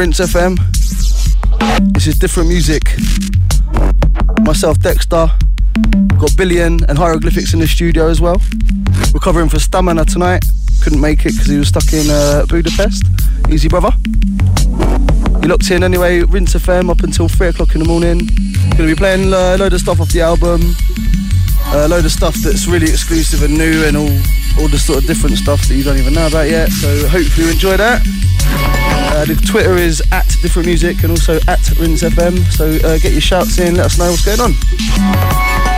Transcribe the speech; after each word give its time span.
Rinse 0.00 0.20
FM. 0.20 0.56
This 1.92 2.06
is 2.06 2.18
different 2.18 2.48
music. 2.48 2.84
Myself, 4.40 4.78
Dexta. 4.78 5.28
Got 6.18 6.36
Billion 6.38 6.82
and 6.88 6.96
Hyroglifics 6.96 7.52
in 7.52 7.60
the 7.60 7.66
studio 7.66 8.08
as 8.08 8.18
well. 8.18 8.40
We're 9.12 9.20
covering 9.20 9.50
for 9.50 9.58
Stamina 9.58 10.06
tonight. 10.06 10.46
Couldn't 10.82 11.02
make 11.02 11.26
it 11.26 11.32
because 11.32 11.48
he 11.48 11.58
was 11.58 11.68
stuck 11.68 11.92
in 11.92 12.08
uh, 12.08 12.46
Budapest. 12.48 13.04
Easy, 13.50 13.68
brother. 13.68 13.90
You 15.42 15.48
locked 15.48 15.70
in 15.70 15.84
anyway, 15.84 16.20
Rinse 16.22 16.54
FM 16.54 16.88
up 16.88 17.00
until 17.00 17.28
3 17.28 17.48
o'clock 17.48 17.74
in 17.74 17.82
the 17.82 17.86
morning. 17.86 18.20
Gonna 18.78 18.86
be 18.86 18.94
playing 18.94 19.26
a 19.26 19.58
load 19.58 19.74
of 19.74 19.80
stuff 19.80 20.00
off 20.00 20.08
the 20.12 20.22
album. 20.22 20.62
A 21.74 21.88
load 21.88 22.06
of 22.06 22.10
stuff 22.10 22.36
that's 22.36 22.66
really 22.66 22.88
exclusive 22.88 23.42
and 23.42 23.52
new 23.58 23.84
and 23.84 23.98
all, 23.98 24.62
all 24.62 24.68
the 24.68 24.78
sort 24.78 25.00
of 25.00 25.04
different 25.04 25.36
stuff 25.36 25.68
that 25.68 25.74
you 25.74 25.84
don't 25.84 25.98
even 25.98 26.14
know 26.14 26.26
about 26.26 26.48
yet. 26.48 26.70
So 26.70 27.06
hopefully 27.06 27.48
you 27.48 27.52
enjoy 27.52 27.76
that. 27.76 28.79
Uh, 29.20 29.26
the 29.26 29.34
Twitter 29.34 29.74
is 29.74 30.02
at 30.12 30.26
different 30.40 30.64
music 30.64 31.02
and 31.02 31.10
also 31.10 31.38
at 31.46 31.60
Rinse 31.78 32.02
FM. 32.02 32.42
So 32.52 32.70
uh, 32.88 32.96
get 32.96 33.12
your 33.12 33.20
shouts 33.20 33.58
in, 33.58 33.74
let 33.74 33.84
us 33.84 33.98
know 33.98 34.08
what's 34.08 34.24
going 34.24 34.40
on. 34.40 35.69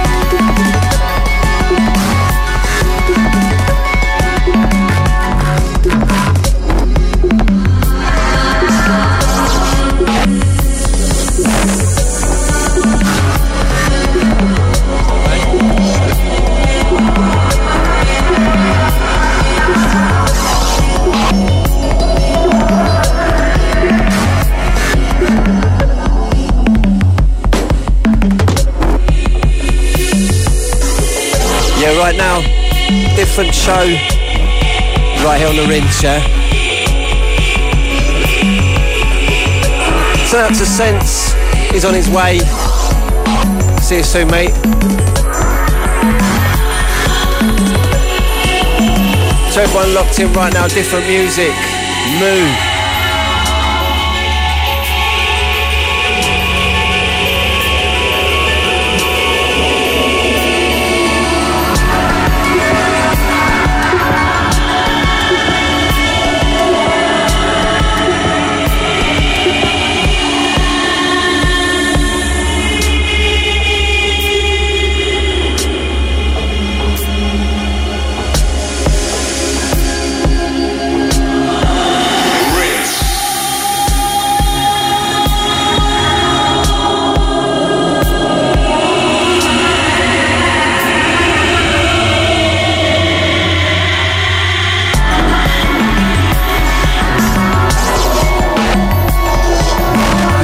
Different 33.32 33.55
show 33.55 33.73
right 35.25 35.38
here 35.38 35.49
on 35.49 35.56
the 35.56 35.67
rinse, 35.67 36.02
yeah? 36.02 36.20
So 40.26 40.37
that's 40.37 40.61
a 40.61 40.67
Sense. 40.67 41.32
He's 41.70 41.87
on 41.87 41.94
his 41.94 42.11
way. 42.11 42.40
See 43.81 43.96
you 43.96 44.02
soon, 44.02 44.31
mate. 44.31 44.52
To 49.55 49.61
everyone 49.62 49.94
locked 49.94 50.19
in 50.19 50.31
right 50.34 50.52
now, 50.52 50.69
different 50.69 51.06
music. 51.06 51.55
Move. 52.20 52.71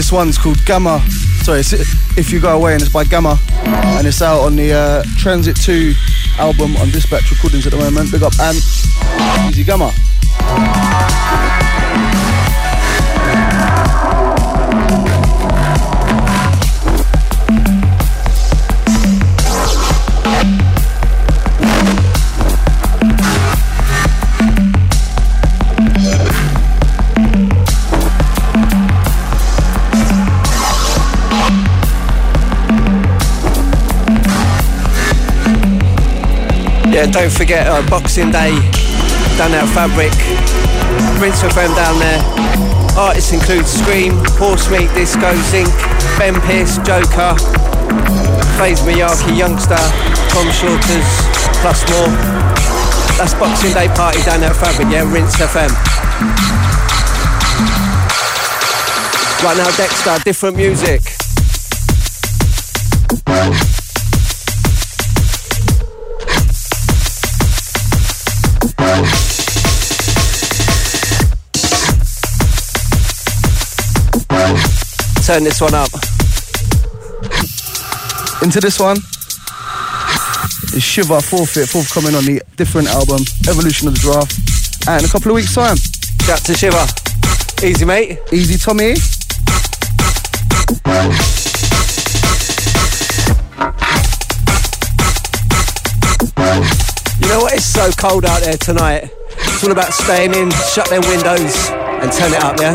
This 0.08 0.14
one's 0.14 0.38
called 0.38 0.64
Gamma. 0.64 1.04
Sorry, 1.42 1.60
if 1.60 2.32
you 2.32 2.40
go 2.40 2.56
away, 2.56 2.72
and 2.72 2.80
it's 2.80 2.90
by 2.90 3.04
Gamma, 3.04 3.38
and 3.98 4.06
it's 4.06 4.22
out 4.22 4.40
on 4.40 4.56
the 4.56 4.72
uh, 4.72 5.02
Transit 5.18 5.54
2 5.56 5.92
album 6.38 6.74
on 6.78 6.88
Dispatch 6.88 7.30
Recordings 7.30 7.66
at 7.66 7.72
the 7.74 7.78
moment. 7.78 8.10
Big 8.10 8.22
up 8.22 8.32
Ant, 8.40 8.56
Easy 9.50 9.64
Gamma. 9.64 9.92
Yeah, 36.98 37.06
don't 37.06 37.30
forget 37.30 37.68
uh, 37.68 37.78
Boxing 37.88 38.32
Day 38.32 38.50
down 39.38 39.54
at 39.54 39.70
Fabric. 39.70 40.10
Rinse 41.22 41.46
FM 41.46 41.70
down 41.78 41.94
there. 42.02 42.18
Artists 42.98 43.30
include 43.30 43.70
Skream, 43.70 44.18
Horse 44.34 44.68
Meat, 44.68 44.90
Disco, 44.98 45.30
Zinc, 45.46 45.70
Ben 46.18 46.34
Pearce, 46.42 46.74
Joker, 46.82 47.38
Faze 48.58 48.82
Miyake, 48.82 49.30
Youngsta, 49.30 49.78
Tom 50.34 50.50
Shorters, 50.50 51.06
plus 51.62 51.86
more. 51.86 52.10
That's 53.14 53.34
Boxing 53.38 53.74
Day 53.74 53.86
party 53.94 54.18
down 54.26 54.42
at 54.42 54.56
Fabric, 54.56 54.90
yeah, 54.90 55.06
Rinse 55.06 55.38
FM. 55.38 55.70
Right 59.46 59.56
now, 59.56 59.70
Dexta, 59.78 60.24
different 60.24 60.56
music. 60.56 61.02
Turn 75.28 75.44
this 75.44 75.60
one 75.60 75.74
up. 75.74 75.92
Into 78.42 78.60
this 78.60 78.80
one 78.80 78.96
is 80.72 80.82
Shiva 80.82 81.20
Forfeit, 81.20 81.68
forthcoming 81.68 82.14
on 82.14 82.24
the 82.24 82.40
different 82.56 82.88
album, 82.88 83.20
Evolution 83.46 83.88
of 83.88 83.94
the 83.94 84.00
Draft, 84.00 84.88
and 84.88 85.02
in 85.02 85.04
a 85.06 85.12
couple 85.12 85.30
of 85.30 85.34
weeks' 85.34 85.54
time. 85.54 85.76
Shout 86.24 86.38
to 86.46 86.54
Shiva. 86.54 86.86
Easy, 87.62 87.84
mate. 87.84 88.20
Easy, 88.32 88.56
Tommy. 88.56 88.96
You 97.20 97.28
know 97.28 97.40
what? 97.44 97.52
It's 97.52 97.66
so 97.66 97.90
cold 97.98 98.24
out 98.24 98.40
there 98.40 98.56
tonight. 98.56 99.10
It's 99.36 99.62
all 99.62 99.72
about 99.72 99.92
staying 99.92 100.32
in, 100.32 100.50
shut 100.72 100.88
their 100.88 101.02
windows, 101.02 101.68
and 102.00 102.10
turn 102.10 102.32
it 102.32 102.42
up, 102.42 102.58
yeah? 102.58 102.72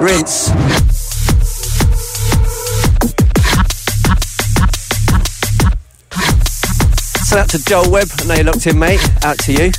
Rinse. 0.00 0.85
Send 7.36 7.44
out 7.44 7.50
to 7.50 7.64
Joel 7.66 7.90
Webb. 7.90 8.08
I 8.18 8.24
know 8.24 8.34
you're 8.34 8.44
locked 8.44 8.66
in, 8.66 8.78
mate. 8.78 8.98
Out 9.22 9.36
to 9.40 9.52
you. 9.52 9.70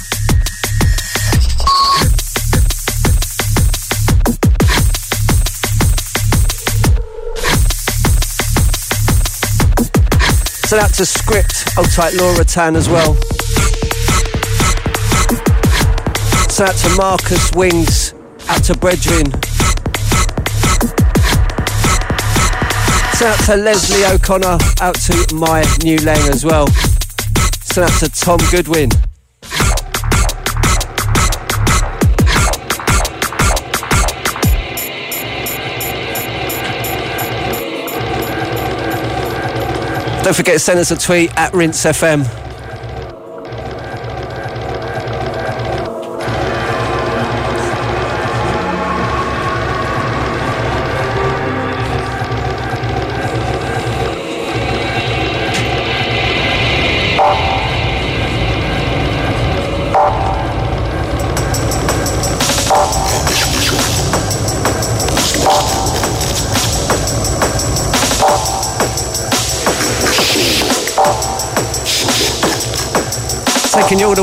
Send 10.67 10.83
out 10.83 10.93
to 10.93 11.03
Script. 11.03 11.75
Old 11.79 11.89
tight 11.89 12.13
Laura 12.13 12.45
Tan 12.45 12.75
as 12.75 12.87
well. 12.87 13.15
Send 16.51 16.69
out 16.69 16.75
to 16.75 16.95
Marcus 16.95 17.51
Wings. 17.55 18.13
Out 18.49 18.63
to 18.65 18.73
Bredrin. 18.73 19.33
Send 23.15 23.31
out 23.31 23.39
to 23.47 23.55
Leslie 23.55 24.05
O'Connor. 24.05 24.59
Out 24.79 24.93
to 24.93 25.33
my 25.33 25.65
new 25.83 25.97
lane 25.97 26.29
as 26.29 26.45
well. 26.45 26.67
Send 27.77 27.91
out 27.91 27.99
to 27.99 28.09
Tom 28.09 28.39
Goodwin. 28.49 28.89
Don't 40.23 40.35
forget 40.35 40.53
to 40.53 40.59
send 40.59 40.79
us 40.79 40.89
a 40.89 40.97
tweet 40.97 41.29
at 41.37 41.53
Rinse 41.53 41.85
FM. 41.85 42.46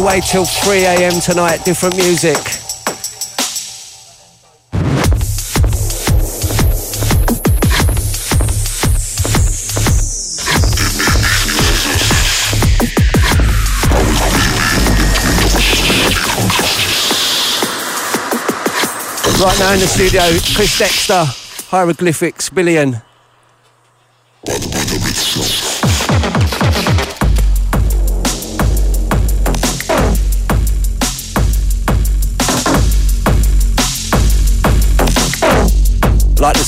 Way 0.04 0.20
till 0.20 0.44
3 0.44 0.84
a.m. 0.84 1.18
tonight. 1.18 1.64
Different 1.64 1.96
music. 1.96 2.37
Right 19.40 19.58
now 19.58 19.73
in 19.73 19.80
the 19.80 19.87
studio, 19.87 20.20
Chris 20.54 20.78
Dexta, 20.78 21.25
Hyroglifics 21.70 22.54
Billion. 22.54 23.00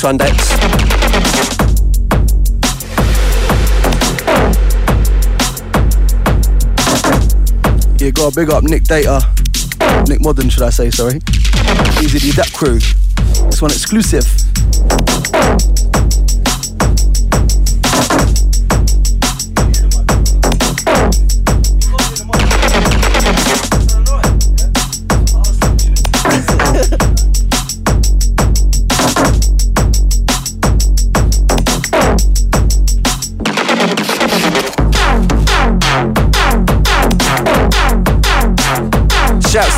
This. 0.07 0.53
Yeah, 8.01 8.11
got 8.11 8.33
a 8.33 8.35
big 8.37 8.51
up 8.51 8.63
Nick 8.63 8.85
Data. 8.85 9.21
Nick 10.07 10.21
Modern, 10.21 10.49
should 10.49 10.63
I 10.63 10.71
say, 10.71 10.91
sorry. 10.93 11.17
Easy 12.01 12.21
D, 12.21 12.31
that 12.37 12.53
crew. 12.55 12.79
This 13.51 13.61
one 13.61 13.73
exclusive. 13.73 14.25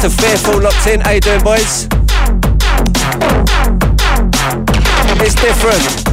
To 0.09 0.23
Fearful 0.23 0.61
locked 0.61 0.87
in. 0.87 1.01
How 1.01 1.13
you 1.13 1.21
doing, 1.21 1.43
boys? 1.43 1.89
It's 5.21 5.35
different. 5.35 6.08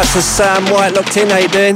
That's 0.00 0.16
a 0.16 0.22
Sam 0.22 0.64
White 0.72 0.94
locked 0.94 1.14
in. 1.18 1.28
How 1.28 1.36
you 1.36 1.48
doing? 1.48 1.74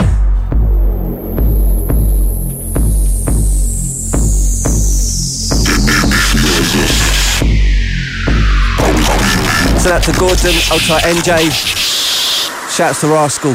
So 9.79 9.91
that's 9.91 10.09
a 10.09 10.19
Gordon, 10.19 10.55
Ultra 10.73 10.97
NJ. 11.05 11.51
Shouts 12.75 13.03
to 13.03 13.09
Rascal. 13.09 13.55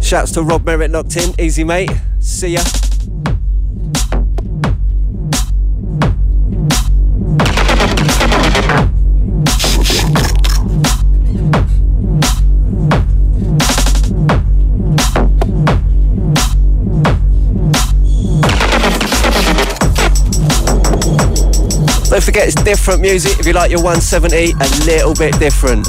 Shouts 0.00 0.32
to 0.32 0.42
Rob 0.42 0.64
Merritt 0.64 0.90
locked 0.90 1.14
in. 1.18 1.38
Easy 1.38 1.62
mate. 1.62 1.90
See 2.20 2.54
ya. 2.54 2.62
Different 22.64 23.00
music 23.00 23.38
if 23.40 23.46
you 23.46 23.52
like 23.52 23.70
your 23.70 23.82
170, 23.82 24.52
a 24.52 24.84
little 24.84 25.14
bit 25.14 25.38
different. 25.38 25.86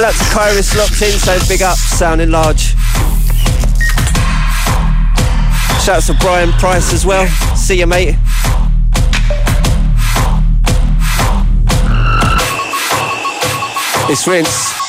So 0.00 0.06
that's 0.06 0.22
Kairos 0.32 0.76
locked 0.76 1.02
in, 1.02 1.10
so 1.18 1.38
big 1.48 1.62
up, 1.62 1.76
sounding 1.76 2.30
large. 2.30 2.74
Shouts 5.90 6.06
to 6.06 6.14
Brian 6.20 6.52
Price 6.52 6.92
as 6.92 7.04
well. 7.04 7.26
See 7.56 7.80
you, 7.80 7.86
mate. 7.88 8.14
It's 14.08 14.24
Rinse. 14.24 14.79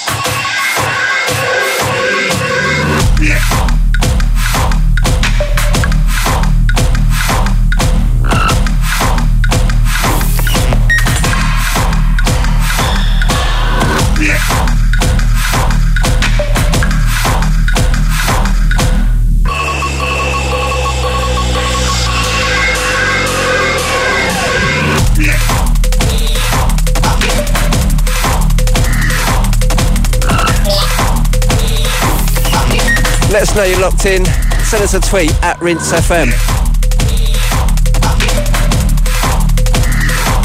Let 33.41 33.49
us 33.49 33.55
know 33.55 33.63
you're 33.63 33.79
locked 33.79 34.05
in. 34.05 34.23
Send 34.65 34.83
us 34.83 34.93
a 34.93 34.99
tweet 34.99 35.31
at 35.41 35.59
Rinse 35.59 35.91
FM. 35.93 36.27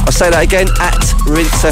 I'll 0.07 0.13
say 0.13 0.31
that 0.31 0.43
again 0.43 0.67
at 0.81 0.97
Rinse. 1.27 1.63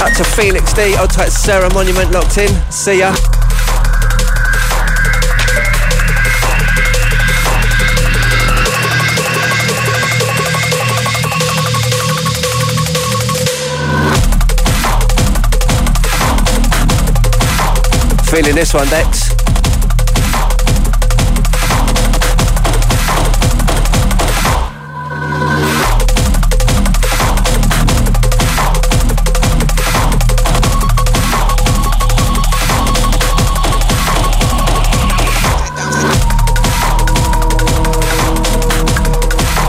Out 0.00 0.16
to 0.16 0.24
Felix 0.36 0.72
D. 0.72 0.94
I'll 0.94 1.08
type 1.08 1.30
Sarah 1.30 1.68
Monument 1.74 2.12
locked 2.12 2.38
in. 2.38 2.48
See 2.70 3.00
ya. 3.00 3.41
Feeling 18.32 18.54
this 18.54 18.72
one, 18.72 18.88
Dex. 18.88 19.28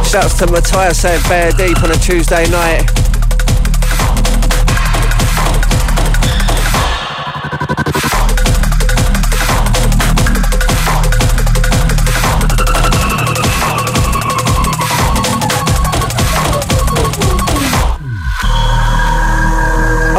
Shouts 0.09 0.37
to 0.37 0.47
Matthias 0.49 1.01
saying 1.01 1.21
Bear 1.27 1.51
Deep 1.51 1.83
on 1.83 1.91
a 1.91 1.95
Tuesday 1.95 2.49
night. 2.49 3.02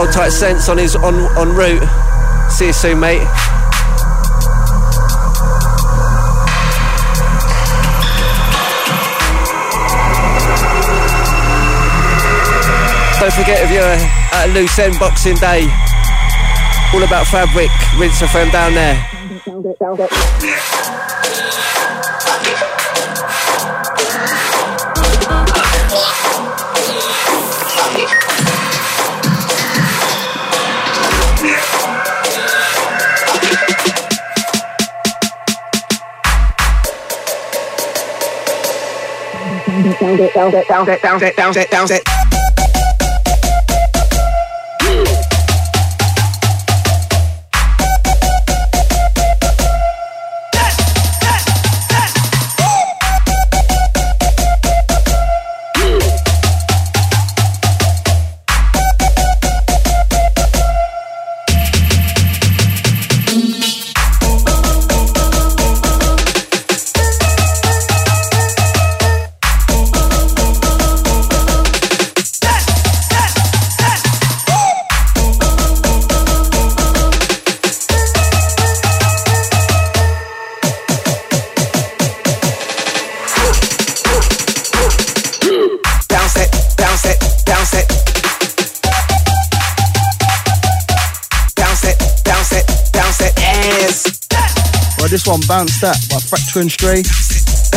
Hold 0.04 0.14
tight 0.14 0.32
sense 0.32 0.68
on 0.68 0.76
his 0.76 0.94
on 0.96 1.14
on 1.32 1.49
route. 1.56 1.80
See 2.52 2.66
you 2.66 2.75
soon, 2.75 3.00
mate. 3.00 3.25
Don't 13.18 13.32
forget 13.32 13.64
if 13.64 13.70
you're 13.73 13.80
at 13.80 14.50
loose 14.52 14.78
end 14.78 14.99
boxing 15.00 15.37
day, 15.37 15.73
all 16.92 17.02
about 17.02 17.26
fabric, 17.28 17.70
rinse 17.99 18.20
a 18.20 18.28
friend 18.28 18.52
down 18.52 18.75
there. 18.75 19.00
It, 40.21 40.35
bounce 40.35 40.54
it, 40.54 40.68
bounce 40.68 40.88
it, 40.88 41.02
bounce 41.02 41.23
it, 41.23 41.37
bounce 41.37 41.56
it, 41.56 41.71
bounce 41.71 41.90
it. 41.90 42.24
Bounce 95.54 95.80
That 95.82 95.94
by 96.11 96.18
Fracture 96.18 96.58
and 96.58 96.73
Stray. 96.73 96.99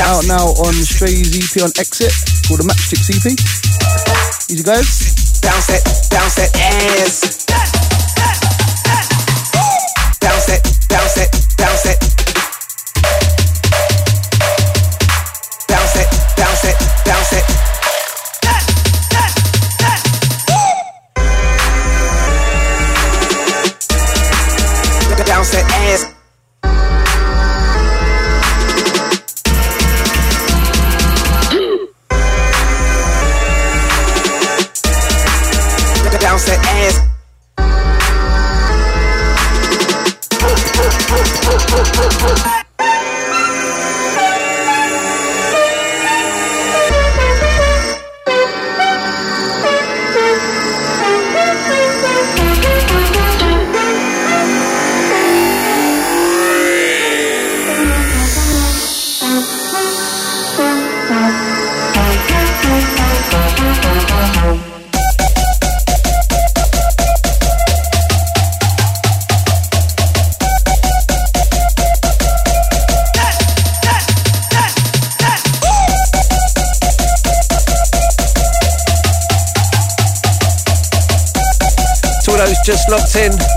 Out 0.02 0.26
now 0.26 0.50
on 0.66 0.74
Stray's 0.74 1.30
EP 1.30 1.62
on 1.62 1.70
Exit 1.78 2.10
called 2.48 2.60
the 2.60 2.66
Matchstick 2.66 3.06
EP. 3.06 3.38
Easy 4.50 4.64
guys. 4.64 5.14
Bounce 5.44 5.70
it, 5.70 6.10
bounce 6.10 6.40
it, 6.40 6.50
ass. 6.58 7.37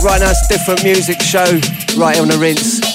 Right 0.02 0.20
now 0.20 0.30
it's 0.30 0.46
different 0.48 0.82
music 0.84 1.20
show 1.20 1.44
right 1.96 2.18
on 2.20 2.28
the 2.28 2.36
rinse. 2.38 2.89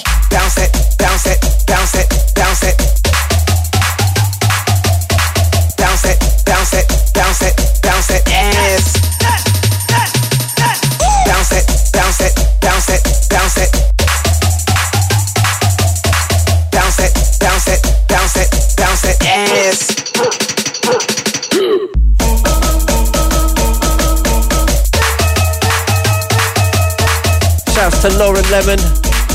To 28.10 28.18
Lauren 28.18 28.44
Lemon. 28.50 28.78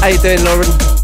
How 0.02 0.08
you 0.08 0.18
doing, 0.20 0.44
Lauren? 0.44 1.01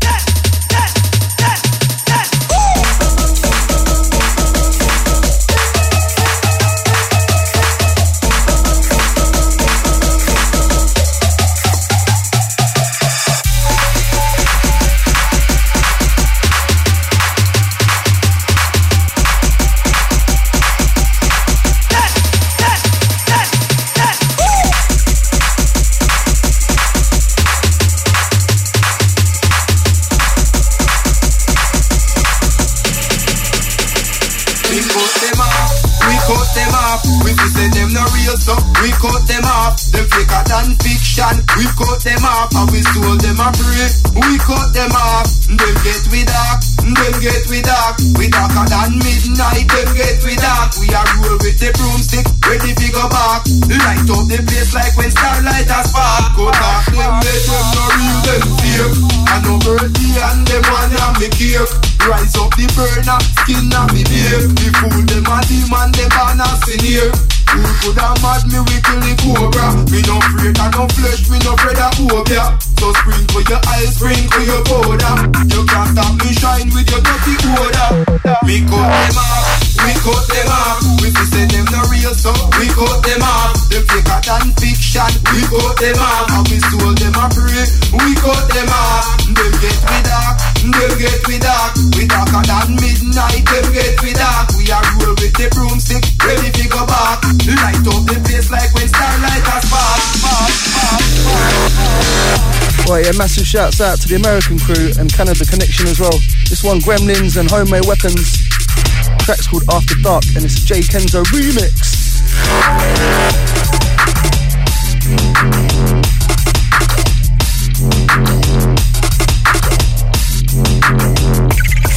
massive 103.17 103.45
shouts 103.45 103.81
out 103.81 103.99
to 103.99 104.07
the 104.07 104.15
American 104.15 104.59
crew 104.59 104.91
and 104.99 105.11
Canada 105.11 105.43
Connection 105.43 105.87
as 105.87 105.99
well. 105.99 106.13
This 106.49 106.63
one, 106.63 106.79
Gremlinz 106.79 107.37
and 107.37 107.49
Homemade 107.49 107.85
Weapons. 107.85 108.37
The 108.37 109.23
track's 109.25 109.47
called 109.47 109.63
After 109.73 109.95
Dark 110.01 110.23
and 110.35 110.45
it's 110.45 110.61
a 110.61 110.65
Jay 110.65 110.81
Kenzo 110.81 111.23
remix. 111.33 111.97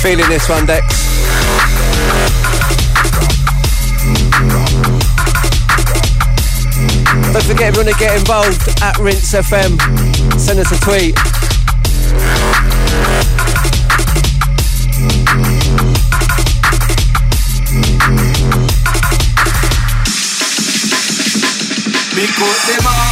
feeling 0.00 0.28
this 0.30 0.48
one, 0.48 0.64
Dex. 0.64 0.86
Don't 7.32 7.44
forget 7.44 7.68
everyone 7.68 7.92
to 7.92 7.98
get 7.98 8.18
involved 8.18 8.82
at 8.82 8.98
Rinse 8.98 9.34
FM. 9.34 9.99
Send 10.50 10.58
us 10.58 10.72
a 10.72 10.80
tweet. 10.84 11.14
Off, 22.82 23.09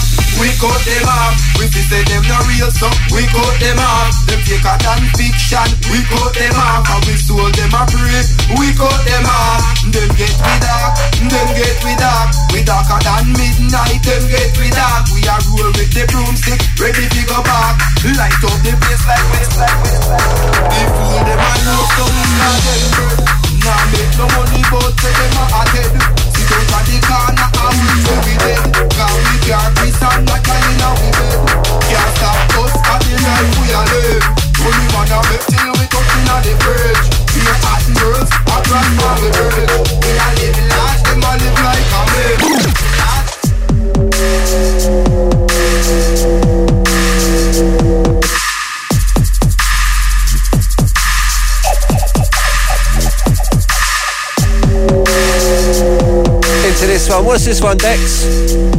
we 0.49 0.57
cut 0.57 0.81
them 0.81 1.05
off. 1.05 1.37
We 1.61 1.69
fi 1.69 1.81
say 1.85 2.03
them 2.09 2.25
no 2.25 2.41
real 2.49 2.73
so 2.73 2.89
we 3.13 3.29
cut 3.29 3.57
them 3.61 3.77
off. 3.77 4.09
Them 4.25 4.41
fake 4.49 4.65
a 4.65 4.75
than 4.81 5.05
fiction, 5.13 5.69
we 5.93 6.01
cut 6.09 6.33
them 6.33 6.57
off. 6.57 6.89
And 6.89 7.05
we 7.05 7.15
sold 7.21 7.53
them 7.53 7.77
a 7.77 7.85
prey, 7.85 8.25
we 8.57 8.73
cut 8.73 9.01
them 9.05 9.29
off. 9.29 9.61
Them 9.93 10.09
get 10.17 10.33
we 10.33 10.55
dark, 10.65 10.97
them 11.21 11.49
get 11.53 11.77
we 11.85 11.93
dark. 12.01 12.33
We 12.49 12.65
darker 12.65 12.97
than 13.05 13.37
midnight, 13.37 14.01
them 14.01 14.25
get 14.33 14.57
we 14.57 14.73
dark. 14.73 15.13
We 15.13 15.21
are 15.29 15.43
roll 15.53 15.69
with 15.77 15.93
the 15.93 16.09
broomstick, 16.09 16.61
ready 16.81 17.05
to 17.05 17.23
go 17.29 17.45
back. 17.45 17.77
Light 18.17 18.41
up 18.41 18.57
the 18.65 18.73
place 18.73 19.05
like 19.05 19.27
this, 19.37 19.53
like 19.61 19.79
this, 19.85 20.01
like 20.09 20.33
this. 20.33 20.89
The 21.13 21.21
them 21.29 21.45
a 21.45 21.53
know 21.69 21.83
some 21.93 22.17
now 22.41 22.57
them 22.65 22.83
bird. 22.97 23.21
Now 23.69 23.85
make 23.93 24.13
no 24.17 24.25
money 24.33 24.65
but 24.73 24.97
say 24.97 25.13
them 25.13 25.37
a 25.45 25.61
dead. 25.77 25.93
Sit 26.33 26.49
out 26.57 26.73
of 26.73 26.83
the 26.89 26.97
corner 27.05 27.58
we 40.03 40.19
are 40.19 40.35
living 40.35 40.69
large, 40.69 41.03
them 41.03 41.23
a 41.23 41.31
live 41.37 41.61
like. 41.65 41.79
One. 57.11 57.25
What's 57.25 57.45
this 57.45 57.61
one, 57.61 57.77
Dex? 57.77 58.78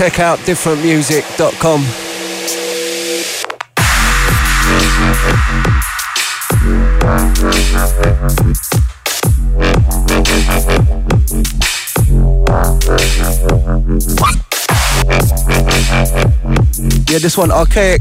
Check 0.00 0.18
out 0.18 0.38
differentmusic.com. 0.38 1.82
Yeah, 17.10 17.18
this 17.18 17.36
one, 17.36 17.50
Arkaik. 17.50 18.00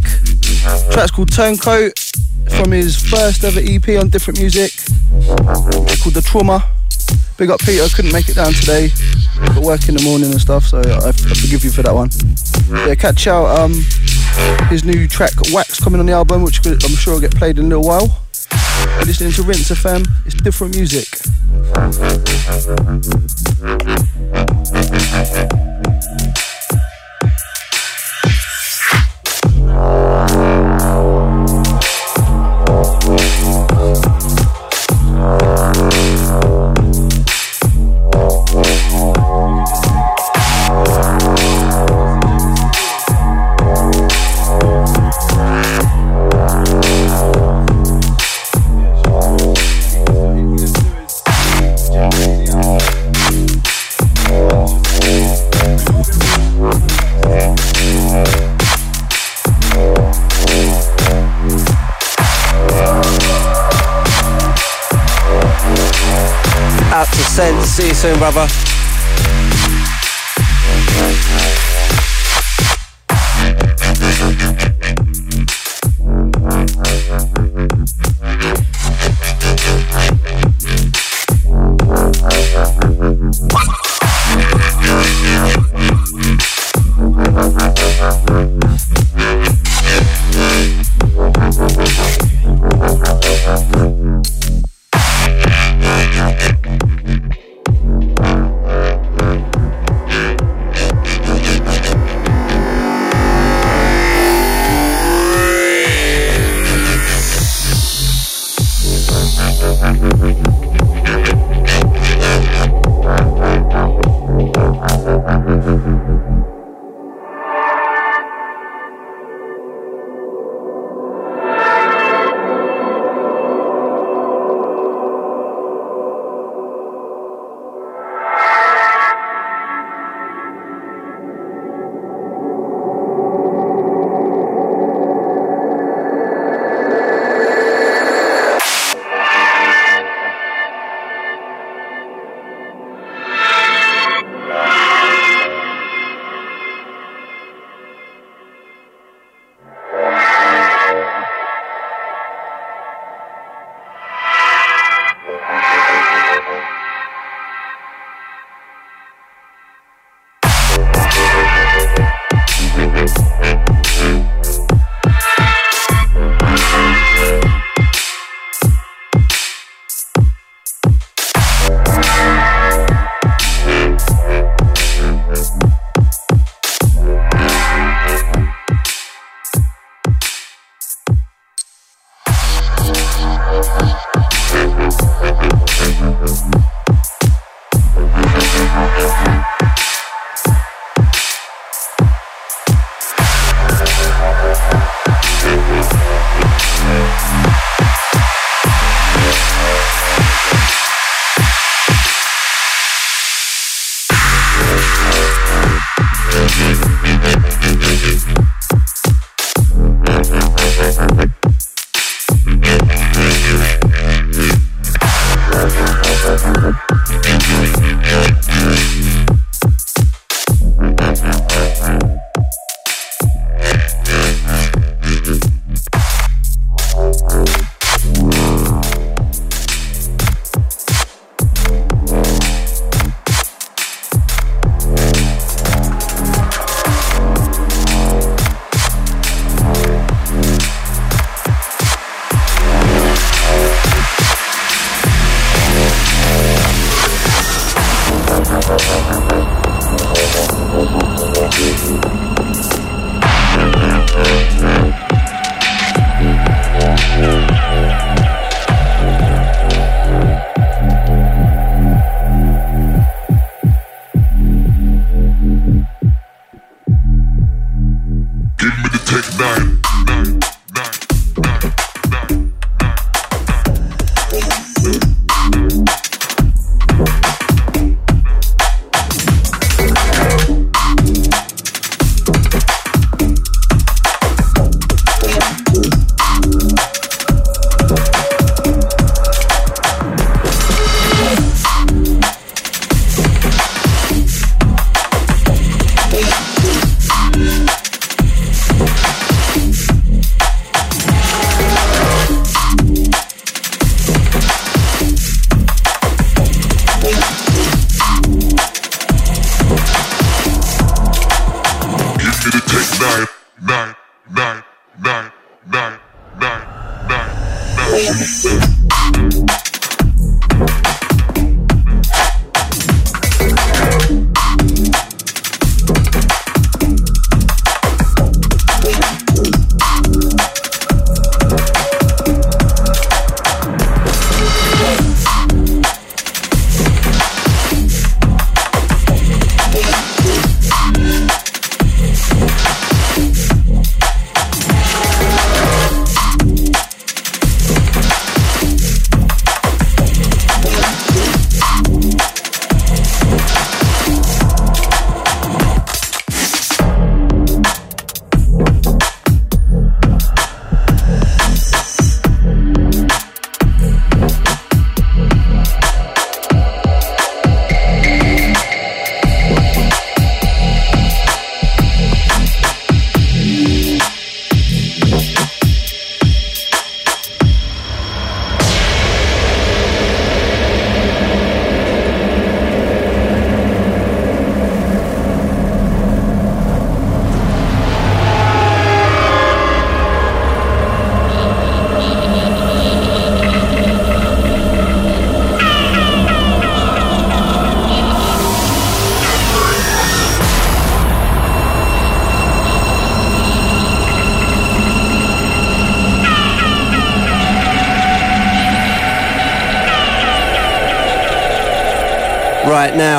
Track's 0.94 1.12
called 1.12 1.34
Turncoat 1.34 2.00
from 2.50 2.72
his 2.72 2.96
first 2.96 3.44
ever 3.44 3.60
EP 3.62 4.00
on 4.00 4.08
Different 4.08 4.40
Music. 4.40 4.72
Called 6.02 6.14
The 6.14 6.24
Trauma. 6.26 6.64
Big 7.36 7.50
up 7.50 7.60
Peter, 7.60 7.86
couldn't 7.94 8.14
make 8.14 8.30
it 8.30 8.36
down 8.36 8.54
today. 8.54 8.90
Work 9.62 9.88
in 9.90 9.96
the 9.96 10.04
morning 10.04 10.32
and 10.32 10.42
stuff, 10.42 10.66
so 10.66 10.80
I, 10.80 11.10
I 11.10 11.12
forgive 11.12 11.64
you 11.64 11.70
for 11.70 11.84
that 11.84 11.94
one. 11.94 12.10
Yeah, 12.88 12.96
catch 12.96 13.28
out 13.28 13.60
um, 13.60 13.74
his 14.70 14.84
new 14.84 15.08
track 15.08 15.32
Wax 15.52 15.80
coming 15.80 16.00
on 16.00 16.06
the 16.06 16.14
album, 16.14 16.44
which 16.44 16.66
I'm 16.66 16.96
sure 16.96 17.14
will 17.14 17.22
get 17.22 17.36
played 17.36 17.60
in 17.60 17.66
a 17.66 17.68
little 17.68 17.84
while. 17.84 18.24
You're 18.96 19.06
listening 19.06 19.32
to 19.34 19.44
Rinse 19.44 19.70
FM, 19.70 20.08
it's 20.26 20.36
different 20.36 20.76
music. 20.76 21.08
Soon, 68.00 68.18
brother. 68.18 68.69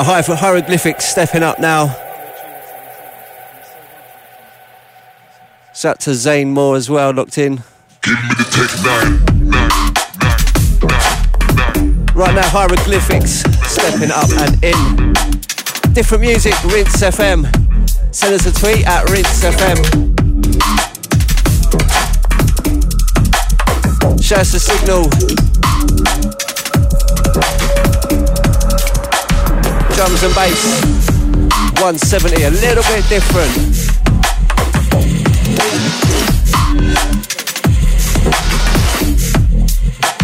Now, 0.01 0.07
High 0.07 0.23
for 0.23 0.35
Hyroglifics 0.35 1.03
stepping 1.03 1.43
up 1.43 1.59
now. 1.59 1.95
Shout 5.75 6.01
to 6.01 6.15
Zane 6.15 6.53
Moore 6.53 6.77
as 6.77 6.89
well, 6.89 7.13
locked 7.13 7.37
in. 7.37 7.57
Give 8.01 8.15
me 8.15 8.35
the 8.39 8.47
tech 8.49 8.71
nine, 8.83 9.21
Right 12.15 12.35
now, 12.35 12.49
Hyroglifics 12.49 13.45
stepping 13.67 14.11
up 14.11 14.31
and 14.41 14.65
in. 14.65 15.93
Different 15.93 16.23
music, 16.23 16.55
Rinse 16.65 17.03
FM. 17.03 17.45
Send 18.15 18.35
us 18.35 18.47
a 18.47 18.53
tweet 18.59 18.87
at 18.87 19.07
Rinse 19.11 19.45
FM. 19.45 19.77
Shout 24.23 24.39
us 24.39 24.55
a 24.55 24.61
signal 24.61 26.20
drums 30.01 30.23
and 30.23 30.35
bass. 30.35 30.81
170, 31.77 32.45
a 32.45 32.51
little 32.51 32.83
bit 32.85 33.05
different. 33.11 33.53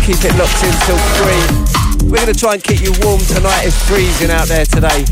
Keep 0.01 0.25
it 0.25 0.35
locked 0.39 0.65
in 0.65 0.73
till 0.87 0.97
three. 1.21 2.09
We're 2.09 2.25
going 2.25 2.33
to 2.33 2.41
try 2.41 2.55
and 2.55 2.65
keep 2.65 2.81
you 2.81 2.95
warm 3.03 3.21
tonight. 3.21 3.67
It's 3.67 3.77
freezing 3.87 4.31
out 4.31 4.49
there 4.49 4.65
today. 4.65 5.05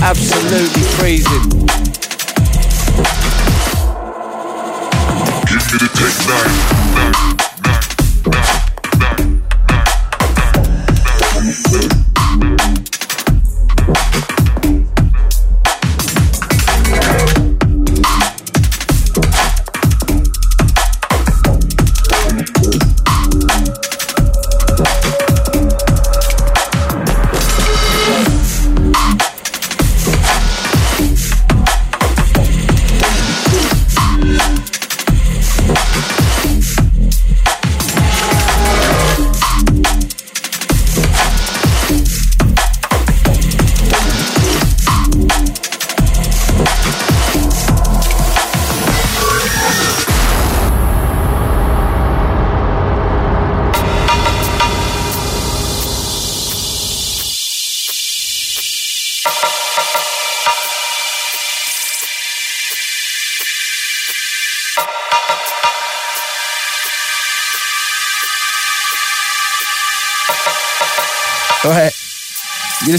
Absolutely 0.00 0.82
freezing. 0.94 1.66
Give 5.50 5.64
me 5.72 5.78
the 5.82 5.90
take 5.92 6.28
nine. 6.28 6.81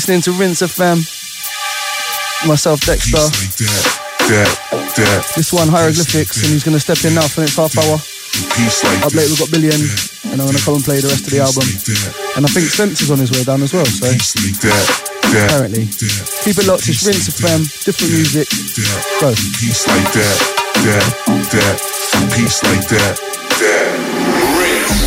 Listening 0.04 0.36
to 0.36 0.36
Rinse 0.36 0.60
FM. 0.60 1.00
Myself, 2.44 2.84
Dexta. 2.84 3.24
This 5.32 5.56
one, 5.56 5.72
Hyroglifics, 5.72 6.44
and 6.44 6.52
he's 6.52 6.68
going 6.68 6.76
to 6.76 6.84
step 6.84 7.00
in 7.08 7.16
now 7.16 7.24
for 7.24 7.40
the 7.40 7.48
next 7.48 7.56
half 7.56 7.72
hour. 7.80 7.96
Up 9.00 9.16
late, 9.16 9.32
we've 9.32 9.40
got 9.40 9.48
Billion, 9.48 9.80
and 10.28 10.44
I'm 10.44 10.52
going 10.52 10.60
to 10.60 10.66
come 10.68 10.76
and 10.76 10.84
play 10.84 11.00
the 11.00 11.08
rest 11.08 11.24
of 11.24 11.32
the 11.32 11.40
album. 11.40 11.64
And 12.36 12.44
I 12.44 12.52
think 12.52 12.68
Spencer's 12.68 13.16
on 13.16 13.20
his 13.24 13.32
way 13.32 13.48
down 13.48 13.64
as 13.64 13.72
well, 13.72 13.88
so. 13.88 14.12
Apparently. 15.48 15.88
Keep 15.88 16.60
it 16.60 16.68
locked, 16.68 16.84
it's 16.92 17.08
Rinse 17.08 17.32
FM, 17.40 17.64
different 17.88 18.12
music. 18.12 18.52
Go. 19.24 19.32
Peace 19.56 19.88
like 19.88 20.12
that, 20.20 20.36
that, 20.84 21.08
that, 21.48 21.80
peace 22.36 22.60
like 22.60 22.84
that, 22.92 23.16
that 23.16 23.93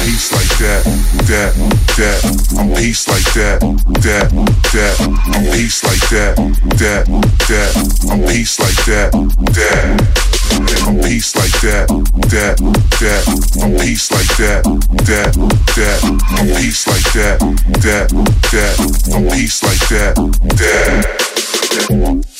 peace 0.04 0.32
like 0.32 0.58
that, 0.58 0.84
that, 1.28 1.52
that. 1.96 2.18
I'm 2.58 2.74
peace 2.74 3.08
like 3.08 3.28
that, 3.34 3.60
that, 4.02 4.30
that. 4.72 4.96
I'm 5.34 5.44
peace 5.52 5.84
like 5.84 6.08
that, 6.10 6.36
that, 6.80 7.06
that. 7.48 7.70
I'm 8.10 8.20
peace 8.26 8.58
like 8.60 8.84
that, 8.86 9.12
that. 9.54 9.84
I'm 10.86 10.96
peace 11.02 11.36
like 11.36 11.60
that, 11.62 11.88
that, 12.30 12.56
that. 13.00 13.22
I'm 13.62 13.76
peace 13.78 14.10
like 14.10 14.36
that, 14.38 14.64
that, 15.04 15.32
that. 15.76 15.98
I'm 16.38 16.48
peace 16.56 16.86
like 16.86 17.12
that, 17.12 17.38
that, 17.82 18.08
that. 18.52 18.76
I'm 19.14 19.28
peace 19.28 19.62
like 19.62 19.88
that, 19.88 20.14
that. 20.56 22.35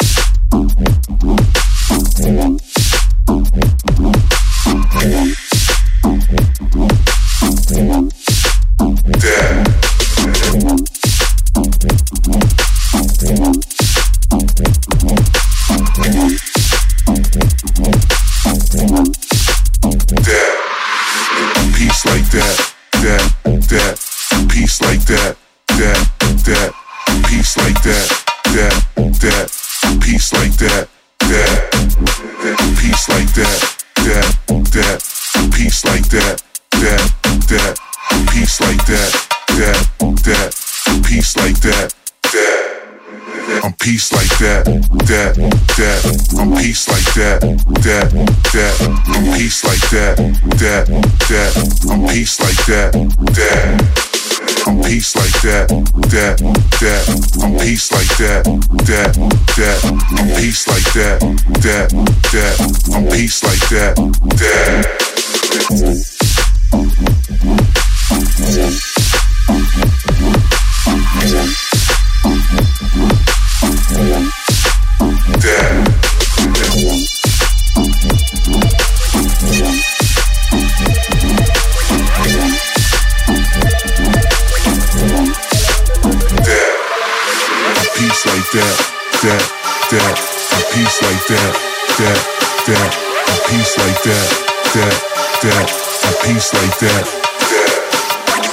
peace 43.97 44.13
like 44.13 44.37
that, 44.41 44.65
that, 45.09 45.37
that. 45.81 46.05
I'm 46.39 46.53
peace 46.61 46.87
like 46.87 47.15
that, 47.15 47.41
that, 47.81 48.13
that. 48.53 48.77
I'm 49.09 49.25
peace 49.33 49.65
like 49.65 49.89
that, 49.89 50.17
that, 50.61 50.87
that. 51.33 51.57
I'm 51.89 52.05
peace 52.07 52.39
like 52.39 52.67
that, 52.67 52.93
that. 53.33 53.81
I'm 54.67 54.83
peace 54.83 55.17
like 55.17 55.41
that, 55.41 55.69
that, 56.13 56.37
that. 56.77 57.09
I'm 57.43 57.57
peace 57.57 57.91
like 57.91 58.17
that, 58.19 58.45
that, 58.85 59.17
that. 59.57 59.81
I'm 60.13 60.29
peace 60.37 60.69
like 60.69 60.93
that, 60.93 61.21
that, 61.65 61.89
that. 62.33 62.61
I'm 62.93 63.09
peace 63.09 63.43
like 63.45 63.65
that, 63.71 63.97
that. 71.57 71.66
that, 91.29 91.53
that, 91.99 92.19
that, 92.67 92.91
a 92.95 93.37
piece 93.51 93.75
like 93.79 93.99
that, 94.07 94.29
that, 94.75 94.95
that, 95.43 95.67
a 95.67 96.13
piece 96.23 96.55
like 96.55 96.79
that, 96.79 97.05
that, 97.51 97.75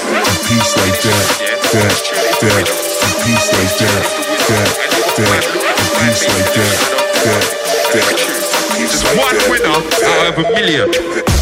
a 0.09 0.35
piece 0.49 0.73
like 0.81 0.97
that, 1.05 1.25
that, 1.69 1.93
that, 2.41 2.65
a 2.65 3.09
piece 3.21 3.47
like 3.53 3.73
that, 3.77 4.03
that, 4.49 4.69
that, 5.17 5.41
a 5.53 5.87
piece 6.01 6.25
like 6.33 6.49
that, 6.57 6.77
that, 7.23 7.45
that. 7.93 8.43
Just 8.79 9.05
one 9.17 9.37
winner 9.51 9.69
out 9.69 10.25
of 10.29 10.37
a 10.37 10.49
million. 10.53 11.32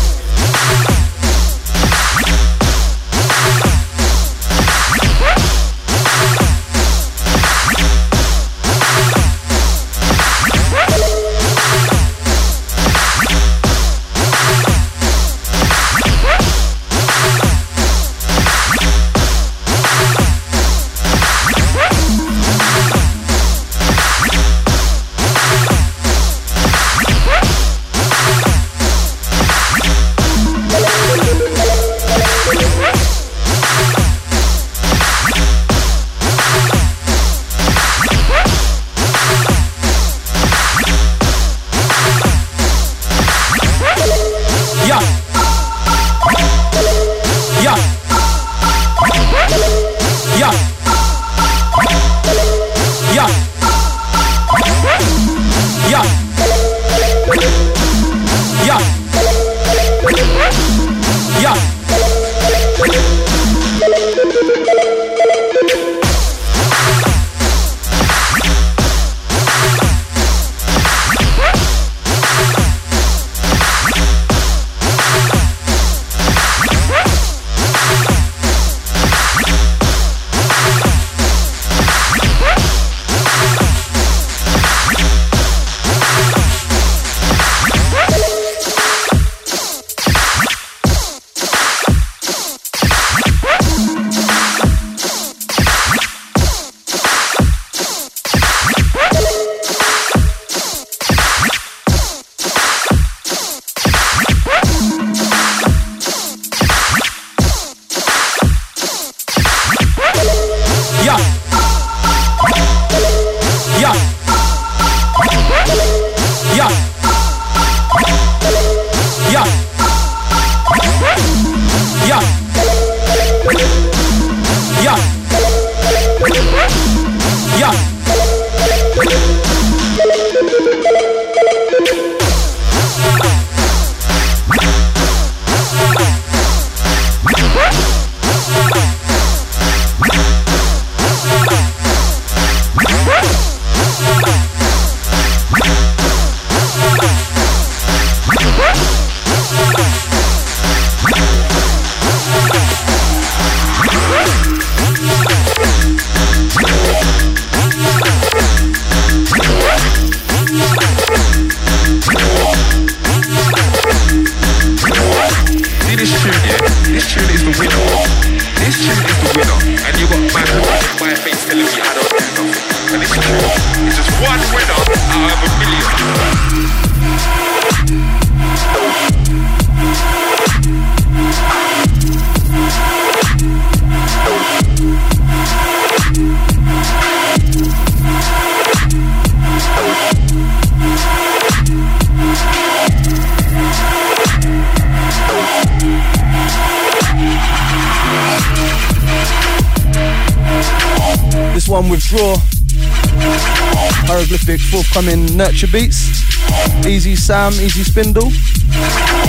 Forthcoming 205.01 205.35
Nurture 205.35 205.67
Beats. 205.67 206.85
Easy 206.85 207.15
Sam, 207.15 207.53
Easy 207.53 207.83
Spindle. 207.83 208.29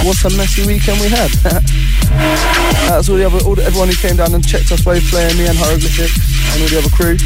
What 0.04 0.22
a 0.24 0.30
messy 0.36 0.66
weekend 0.66 1.00
we 1.00 1.08
had. 1.08 1.30
That's 2.88 3.08
all 3.08 3.16
the 3.16 3.24
other, 3.24 3.38
all 3.46 3.54
the, 3.54 3.64
everyone 3.64 3.88
who 3.88 3.94
came 3.94 4.16
down 4.16 4.34
and 4.34 4.46
checked 4.46 4.70
us 4.70 4.84
both 4.84 5.02
playing, 5.08 5.38
me 5.38 5.46
and 5.46 5.56
Hyroglific 5.56 6.12
and 6.52 6.62
all 6.62 6.68
the 6.68 6.78
other 6.78 6.90
crew. 6.92 7.16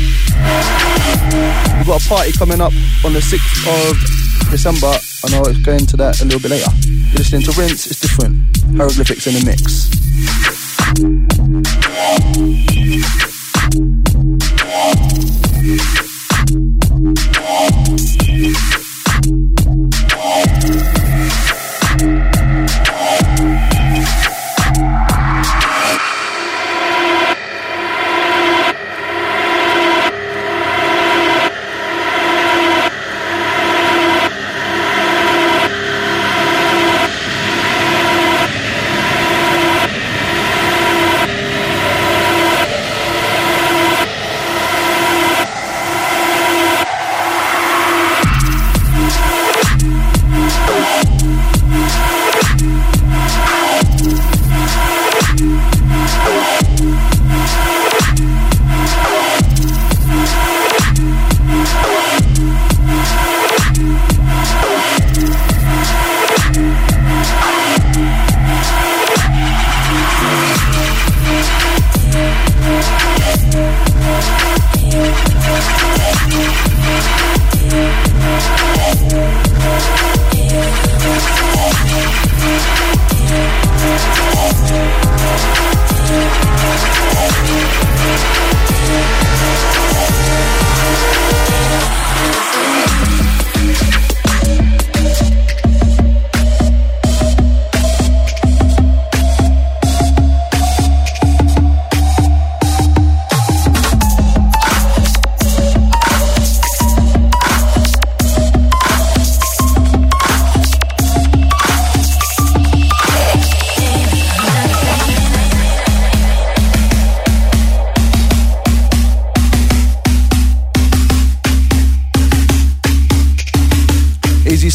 We've 1.78 1.86
got 1.86 2.04
a 2.04 2.08
party 2.08 2.32
coming 2.38 2.60
up 2.60 2.72
on 3.04 3.14
the 3.14 3.20
6th 3.20 3.66
of 3.66 4.50
December. 4.50 4.94
I 4.94 5.30
know 5.30 5.42
it's 5.50 5.58
going 5.58 5.86
to 5.86 5.96
that 5.96 6.20
a 6.20 6.24
little 6.24 6.40
bit 6.40 6.52
later. 6.52 6.70
You're 6.86 7.18
listening 7.18 7.42
to 7.42 7.52
Rinse, 7.58 7.86
it's 7.90 7.98
different. 7.98 8.36
Hyroglifics 8.78 9.26
in 9.26 9.34
the 9.34 9.44
mix. 9.44 9.90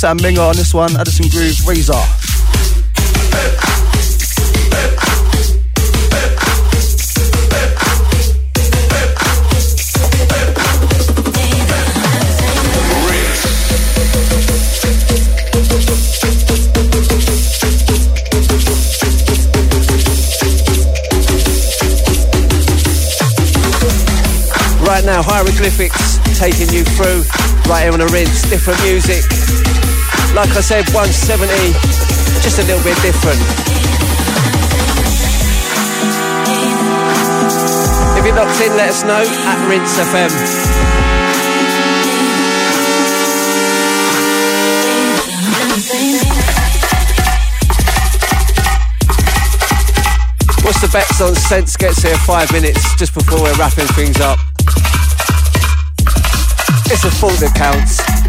Sam 0.02 0.18
Binga 0.18 0.49
on 0.49 0.56
this 0.56 0.74
one, 0.74 0.97
Addison 0.97 1.30
Groove, 1.30 1.68
Razor. 1.68 1.93
Right 24.82 25.06
now, 25.06 25.22
Hyroglifics 25.22 26.39
taking 26.39 26.74
you 26.74 26.84
through 26.86 27.22
right 27.70 27.84
here 27.84 27.93
on 27.93 27.99
the 27.99 28.10
rinse, 28.12 28.49
different 28.49 28.82
music. 28.82 29.61
Like 30.34 30.56
I 30.56 30.62
said, 30.62 30.88
170, 30.96 31.52
just 32.40 32.58
a 32.58 32.64
little 32.64 32.82
bit 32.84 32.96
different. 33.04 33.36
If 38.18 38.26
you're 38.26 38.36
locked 38.36 38.62
in, 38.62 38.78
let 38.78 38.90
us 38.90 39.04
know 39.04 39.20
at 39.28 39.68
Rinse 39.68 40.00
FM. 40.00 40.32
What's 50.64 50.80
the 50.80 50.90
bets 50.94 51.20
on 51.20 51.36
Sense 51.36 51.76
gets 51.76 52.02
here 52.04 52.16
five 52.20 52.50
minutes 52.54 52.96
just 52.96 53.14
before 53.14 53.42
we're 53.42 53.54
wrapping 53.56 53.88
things 53.88 54.22
up? 54.22 54.40
It's 56.88 57.04
a 57.04 57.12
thought 57.12 57.38
that 57.42 57.54
counts. 57.54 58.20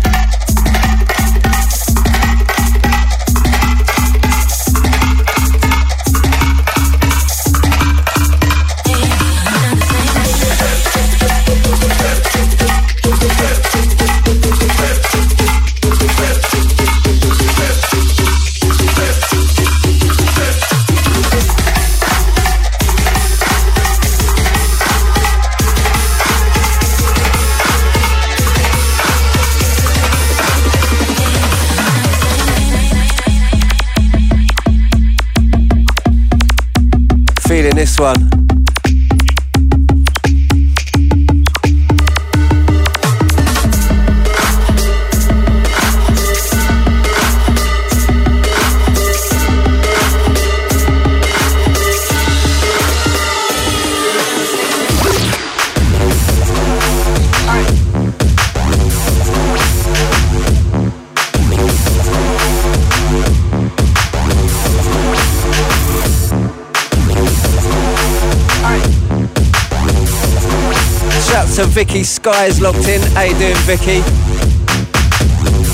To 71.63 71.69
Vicky 71.69 72.03
Sky's 72.03 72.61
locked 72.61 72.89
in. 72.89 73.01
How 73.13 73.23
you 73.23 73.39
doing, 73.39 73.55
Vicky? 73.59 74.03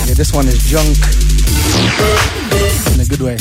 Yeah, 0.06 0.12
this 0.12 0.34
one 0.34 0.46
is 0.46 0.62
junk. 0.64 0.98
In 2.92 3.00
a 3.00 3.06
good 3.08 3.22
way. 3.22 3.38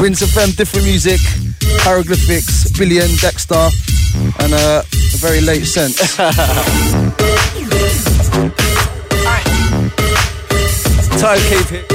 Rinse 0.00 0.22
FM, 0.32 0.56
different 0.56 0.86
music, 0.86 1.20
Hyroglifics, 1.84 2.72
Billion, 2.78 3.08
Dexta, 3.20 3.70
and 4.42 4.54
uh, 4.54 4.82
a 4.82 5.16
very 5.18 5.42
late 5.42 5.66
sense. 5.66 6.16
Time 11.20 11.38
keep 11.50 11.72
it. 11.72 11.91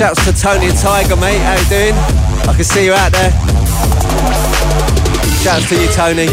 Shouts 0.00 0.24
to 0.24 0.32
Tony 0.32 0.68
and 0.68 0.78
Tiger, 0.78 1.14
mate. 1.16 1.36
How 1.40 1.58
you 1.58 1.68
doing? 1.68 1.94
I 2.48 2.54
can 2.56 2.64
see 2.64 2.86
you 2.86 2.94
out 2.94 3.12
there. 3.12 3.30
Shouts 5.42 5.68
to 5.68 5.74
you, 5.78 5.88
Tony. 5.88 6.26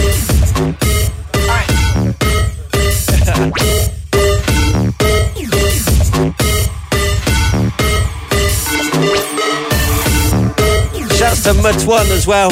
Shouts 11.17 11.43
to 11.43 11.51
Matwan 11.59 12.09
as 12.11 12.25
well. 12.25 12.51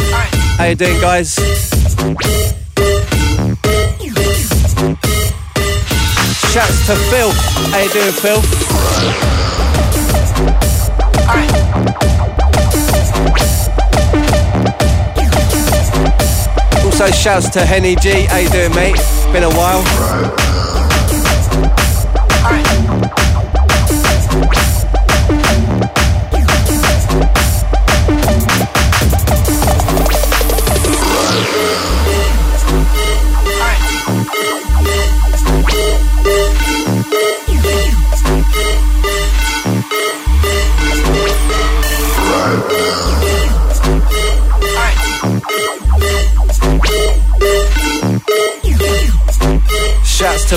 How 0.57 0.65
you 0.65 0.75
doing, 0.75 0.99
guys? 0.99 1.35
Shouts 6.51 6.87
to 6.87 6.95
Phil. 7.07 7.31
How 7.71 7.79
you 7.79 7.89
doing, 7.93 8.11
Phil? 8.11 9.44
Also, 16.97 17.11
shouts 17.11 17.49
to 17.49 17.65
Henny 17.65 17.97
G. 17.97 18.23
How 18.23 18.37
you 18.37 18.49
doing, 18.49 18.73
mate? 18.73 18.95
Been 19.33 19.43
a 19.43 19.49
while. 19.49 20.54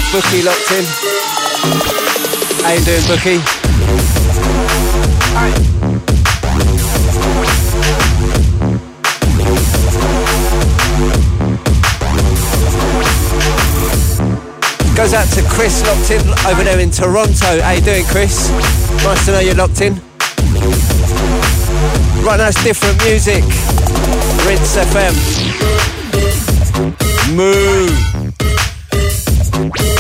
To 0.01 0.13
Bookie 0.13 0.43
locked 0.43 0.71
in. 0.71 0.85
How 2.63 2.73
you 2.73 2.85
doing, 2.85 3.03
Bookie? 3.07 3.41
Goes 14.95 15.15
out 15.15 15.29
to 15.35 15.43
Chris 15.49 15.83
locked 15.87 16.11
in 16.11 16.21
over 16.47 16.65
there 16.65 16.79
in 16.81 16.91
Toronto. 16.91 17.61
How 17.61 17.73
you 17.73 17.81
doing, 17.81 18.05
Chris? 18.07 18.51
Nice 19.05 19.25
to 19.27 19.33
know 19.33 19.41
you're 19.41 19.55
locked 19.55 19.81
in. 19.81 19.95
Right 22.25 22.37
now 22.37 22.49
it's 22.49 22.63
different 22.63 23.03
music. 23.05 23.43
Rinse 24.47 24.77
FM. 24.77 25.15
Moo. 29.59 29.71
This 29.71 29.98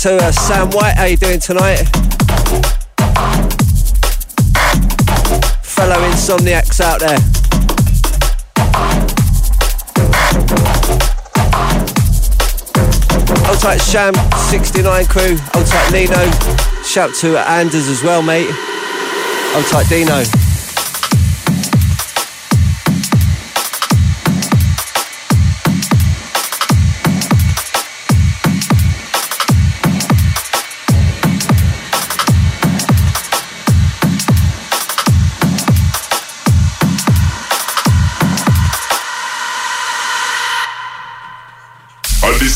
to 0.00 0.16
uh, 0.16 0.32
Sam 0.32 0.70
White, 0.70 0.96
how 0.96 1.04
you 1.04 1.16
doing 1.18 1.38
tonight? 1.38 1.84
Fellow 5.62 5.96
insomniacs 6.08 6.80
out 6.80 7.00
there. 7.00 7.18
Hold 13.44 13.60
tight 13.60 13.78
Sham, 13.82 14.14
69 14.48 15.04
crew. 15.04 15.36
Hold 15.52 15.66
tight 15.66 15.92
Nino. 15.92 16.30
Shout 16.82 17.14
to 17.16 17.36
Anders 17.38 17.88
as 17.88 18.02
well, 18.02 18.22
mate. 18.22 18.48
Hold 18.48 19.66
tight 19.66 19.88
Dino. 19.90 20.39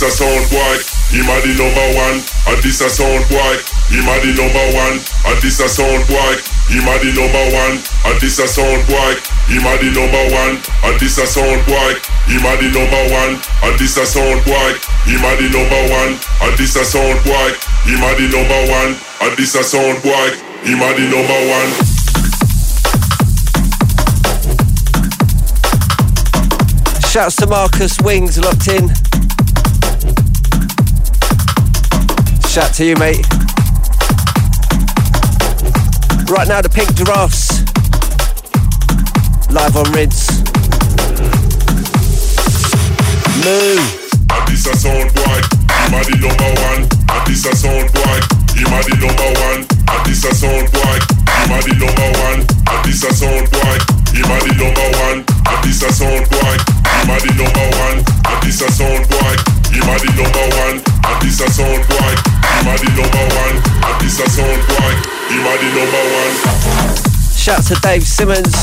A 0.05 0.11
sound 0.11 0.45
boy, 0.53 0.77
him 1.09 1.29
a 1.33 1.37
the 1.41 1.57
number 1.57 1.89
one. 1.97 2.21
And 2.45 2.61
this 2.61 2.81
a 2.85 2.89
sound 2.93 3.25
boy, 3.33 3.57
him 3.89 4.05
a 4.05 4.15
the 4.21 4.37
number 4.37 4.67
one. 4.77 5.01
And 5.25 5.39
this 5.41 5.61
a 5.65 5.69
sound 5.69 6.05
boy, 6.05 6.37
him 6.69 6.85
a 6.85 6.95
the 7.01 7.11
number 7.17 7.45
one. 7.57 7.81
And 8.05 8.17
this 8.21 8.37
a 8.39 8.45
sound 8.45 8.85
boy, 8.85 9.17
him 9.49 9.65
a 9.65 9.73
the 9.81 9.89
number 9.97 10.25
one. 10.29 10.61
And 10.85 11.01
this 11.01 11.17
a 11.17 11.25
sound 11.25 11.65
boy, 11.65 11.97
him 12.29 12.45
a 12.45 12.53
the 12.61 12.69
number 12.69 13.05
one. 13.17 13.41
And 13.65 13.75
this 13.81 13.97
a 13.97 14.05
sound 14.05 14.45
boy, 14.45 14.77
him 15.09 15.25
a 15.25 15.33
the 15.41 15.49
number 15.49 15.83
one. 15.89 16.13
And 16.45 16.53
this 16.61 16.77
a 16.77 16.85
sound 16.85 17.25
boy, 17.25 17.51
him 17.89 18.05
a 18.05 18.11
the 18.21 18.27
number 18.29 18.61
one. 18.69 18.93
And 19.25 19.33
this 19.41 19.57
a 19.57 19.65
sound 19.65 20.05
boy, 20.05 20.29
him 20.69 20.85
a 20.85 20.89
the 20.93 21.05
number 21.09 21.41
one. 21.49 21.71
Shouts 27.09 27.37
to 27.37 27.47
Marcus 27.47 27.97
Wings 28.05 28.37
locked 28.39 28.69
in. 28.69 28.93
shout 32.55 32.73
to 32.73 32.85
you, 32.85 32.95
mate. 33.03 33.27
Right 36.31 36.47
now, 36.47 36.63
the 36.63 36.71
Pink 36.71 36.95
Giraffes 36.95 37.67
live 39.51 39.75
on 39.75 39.91
Rids. 39.91 40.31
Moo. 43.43 43.75
And 44.31 44.47
this 44.47 44.71
a 44.71 44.75
sound 44.79 45.11
boy, 45.19 45.41
the 45.83 46.15
number 46.23 46.51
one. 46.63 46.87
And 46.87 47.23
this 47.27 47.43
a 47.43 47.57
sound 47.59 47.91
boy, 47.91 48.23
the 48.55 48.63
number 49.03 49.31
one. 49.43 49.67
And 49.67 50.01
this 50.07 50.23
a 50.23 50.31
sound 50.31 50.71
boy, 50.71 50.99
the 51.27 51.75
number 51.75 52.07
one. 52.23 52.39
And 52.39 52.81
this 52.87 53.03
a 53.03 53.11
sound 53.11 53.51
boy, 53.51 53.83
the 54.15 54.23
number 54.63 54.89
one. 55.03 55.27
And 55.27 55.59
this 55.67 55.83
a 55.83 55.91
sound 55.91 56.23
boy, 56.31 56.55
the 57.03 57.35
number 57.35 57.67
one. 57.83 57.99
And 57.99 58.39
this 58.47 58.63
a 58.63 58.71
sound 58.71 59.11
boy. 59.11 59.54
Number 65.75 65.99
one. 66.15 66.35
Shout 67.35 67.65
to 67.65 67.75
Dave 67.83 68.05
Simmons. 68.05 68.55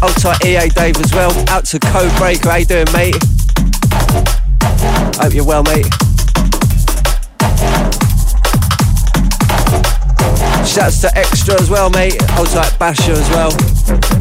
Hold 0.00 0.16
tight 0.16 0.44
EA 0.44 0.68
Dave 0.68 0.96
as 0.98 1.12
well. 1.12 1.32
Out 1.48 1.64
to 1.66 1.78
Code 1.78 2.10
Breaker. 2.18 2.50
How 2.50 2.56
you 2.56 2.66
doing, 2.66 2.86
mate? 2.92 3.16
Hope 5.16 5.32
you're 5.32 5.46
well, 5.46 5.62
mate. 5.62 5.86
Shouts 10.66 11.00
to 11.02 11.10
Extra 11.14 11.54
as 11.60 11.70
well, 11.70 11.88
mate. 11.90 12.20
Hold 12.32 12.48
tight 12.48 12.76
Basher 12.78 13.12
as 13.12 13.30
well. 13.30 14.13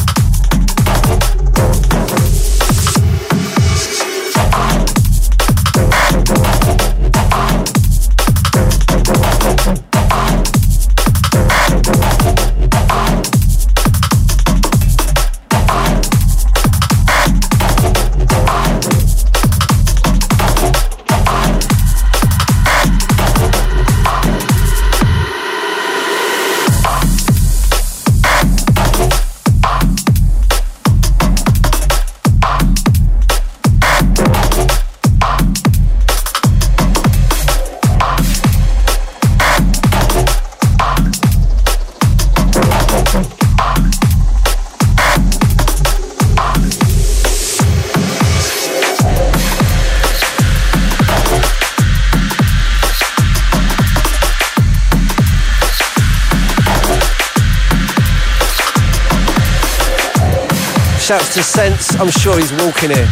Shouts 61.13 61.35
to 61.35 61.43
Sense, 61.43 61.95
I'm 61.99 62.09
sure 62.09 62.39
he's 62.39 62.51
walking 62.53 62.89
here. 62.89 63.05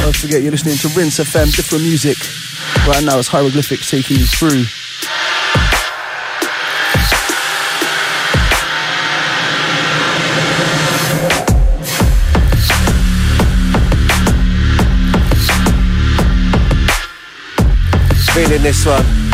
Don't 0.00 0.16
forget 0.16 0.40
you're 0.40 0.52
listening 0.52 0.78
to 0.78 0.88
Rinse 0.96 1.18
FM, 1.18 1.54
different 1.54 1.84
music. 1.84 2.16
Right 2.88 3.04
now 3.04 3.18
it's 3.18 3.28
Hyroglifics 3.28 3.90
taking 3.90 4.16
you 4.16 4.24
through 4.24 4.64
feeling 18.36 18.62
this 18.62 18.84
one. 18.84 19.25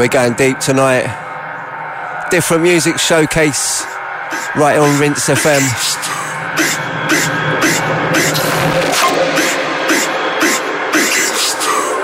We're 0.00 0.08
going 0.08 0.32
deep 0.32 0.58
tonight. 0.60 1.04
Different 2.30 2.62
music 2.62 2.98
showcase 2.98 3.84
right 4.56 4.78
on 4.78 4.98
Rinse 4.98 5.28
FM. 5.28 5.60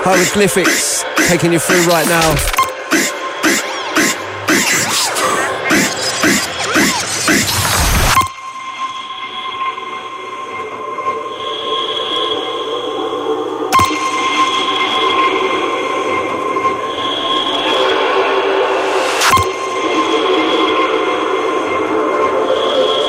Hyroglifics 0.03 1.03
taking 1.27 1.51
you 1.51 1.57
through 1.57 1.87
right 1.87 2.07
now. 2.07 2.56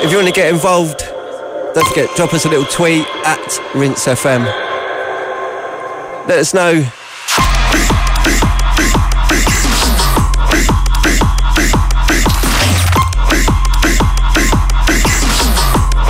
If 0.09 0.12
you 0.12 0.18
want 0.20 0.34
to 0.34 0.40
get 0.40 0.50
involved, 0.50 1.00
don't 1.74 1.86
forget, 1.86 2.09
drop 2.16 2.32
us 2.32 2.46
a 2.46 2.48
little 2.48 2.64
tweet 2.64 3.06
at 3.26 3.74
Rinse 3.74 4.06
FM. 4.06 4.46
Let 6.26 6.38
us 6.38 6.54
know. 6.54 6.76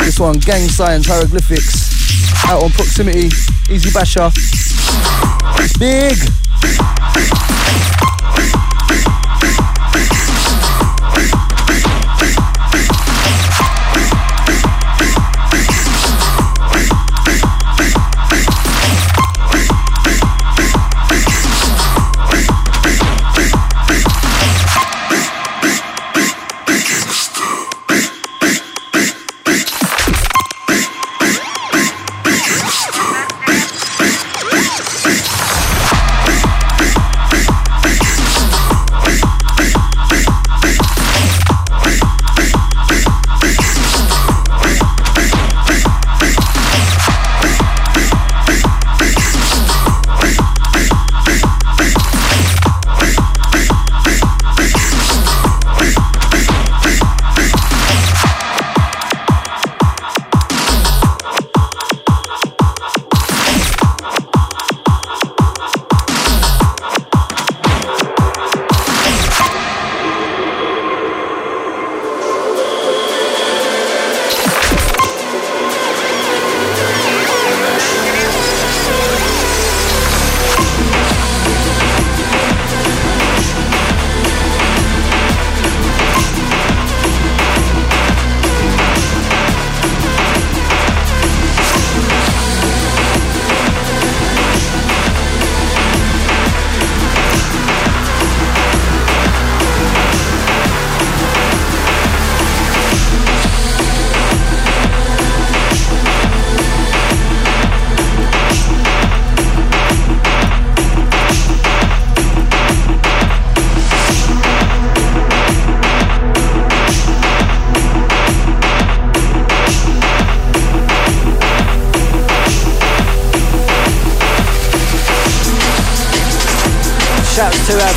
This 0.05 0.20
one, 0.20 0.38
Gang 0.38 0.68
Signs 0.68 1.09
Hyroglifics, 1.09 2.46
out 2.49 2.62
on 2.62 2.70
Proximity, 2.70 3.30
Easy 3.68 3.90
Basher. 3.90 4.30
Big! 5.80 6.16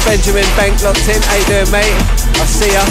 Benjamin 0.05 0.45
Bank 0.57 0.81
locked 0.83 1.07
in. 1.07 1.21
How 1.21 1.35
you 1.35 1.45
doing, 1.45 1.71
mate? 1.71 1.93
I 2.41 2.45
see 2.45 2.73
ya. 2.73 2.83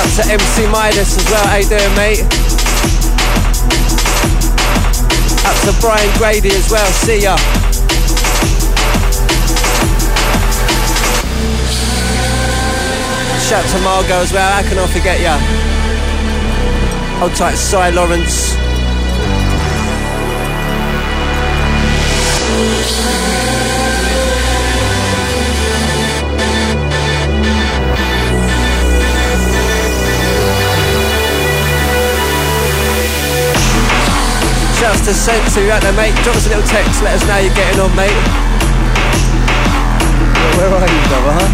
Up 0.00 0.08
to 0.16 0.22
MC 0.32 0.66
Midas 0.70 1.16
as 1.18 1.30
well. 1.30 1.46
How 1.46 1.56
you 1.56 1.68
doing, 1.68 1.94
mate? 1.96 2.22
Up 5.44 5.56
to 5.64 5.72
Brian 5.80 6.10
Grady 6.18 6.50
as 6.50 6.70
well. 6.70 6.86
See 7.04 7.22
ya. 7.22 7.36
Shout 13.48 13.64
to 13.70 13.78
Margot 13.82 14.22
as 14.22 14.32
well. 14.32 14.52
How 14.52 14.62
can 14.68 14.78
I 14.78 14.86
forget 14.86 15.20
ya? 15.20 15.38
Hold 17.18 17.34
tight, 17.34 17.56
Cy 17.56 17.90
Lawrence. 17.90 18.49
Shouts 34.80 35.00
to 35.06 35.14
Sense, 35.14 35.56
you 35.56 35.70
out 35.70 35.80
there, 35.82 35.92
mate. 35.92 36.14
Drop 36.22 36.36
us 36.36 36.46
a 36.46 36.48
little 36.50 36.66
text, 36.68 37.02
let 37.02 37.14
us 37.14 37.26
know 37.26 37.38
you're 37.38 37.54
getting 37.54 37.80
on, 37.80 37.94
mate. 37.96 38.12
Where 40.56 40.68
are 40.68 40.88
you, 40.88 41.00
brother, 41.08 41.32
huh? 41.36 41.48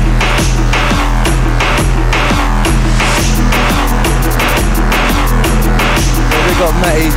Yeah, 6.33 6.43
we 6.47 6.53
got 6.59 6.75
Matty. 6.83 7.11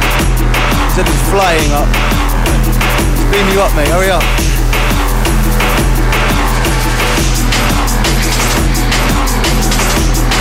Said 0.94 1.08
he's 1.08 1.24
flying 1.30 1.72
up. 1.74 2.29
Beam 3.30 3.46
you 3.54 3.62
up, 3.62 3.70
mate. 3.76 3.88
Hurry 3.94 4.10
up. 4.10 4.26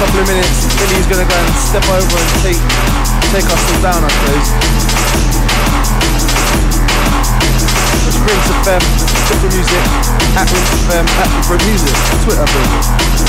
Couple 0.00 0.20
of 0.20 0.26
minutes. 0.26 0.64
Billy's 0.80 1.04
gonna 1.04 1.28
go 1.28 1.36
and 1.36 1.52
step 1.60 1.84
over 1.84 2.16
and 2.16 2.32
take 2.40 2.56
take 3.28 3.44
us 3.44 3.60
all 3.60 3.80
down, 3.84 4.00
I 4.00 4.08
suppose. 4.08 4.48
It's 8.08 8.16
Rinse 8.24 8.56
FM, 8.64 8.80
Different 9.28 9.52
Music, 9.52 9.84
at 10.40 10.48
Rinse 10.48 10.72
FM, 10.88 11.04
at 11.04 11.28
Different 11.36 11.62
Music, 11.68 11.92
Twitter, 12.24 12.46
baby. 12.56 13.28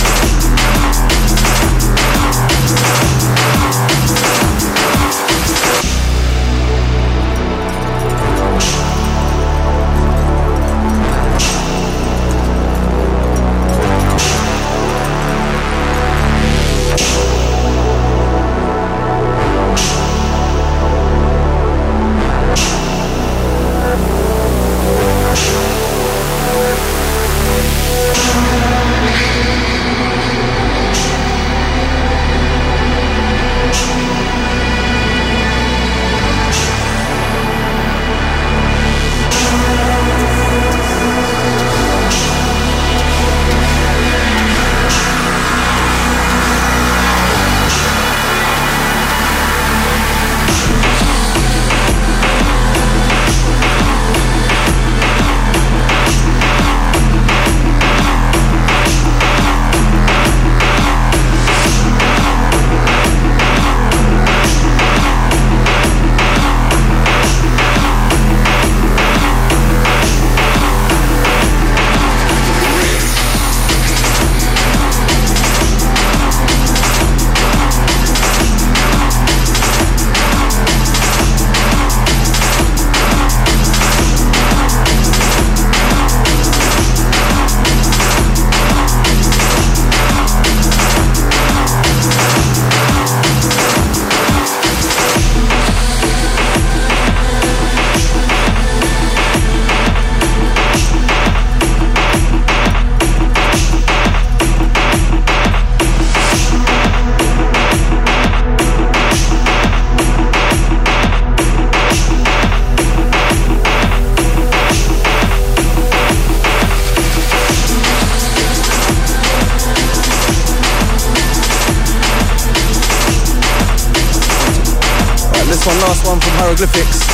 One, 125.70 125.78
last 125.82 126.02
one 126.04 126.20
from 126.20 126.34
Hyroglifics. 126.42 127.06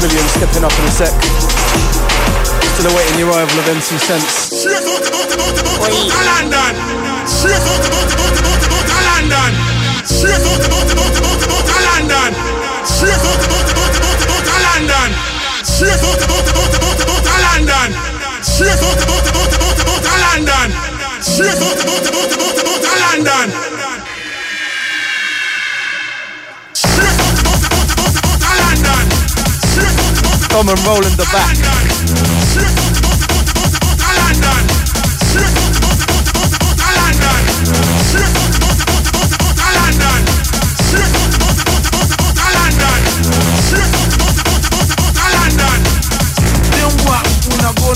Million 0.00 0.26
stepping 0.32 0.64
up 0.64 0.72
in 0.72 0.84
a 0.86 0.90
sec. 0.96 1.12
Still 2.72 2.88
awaiting 2.90 3.16
the 3.20 3.28
arrival 3.28 3.58
of 3.58 3.68
MC 3.68 3.98
Sense. 3.98 4.64
London. 6.24 6.72
About 15.80 16.16
about 16.16 17.00
about 17.00 17.26
a 17.26 17.36
London. 17.44 18.19
Straight 18.42 18.80
out 18.80 18.96
about 19.02 19.26
about 19.28 19.52
about 19.52 19.80
about 19.80 20.00
a 20.00 20.16
London. 20.24 20.68
Straight 21.20 21.60
out 21.60 21.76
about 21.76 22.06
about 22.08 22.32
about 22.32 22.56
about 22.56 22.84
a 22.84 22.94
London. 23.04 23.48
Straight 26.72 27.20
out 27.20 27.36
about 27.36 27.60
about 27.60 27.90
about 27.90 28.16
about 28.16 28.40
a 28.40 28.54
London. 28.64 29.06
Straight 29.60 30.00
out 30.00 30.16
about 30.20 30.40
about 30.40 30.56
about 30.56 30.56
about 30.56 30.72
a 30.72 30.80
London. 30.80 31.84
Straight 32.48 32.76
out 32.80 32.96
about 32.96 33.20
about 33.20 33.50
about 33.50 33.76
about 33.76 34.00
a 34.00 34.12
London. 34.20 34.64
Straight 35.20 35.56
out 35.60 35.76
about 35.76 36.00
about 36.00 36.24
about 36.24 36.56
about 36.60 36.80
a 36.80 36.96
London. 36.96 37.42
Straight 38.08 38.39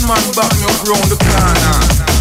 Gunman 0.07 0.35
back 0.35 0.53
me 0.57 0.65
up 0.65 0.85
round 0.85 1.11
the 1.11 1.17
corner. 1.17 2.14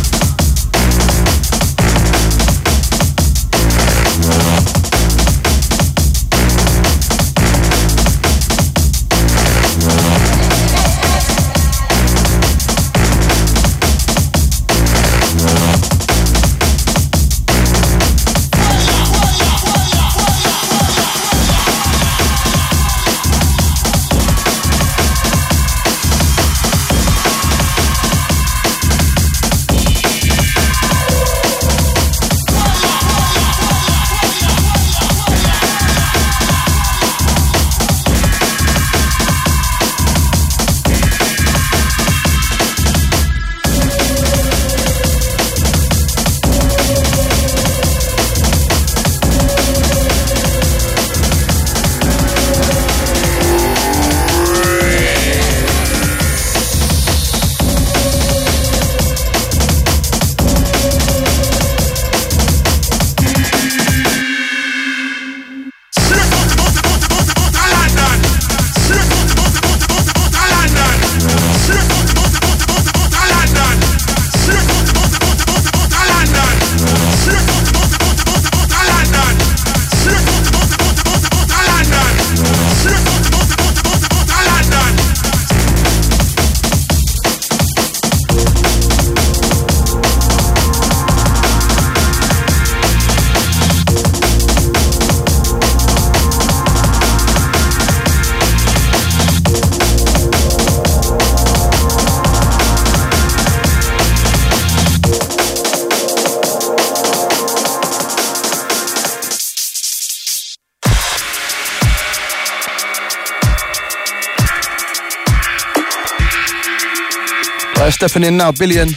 Stepping 118.09 118.27
in 118.27 118.35
now, 118.35 118.51
Billion. 118.51 118.89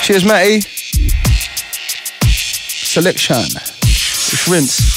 Cheers, 0.00 0.24
Matty. 0.24 0.60
Selection. 2.30 3.34
It's 3.36 4.46
rinse. 4.48 4.89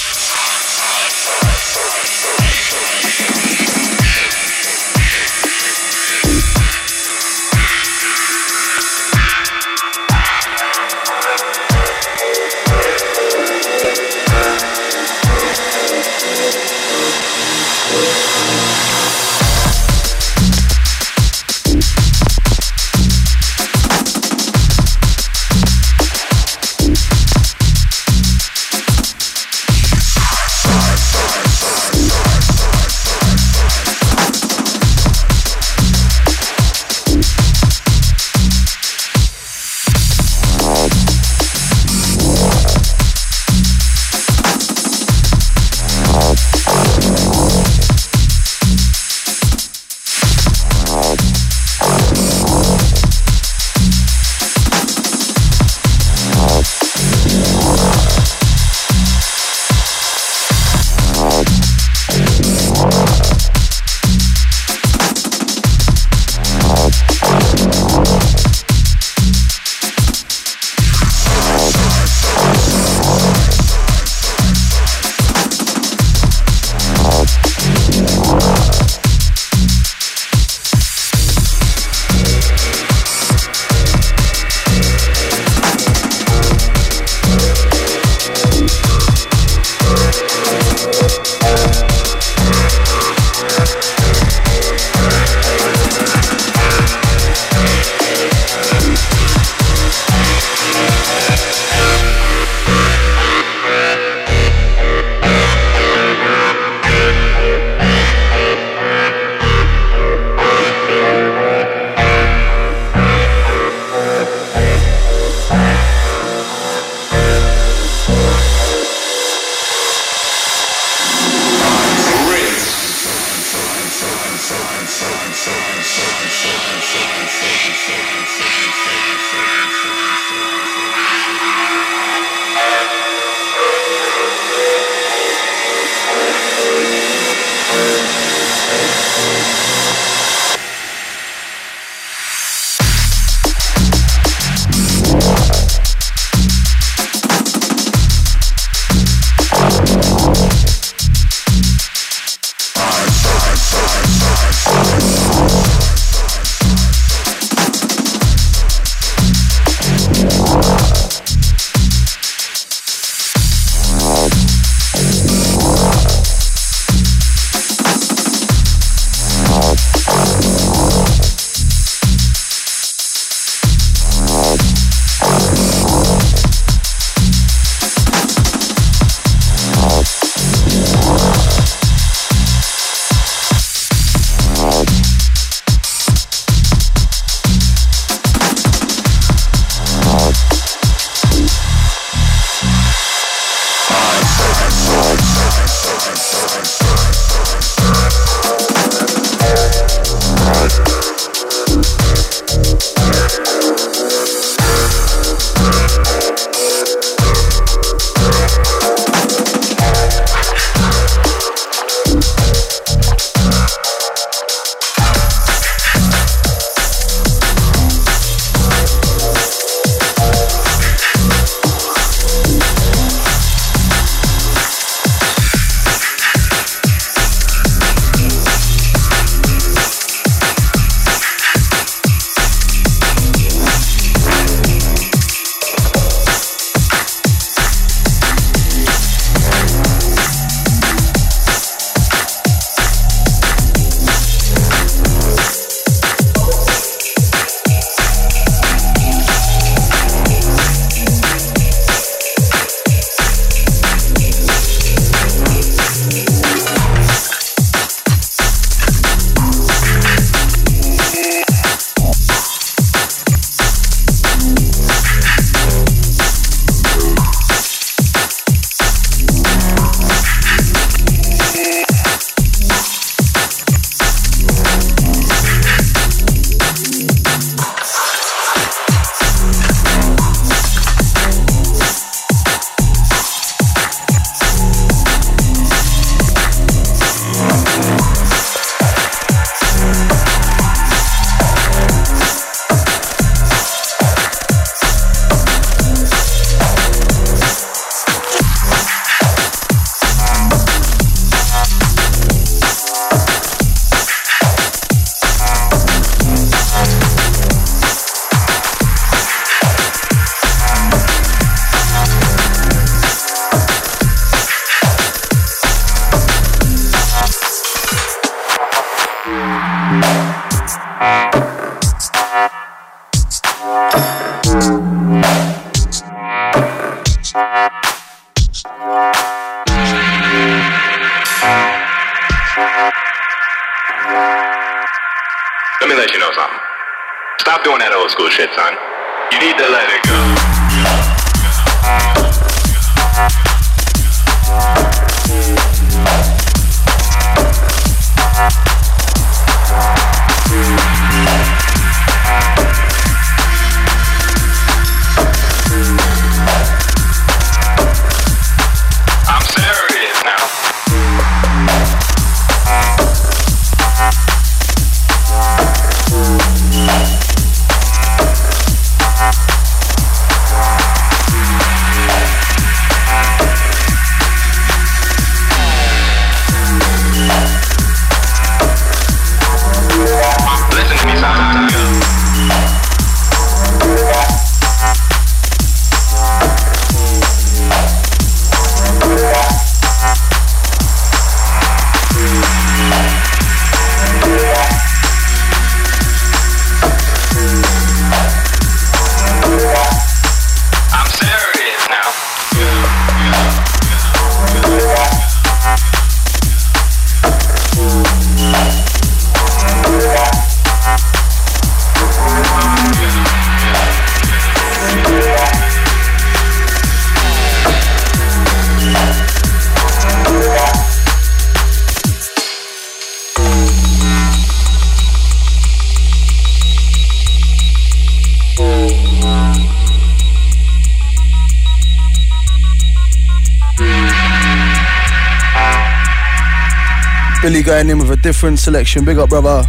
Going 437.65 437.89
in 437.89 437.97
with 437.97 438.11
a 438.11 438.17
different 438.17 438.59
selection. 438.59 439.05
Big 439.05 439.17
up, 439.17 439.29
brother. 439.29 439.63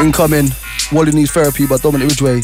Incoming, 0.00 0.50
Wally 0.92 1.10
Needs 1.10 1.32
Therapy 1.32 1.66
by 1.66 1.76
Dominic 1.78 2.08
Ridgway. 2.10 2.42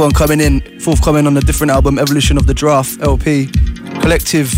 One 0.00 0.12
coming 0.12 0.40
in, 0.40 0.80
forthcoming 0.80 1.26
on 1.26 1.36
a 1.36 1.42
different 1.42 1.70
album, 1.70 1.98
Evolution 1.98 2.38
of 2.38 2.46
the 2.46 2.54
Giraffe 2.54 2.98
LP. 3.02 3.48
Collective 4.00 4.48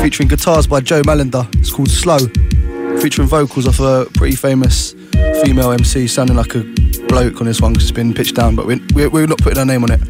featuring 0.00 0.30
guitars 0.30 0.66
by 0.66 0.80
Joe 0.80 1.02
Malinder. 1.02 1.46
It's 1.56 1.70
called 1.70 1.90
Slow, 1.90 2.20
featuring 2.98 3.28
vocals 3.28 3.66
of 3.66 3.78
a 3.80 4.06
pretty 4.14 4.34
famous 4.34 4.94
female 5.44 5.72
MC, 5.72 6.06
sounding 6.06 6.36
like 6.36 6.54
a 6.54 6.62
bloke 7.06 7.42
on 7.42 7.46
this 7.46 7.60
one 7.60 7.74
because 7.74 7.84
it's 7.84 7.92
been 7.92 8.14
pitched 8.14 8.34
down, 8.34 8.56
but 8.56 8.64
we're, 8.64 9.10
we're 9.10 9.26
not 9.26 9.36
putting 9.36 9.58
our 9.58 9.66
name 9.66 9.84
on 9.84 9.92
it. 9.92 10.00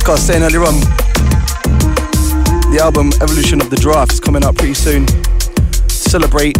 Like 0.00 0.08
I 0.08 0.12
was 0.12 0.26
saying 0.26 0.42
earlier 0.42 0.62
on, 0.62 0.80
the 2.72 2.78
album 2.80 3.12
Evolution 3.20 3.60
of 3.60 3.68
the 3.68 3.76
Giraffe 3.76 4.12
is 4.12 4.20
coming 4.20 4.42
out 4.44 4.56
pretty 4.56 4.72
soon. 4.72 5.06
Celebrate 5.88 6.54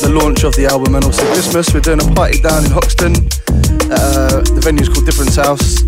the 0.00 0.08
launch 0.08 0.44
of 0.44 0.54
the 0.56 0.66
album 0.70 0.94
and 0.94 1.04
also 1.04 1.22
Christmas. 1.34 1.74
We're 1.74 1.80
doing 1.80 2.00
a 2.00 2.14
party 2.14 2.40
down 2.40 2.64
in 2.64 2.70
Hoxton. 2.70 3.12
Uh, 3.92 4.40
the 4.48 4.60
venue's 4.64 4.88
called 4.88 5.04
Difference 5.04 5.36
House 5.36 5.82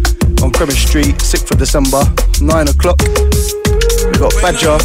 on 0.45 0.53
Cremis 0.53 0.85
Street, 0.87 1.17
6th 1.17 1.51
of 1.53 1.59
December, 1.59 2.05
9 2.43 2.69
o'clock. 2.69 3.01
We've 3.01 4.21
got 4.21 4.35
Badger. 4.45 4.77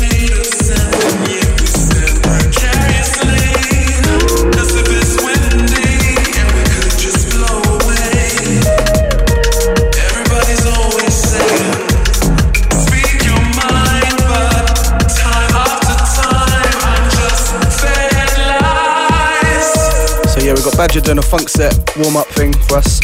Got 20.63 20.77
Badger 20.77 21.01
doing 21.01 21.17
a 21.17 21.21
funk 21.21 21.49
set 21.49 21.75
warm 21.97 22.15
up 22.15 22.27
thing 22.27 22.53
for 22.53 22.77
us. 22.77 23.01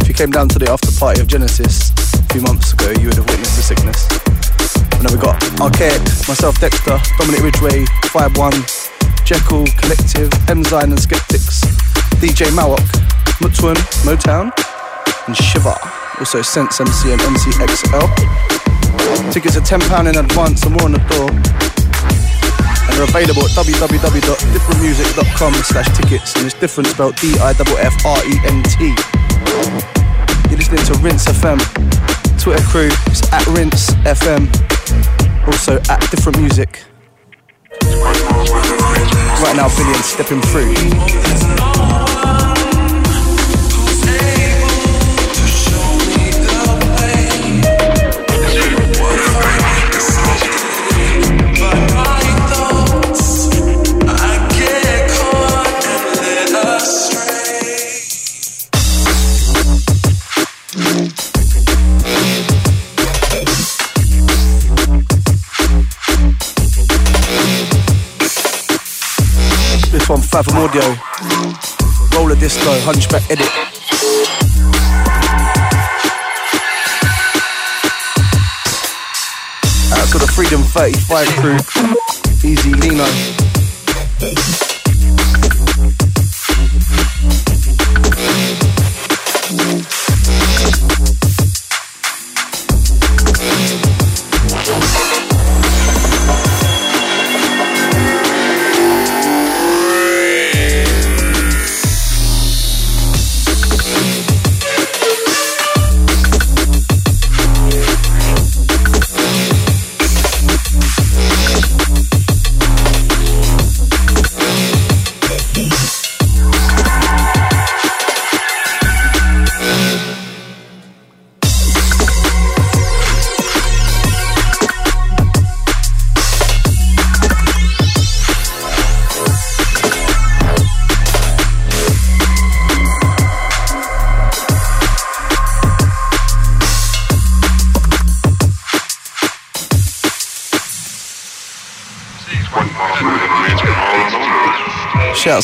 If 0.00 0.08
you 0.08 0.14
came 0.14 0.30
down 0.30 0.48
to 0.48 0.58
the 0.58 0.72
after 0.72 0.88
party 0.96 1.20
of 1.20 1.28
Genesis 1.28 1.92
a 2.16 2.24
few 2.32 2.40
months 2.40 2.72
ago, 2.72 2.88
you 2.96 3.12
would 3.12 3.20
have 3.20 3.28
witnessed 3.28 3.60
the 3.60 3.64
sickness. 3.68 4.08
And 4.96 5.04
then 5.04 5.12
we 5.12 5.20
got 5.20 5.36
Arkaik, 5.60 6.00
myself 6.24 6.56
Dexta, 6.56 6.96
Dominic 7.20 7.44
Ridgway, 7.44 7.84
Five 8.08 8.32
One, 8.40 8.56
Jekyll, 9.28 9.68
Collective, 9.76 10.32
Emzine 10.48 10.96
and 10.96 11.00
Skeptics, 11.00 11.60
DJ 12.16 12.48
Mawok, 12.56 12.80
Mutwan, 13.44 13.76
Motown, 14.08 14.48
and 15.28 15.36
Shiva. 15.36 15.76
Also 16.16 16.40
Sense 16.40 16.80
MC 16.80 17.12
and 17.12 17.20
MCXL. 17.20 18.08
Tickets 19.36 19.56
are 19.56 19.60
£10 19.60 20.08
in 20.08 20.16
advance 20.16 20.64
and 20.64 20.72
more 20.72 20.88
on 20.88 20.92
the 20.92 21.02
door 21.12 21.28
and 22.90 22.98
they're 22.98 23.06
available 23.06 23.44
at 23.44 23.52
www.differentmusic.com 23.54 25.54
slash 25.54 25.86
tickets 25.96 26.34
and 26.34 26.46
it's 26.46 26.58
different 26.58 26.88
spelled 26.88 27.14
D-I-F-F-R-E-N-T. 27.16 28.94
You're 30.50 30.58
listening 30.58 30.84
to 30.84 30.94
Rinse 30.98 31.26
FM. 31.26 31.60
Twitter 32.40 32.64
crew 32.64 32.90
is 33.10 33.22
at 33.32 33.46
Rinse 33.46 33.90
FM. 34.02 34.48
Also 35.46 35.80
at 35.88 36.00
Different 36.10 36.40
Music. 36.40 36.82
Right 39.40 39.56
now, 39.56 39.68
Billion 39.76 40.02
stepping 40.02 40.40
through. 40.42 40.74
Fathom 70.42 70.56
Audio. 70.56 70.80
Roller 72.16 72.34
Disco, 72.34 72.72
Hunchback 72.80 73.30
Edit. 73.30 73.46
Out 79.92 80.08
to 80.08 80.18
the 80.18 80.32
Freedom 80.34 80.62
35 80.62 81.28
crew. 81.40 81.58
Easy 82.50 82.72
Lino. 82.72 83.04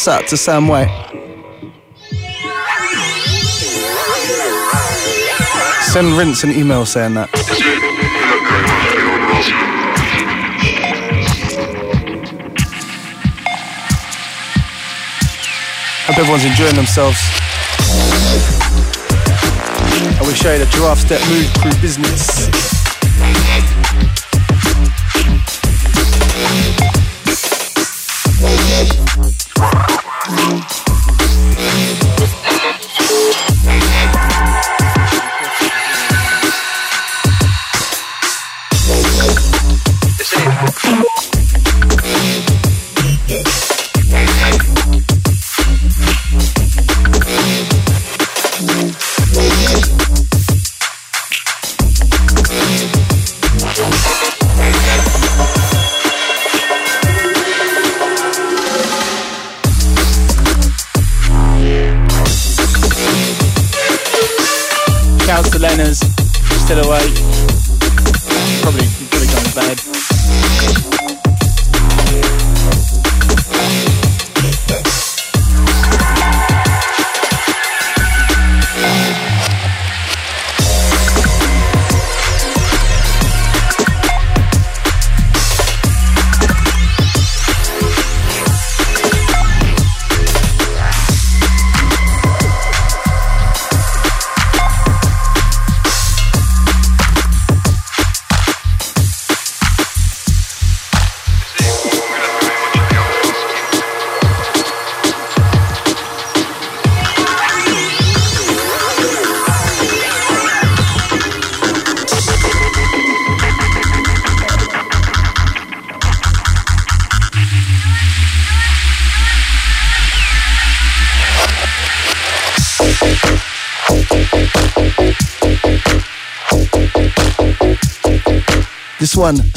Out 0.09 0.29
to 0.29 0.37
Sam 0.37 0.69
White. 0.69 0.87
Send 5.83 6.17
Rinse 6.17 6.45
an 6.45 6.53
email 6.53 6.87
saying 6.87 7.15
that. 7.15 7.29
Hope 16.07 16.19
everyone's 16.19 16.45
enjoying 16.45 16.77
themselves. 16.77 17.19
I 20.15 20.23
will 20.23 20.33
show 20.35 20.53
you 20.53 20.61
the 20.61 20.71
giraffe 20.71 21.01
step 21.01 21.21
move 21.29 21.51
through 21.55 21.81
business. 21.83 22.56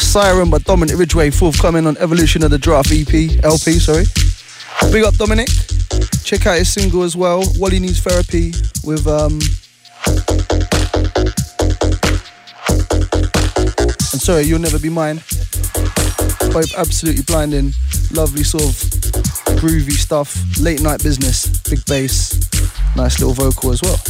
Siren 0.10 0.50
by 0.50 0.58
Dominic 0.58 0.98
Ridgway, 0.98 1.30
forthcoming 1.30 1.86
on 1.86 1.96
Evolution 1.98 2.44
of 2.44 2.50
the 2.50 2.58
Giraffe 2.58 2.92
EP, 2.92 3.44
LP, 3.44 3.74
sorry. 3.74 4.06
Big 4.92 5.04
up 5.04 5.14
Dominic. 5.14 5.50
Check 6.24 6.48
out 6.48 6.58
his 6.58 6.74
single 6.74 7.04
as 7.04 7.16
well, 7.16 7.44
Wally 7.58 7.78
Needs 7.80 8.00
Therapy, 8.00 8.52
with 8.84 9.06
um 9.06 9.34
and 14.10 14.20
sorry, 14.20 14.46
You'll 14.46 14.58
Never 14.58 14.80
Be 14.80 14.90
Mine. 14.90 15.18
Both 16.58 16.74
absolutely 16.76 17.22
blinding, 17.22 17.74
lovely 18.12 18.44
sort 18.44 18.64
of 18.64 18.74
groovy 19.62 19.92
stuff, 19.92 20.36
late 20.60 20.82
night 20.82 21.04
business, 21.04 21.46
big 21.70 21.86
bass, 21.86 22.34
nice 22.96 23.20
little 23.20 23.36
vocal 23.36 23.70
as 23.70 23.84
well. 23.84 24.02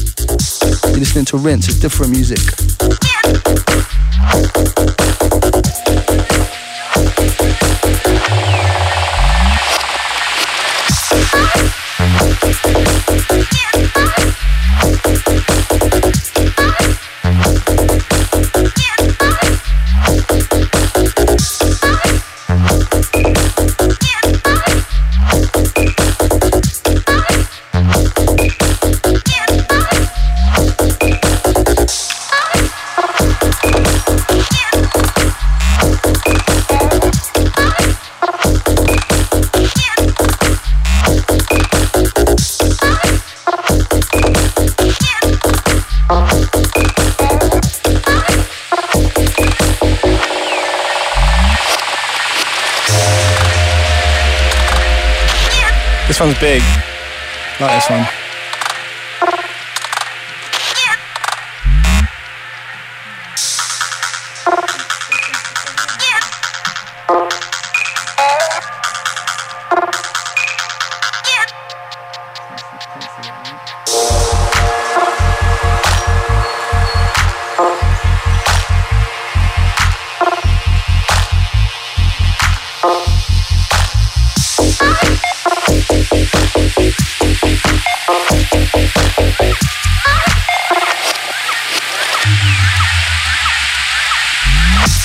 You're 0.91 0.99
listening 0.99 1.26
to 1.26 1.38
Rinse, 1.38 1.67
it's 1.67 1.80
different 1.81 2.13
music. 2.13 2.39
One's 56.19 56.39
big. 56.39 56.61
Like 57.59 57.71
this 57.75 57.89
one. 57.89 58.18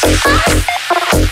Bye. 0.05 1.24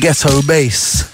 Ghetto 0.00 0.42
bass. 0.42 1.07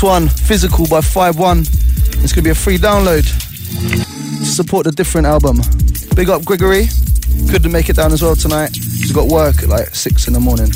This 0.00 0.08
one, 0.08 0.28
Physical 0.28 0.86
by 0.86 1.00
5-1. 1.00 1.60
It's 2.24 2.32
gonna 2.32 2.44
be 2.44 2.50
a 2.50 2.54
free 2.54 2.78
download 2.78 3.24
to 4.38 4.44
support 4.44 4.84
the 4.84 4.92
different 4.92 5.26
album. 5.26 5.60
Big 6.14 6.30
up 6.30 6.44
Gregory. 6.44 6.88
Couldn't 7.50 7.70
make 7.70 7.90
it 7.90 7.96
down 7.96 8.12
as 8.12 8.22
well 8.22 8.34
tonight. 8.34 8.70
He's 8.74 9.12
got 9.12 9.28
work 9.28 9.62
at 9.62 9.68
like 9.68 9.94
6 9.94 10.26
in 10.26 10.32
the 10.32 10.40
morning. 10.40 10.70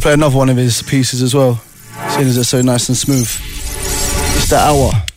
Play 0.00 0.14
another 0.14 0.36
one 0.36 0.48
of 0.48 0.56
his 0.56 0.82
pieces 0.82 1.22
as 1.22 1.32
well, 1.32 1.62
seeing 2.08 2.26
as 2.26 2.36
it's 2.36 2.48
so 2.48 2.60
nice 2.60 2.88
and 2.88 2.96
smooth. 2.96 3.28
It's 4.36 4.48
the 4.50 4.56
hour. 4.56 5.11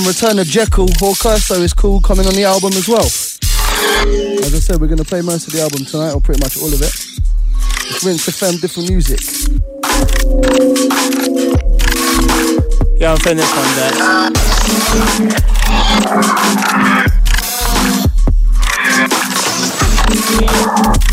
one, 0.00 0.08
Return 0.08 0.38
of 0.38 0.46
Jekyll, 0.46 0.88
or 1.02 1.14
So 1.14 1.54
is 1.56 1.72
cool, 1.72 2.00
coming 2.00 2.26
on 2.26 2.34
the 2.34 2.44
album 2.44 2.72
as 2.74 2.88
well. 2.88 3.04
As 3.04 4.54
I 4.54 4.58
said, 4.58 4.80
we're 4.80 4.86
going 4.86 4.98
to 4.98 5.04
play 5.04 5.20
most 5.22 5.46
of 5.46 5.52
the 5.52 5.60
album 5.60 5.84
tonight, 5.84 6.12
or 6.12 6.20
pretty 6.20 6.40
much 6.40 6.56
all 6.58 6.72
of 6.72 6.80
it. 6.80 6.94
It's 7.88 8.04
Rinse 8.04 8.28
FM, 8.28 8.60
different 8.60 8.88
music. 8.90 9.20
Yeah, 13.00 13.12
I'm 13.12 13.18
playing 13.18 13.38
this 13.38 13.50
one, 13.56 13.66
Dad. 21.00 21.09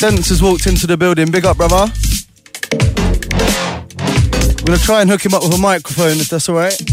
Sense 0.00 0.30
has 0.30 0.42
walked 0.42 0.66
into 0.66 0.86
the 0.86 0.96
building. 0.96 1.30
Big 1.30 1.44
up, 1.44 1.58
brother. 1.58 1.92
I'm 4.58 4.64
gonna 4.64 4.78
try 4.78 5.02
and 5.02 5.10
hook 5.10 5.26
him 5.26 5.34
up 5.34 5.42
with 5.42 5.52
a 5.52 5.58
microphone 5.58 6.12
if 6.12 6.30
that's 6.30 6.48
alright. 6.48 6.89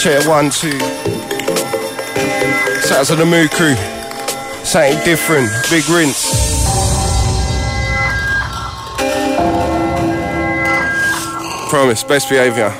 Check, 0.00 0.26
one, 0.26 0.48
two. 0.48 0.70
Sounds 2.80 3.10
of 3.10 3.18
the 3.18 3.26
Mood 3.26 3.50
Crew. 3.50 3.74
Something 4.64 4.98
different, 5.04 5.50
big 5.68 5.86
rinse. 5.90 6.24
Promise, 11.68 12.04
best 12.04 12.30
behaviour. 12.30 12.70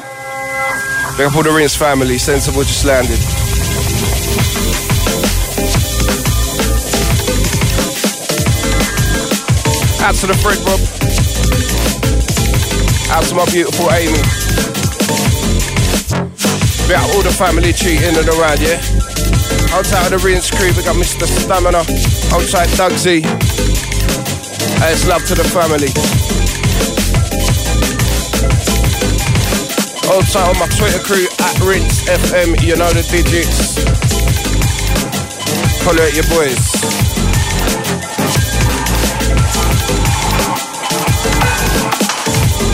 Big 1.19 1.27
up 1.27 1.37
all 1.37 1.43
the 1.43 1.53
rinse 1.55 1.77
family, 1.77 2.17
sensible 2.17 2.63
just 2.63 2.87
landed. 2.87 3.19
Out 10.03 10.15
to 10.15 10.27
the 10.27 10.35
Fred 10.41 10.57
Rob. 10.65 10.81
Out 13.15 13.25
to 13.25 13.35
my 13.35 13.45
beautiful 13.53 13.91
Amy. 13.91 14.70
We 16.91 16.97
got 16.97 17.15
all 17.15 17.23
the 17.23 17.31
family 17.31 17.73
cheating 17.73 18.19
and 18.19 18.27
around, 18.27 18.59
yeah? 18.59 18.75
Outside 19.79 20.11
of 20.11 20.19
the 20.19 20.21
rinse 20.27 20.51
crew, 20.51 20.75
we 20.75 20.83
got 20.83 20.99
Mr. 20.99 21.23
Stamina. 21.23 21.87
Outside 22.35 22.67
Dugsy. 22.75 23.23
And 23.23 24.91
it's 24.91 25.07
love 25.07 25.23
to 25.31 25.39
the 25.39 25.47
family. 25.55 25.87
Outside 30.11 30.51
on 30.51 30.59
my 30.59 30.67
Twitter 30.67 30.99
crew 31.07 31.31
at 31.39 31.55
Rinse 31.63 32.03
FM, 32.11 32.59
you 32.59 32.75
know 32.75 32.91
the 32.91 33.07
digits. 33.07 33.79
Follow 35.87 36.03
out 36.03 36.11
your 36.11 36.27
boys. 36.27 36.59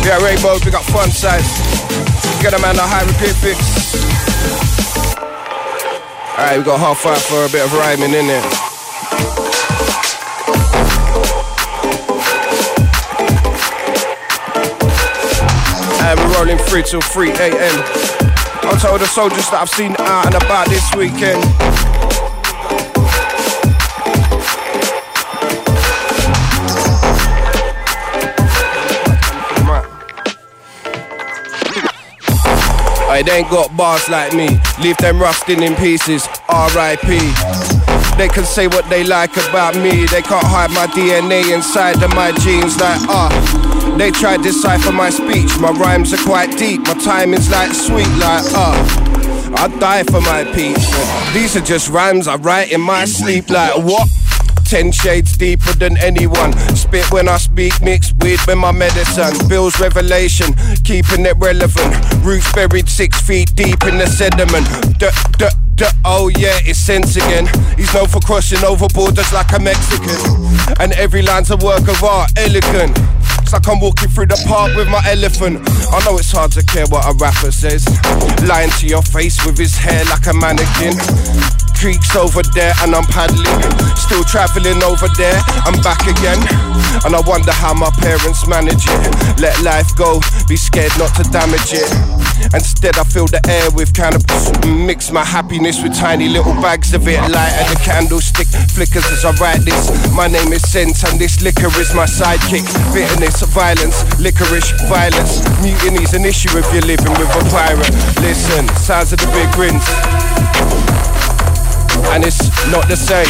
Yeah, 0.09 0.17
Rainbow, 0.25 0.57
we 0.65 0.71
got 0.71 0.87
fun 0.89 1.11
size. 1.11 1.53
Get 2.41 2.55
a 2.55 2.59
man 2.63 2.77
a 2.77 2.81
Hyroglifics. 2.81 3.76
Alright, 6.39 6.59
we 6.59 6.65
got 6.65 6.79
half 6.79 6.99
five 6.99 7.23
for 7.23 7.47
a 7.47 7.49
bit 7.49 7.65
of 7.65 7.73
rhyming 7.73 8.13
in 8.13 8.27
there. 8.27 8.43
And 16.05 16.21
we're 16.21 16.37
rolling 16.37 16.59
through 16.59 16.83
till 16.83 17.01
3 17.01 17.31
a.m. 17.31 17.83
I 18.69 18.79
told 18.79 19.01
the 19.01 19.07
soldiers 19.07 19.49
that 19.49 19.61
I've 19.63 19.71
seen 19.71 19.97
out 19.99 20.27
and 20.27 20.35
about 20.35 20.69
this 20.69 20.95
weekend. 20.95 21.86
I 33.17 33.39
ain't 33.39 33.49
got 33.49 33.75
bars 33.75 34.11
like 34.11 34.35
me, 34.35 34.61
leave 34.83 34.99
them 34.99 35.19
rusting 35.19 35.63
in 35.63 35.75
pieces. 35.77 36.29
R.I.P. 36.51 37.17
They 38.19 38.29
can 38.29 38.45
say 38.45 38.67
what 38.67 38.89
they 38.91 39.05
like 39.05 39.35
about 39.49 39.75
me, 39.75 40.05
they 40.05 40.21
can't 40.21 40.45
hide 40.45 40.71
my 40.71 40.87
DNA 40.89 41.55
inside 41.55 42.03
of 42.03 42.15
my 42.15 42.33
genes 42.33 42.79
like 42.79 43.01
ah. 43.09 43.33
Uh. 43.33 43.97
They 43.97 44.11
try 44.11 44.37
to 44.37 44.43
decipher 44.43 44.93
my 44.93 45.09
speech. 45.09 45.59
My 45.59 45.71
rhymes 45.71 46.13
are 46.13 46.23
quite 46.25 46.59
deep. 46.59 46.83
My 46.83 46.93
timing's 46.95 47.51
like 47.51 47.73
sweet, 47.73 48.09
like 48.19 48.45
uh. 48.53 48.77
I 49.57 49.69
die 49.81 50.03
for 50.03 50.21
my 50.21 50.45
peace. 50.53 50.85
These 51.33 51.57
are 51.57 51.65
just 51.65 51.89
rhymes 51.89 52.29
I 52.29 52.37
write 52.37 52.71
in 52.71 52.83
my 52.83 53.07
sleep, 53.07 53.49
like 53.49 53.75
what? 53.83 54.09
Ten 54.67 54.93
shades 54.93 55.37
deeper 55.39 55.73
than 55.73 55.97
anyone. 55.99 56.53
Spit 56.77 57.11
when 57.13 57.29
I 57.29 57.39
speak, 57.39 57.81
mix 57.81 58.13
weed 58.21 58.41
with 58.47 58.59
my 58.59 58.73
medicine. 58.73 59.49
Bill's 59.49 59.81
revelation, 59.81 60.55
keeping 60.85 61.25
it 61.25 61.37
relevant. 61.39 62.16
Roots 62.27 62.53
buried 62.55 62.89
six 62.89 63.21
feet 63.21 63.55
deep 63.55 63.85
in 63.85 63.99
the 63.99 64.07
sediment. 64.09 64.67
Oh 66.05 66.27
yeah, 66.27 66.59
it's 66.67 66.77
sense 66.77 67.15
again. 67.15 67.47
He's 67.77 67.95
known 67.95 68.09
for 68.09 68.19
crossing 68.19 68.65
over 68.65 68.89
borders 68.93 69.33
like 69.33 69.53
a 69.53 69.61
Mexican. 69.61 70.11
And 70.81 70.93
every 70.95 71.23
line's 71.23 71.53
a 71.53 71.57
work 71.57 71.87
of 71.87 72.03
art, 72.03 72.33
elegant. 72.37 72.99
It's 73.43 73.53
like 73.53 73.69
I'm 73.69 73.79
walking 73.79 74.09
through 74.09 74.27
the 74.27 74.43
park 74.49 74.75
with 74.75 74.89
my 74.89 75.03
elephant. 75.07 75.63
I 75.93 76.03
know 76.05 76.19
it's 76.19 76.33
hard 76.33 76.51
to 76.53 76.65
care 76.67 76.87
what 76.87 77.07
a 77.07 77.15
rapper 77.15 77.53
says. 77.53 77.87
Lying 78.43 78.71
to 78.81 78.89
your 78.89 79.03
face 79.03 79.39
with 79.47 79.57
his 79.57 79.77
hair 79.77 80.05
like 80.07 80.27
a 80.27 80.35
mannequin. 80.35 80.99
Creeks 81.79 82.17
over 82.17 82.43
there 82.55 82.73
and 82.81 82.95
I'm 82.95 83.05
paddling. 83.05 83.61
Still 83.97 84.25
traveling 84.25 84.83
over 84.83 85.09
there, 85.17 85.39
I'm 85.69 85.77
back 85.83 86.09
again. 86.09 86.41
And 87.05 87.15
I 87.15 87.21
wonder 87.27 87.53
how 87.53 87.75
my 87.75 87.91
parents 88.01 88.49
manage 88.49 88.89
it. 88.89 89.41
Let 89.41 89.61
life 89.63 89.95
go, 89.95 90.21
be 90.49 90.57
scared 90.57 90.93
not 90.99 91.15
to 91.17 91.23
damage 91.29 91.77
it. 91.77 91.87
Instead, 92.55 92.97
I 92.99 93.05
fill 93.05 93.27
the 93.27 93.41
air 93.49 93.71
with 93.77 93.93
cannabis. 93.93 94.51
Mix 94.65 95.11
my 95.11 95.25
happiness 95.25 95.83
with 95.83 95.95
tiny 95.95 96.29
little 96.29 96.55
bags 96.65 96.95
of 96.95 97.07
it. 97.09 97.21
Light 97.29 97.53
and 97.53 97.69
the 97.69 97.81
candlestick 97.85 98.49
flickers 98.73 99.05
as 99.13 99.25
I 99.25 99.33
write 99.37 99.61
this. 99.61 99.93
My 100.15 100.29
name 100.29 100.53
is 100.53 100.63
Sense, 100.63 101.05
and 101.05 101.21
this 101.21 101.43
liquor 101.43 101.69
is 101.79 101.95
my 101.95 102.07
sidekick. 102.07 102.65
Bitterness, 102.95 103.43
violence, 103.53 104.01
licorice, 104.19 104.73
violence. 104.89 105.45
Mutiny's 105.61 106.15
an 106.15 106.25
issue 106.25 106.57
if 106.57 106.67
you're 106.73 106.89
living 106.89 107.13
with 107.21 107.31
a 107.37 107.45
pirate. 107.53 107.93
Listen, 108.25 108.67
sounds 108.81 109.13
of 109.13 109.21
the 109.21 109.29
big 109.29 109.51
rings 109.57 109.85
and 112.13 112.25
it's 112.25 112.41
not 112.71 112.89
the 112.89 112.97
same. 112.97 113.27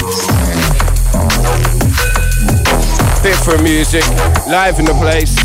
Different 3.22 3.62
music, 3.62 4.06
live 4.46 4.78
in 4.78 4.84
the 4.84 4.94
place. 4.94 5.36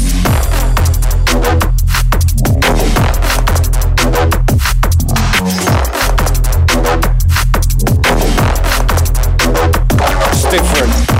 It's 10.32 10.52
different. 10.52 11.12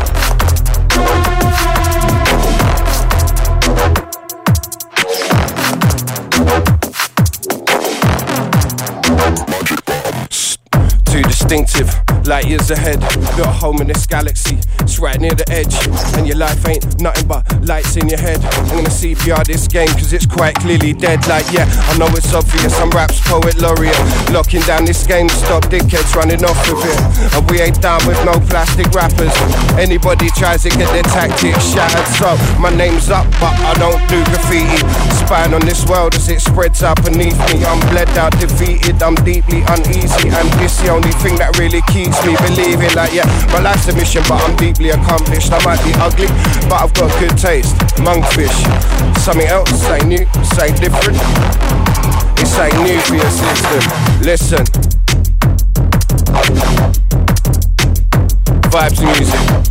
distinctive, 11.52 12.01
light 12.28 12.46
years 12.46 12.72
ahead. 12.72 13.00
Built 13.36 13.48
a 13.48 13.52
home 13.52 13.82
in 13.82 13.88
this 13.88 14.06
galaxy, 14.06 14.60
it's 14.80 15.00
right 15.00 15.20
near 15.20 15.34
the 15.34 15.48
edge. 15.52 15.74
And 16.18 16.28
your 16.28 16.38
life 16.38 16.68
ain't 16.68 17.02
nothing 17.02 17.28
but 17.28 17.44
lights 17.66 17.96
in 17.98 18.08
your 18.10 18.20
head. 18.20 18.44
I'm 18.44 18.84
gonna 18.84 18.90
CPR 18.90 19.46
this 19.46 19.68
game, 19.68 19.88
cause 19.90 20.14
it's 20.14 20.26
quite 20.26 20.56
clearly 20.56 20.94
dead. 20.94 21.26
Like, 21.28 21.46
yeah, 21.52 21.66
I 21.90 21.98
know 21.98 22.08
it's 22.12 22.34
obvious, 22.34 22.78
I'm 22.80 22.90
raps 22.92 23.20
poet 23.28 23.58
laureate. 23.62 23.98
Locking 24.32 24.62
down 24.62 24.86
this 24.86 25.06
game 25.08 25.28
to 25.28 25.36
stop 25.36 25.64
dickheads 25.66 26.16
running 26.16 26.44
off 26.44 26.60
with 26.68 26.84
it. 26.84 27.00
And 27.36 27.50
we 27.50 27.62
ain't 27.62 27.82
down 27.82 28.06
with 28.06 28.20
no 28.26 28.34
plastic 28.52 28.88
rappers. 28.92 29.34
Anybody 29.80 30.30
tries 30.36 30.64
to 30.64 30.70
get 30.70 30.92
their 30.92 31.04
tactics 31.04 31.72
shattered. 31.72 32.08
So, 32.20 32.36
my 32.60 32.70
name's 32.76 33.10
up, 33.10 33.26
but 33.40 33.56
I 33.64 33.74
don't 33.80 34.02
do 34.10 34.24
graffiti. 34.26 34.84
Spine 35.24 35.54
on 35.54 35.62
this 35.62 35.86
world 35.86 36.16
as 36.16 36.28
it 36.30 36.42
spreads 36.42 36.84
out 36.84 37.04
beneath 37.04 37.38
me. 37.48 37.64
I'm 37.64 37.80
bled 37.92 38.10
out, 38.18 38.38
defeated, 38.40 39.02
I'm 39.02 39.16
deeply 39.24 39.64
uneasy. 39.68 40.30
And 40.30 40.50
this 40.60 40.82
the 40.82 40.90
only 40.90 41.12
thing 41.24 41.36
that 41.38 41.58
really 41.58 41.82
keeps 41.94 42.11
me 42.26 42.36
believing 42.44 42.94
like 42.96 43.14
yeah 43.14 43.26
my 43.52 43.60
life's 43.60 43.88
a 43.88 43.96
mission 43.96 44.24
but 44.28 44.42
I'm 44.42 44.56
deeply 44.56 44.90
accomplished. 44.90 45.52
I 45.52 45.64
might 45.64 45.82
be 45.84 45.94
ugly 45.96 46.28
but 46.68 46.84
I've 46.84 46.94
got 46.94 47.12
good 47.20 47.38
taste. 47.38 47.76
Monkfish 48.02 48.58
something 49.20 49.48
else 49.48 49.84
ain't 49.90 50.08
new 50.08 50.26
ain't 50.60 50.80
different. 50.80 51.18
It's 52.40 52.58
ain't 52.58 52.76
new 52.84 53.00
for 53.02 53.16
your 53.16 53.30
system. 53.30 53.84
Listen. 54.22 54.66
Vibes 58.72 59.02
music 59.04 59.62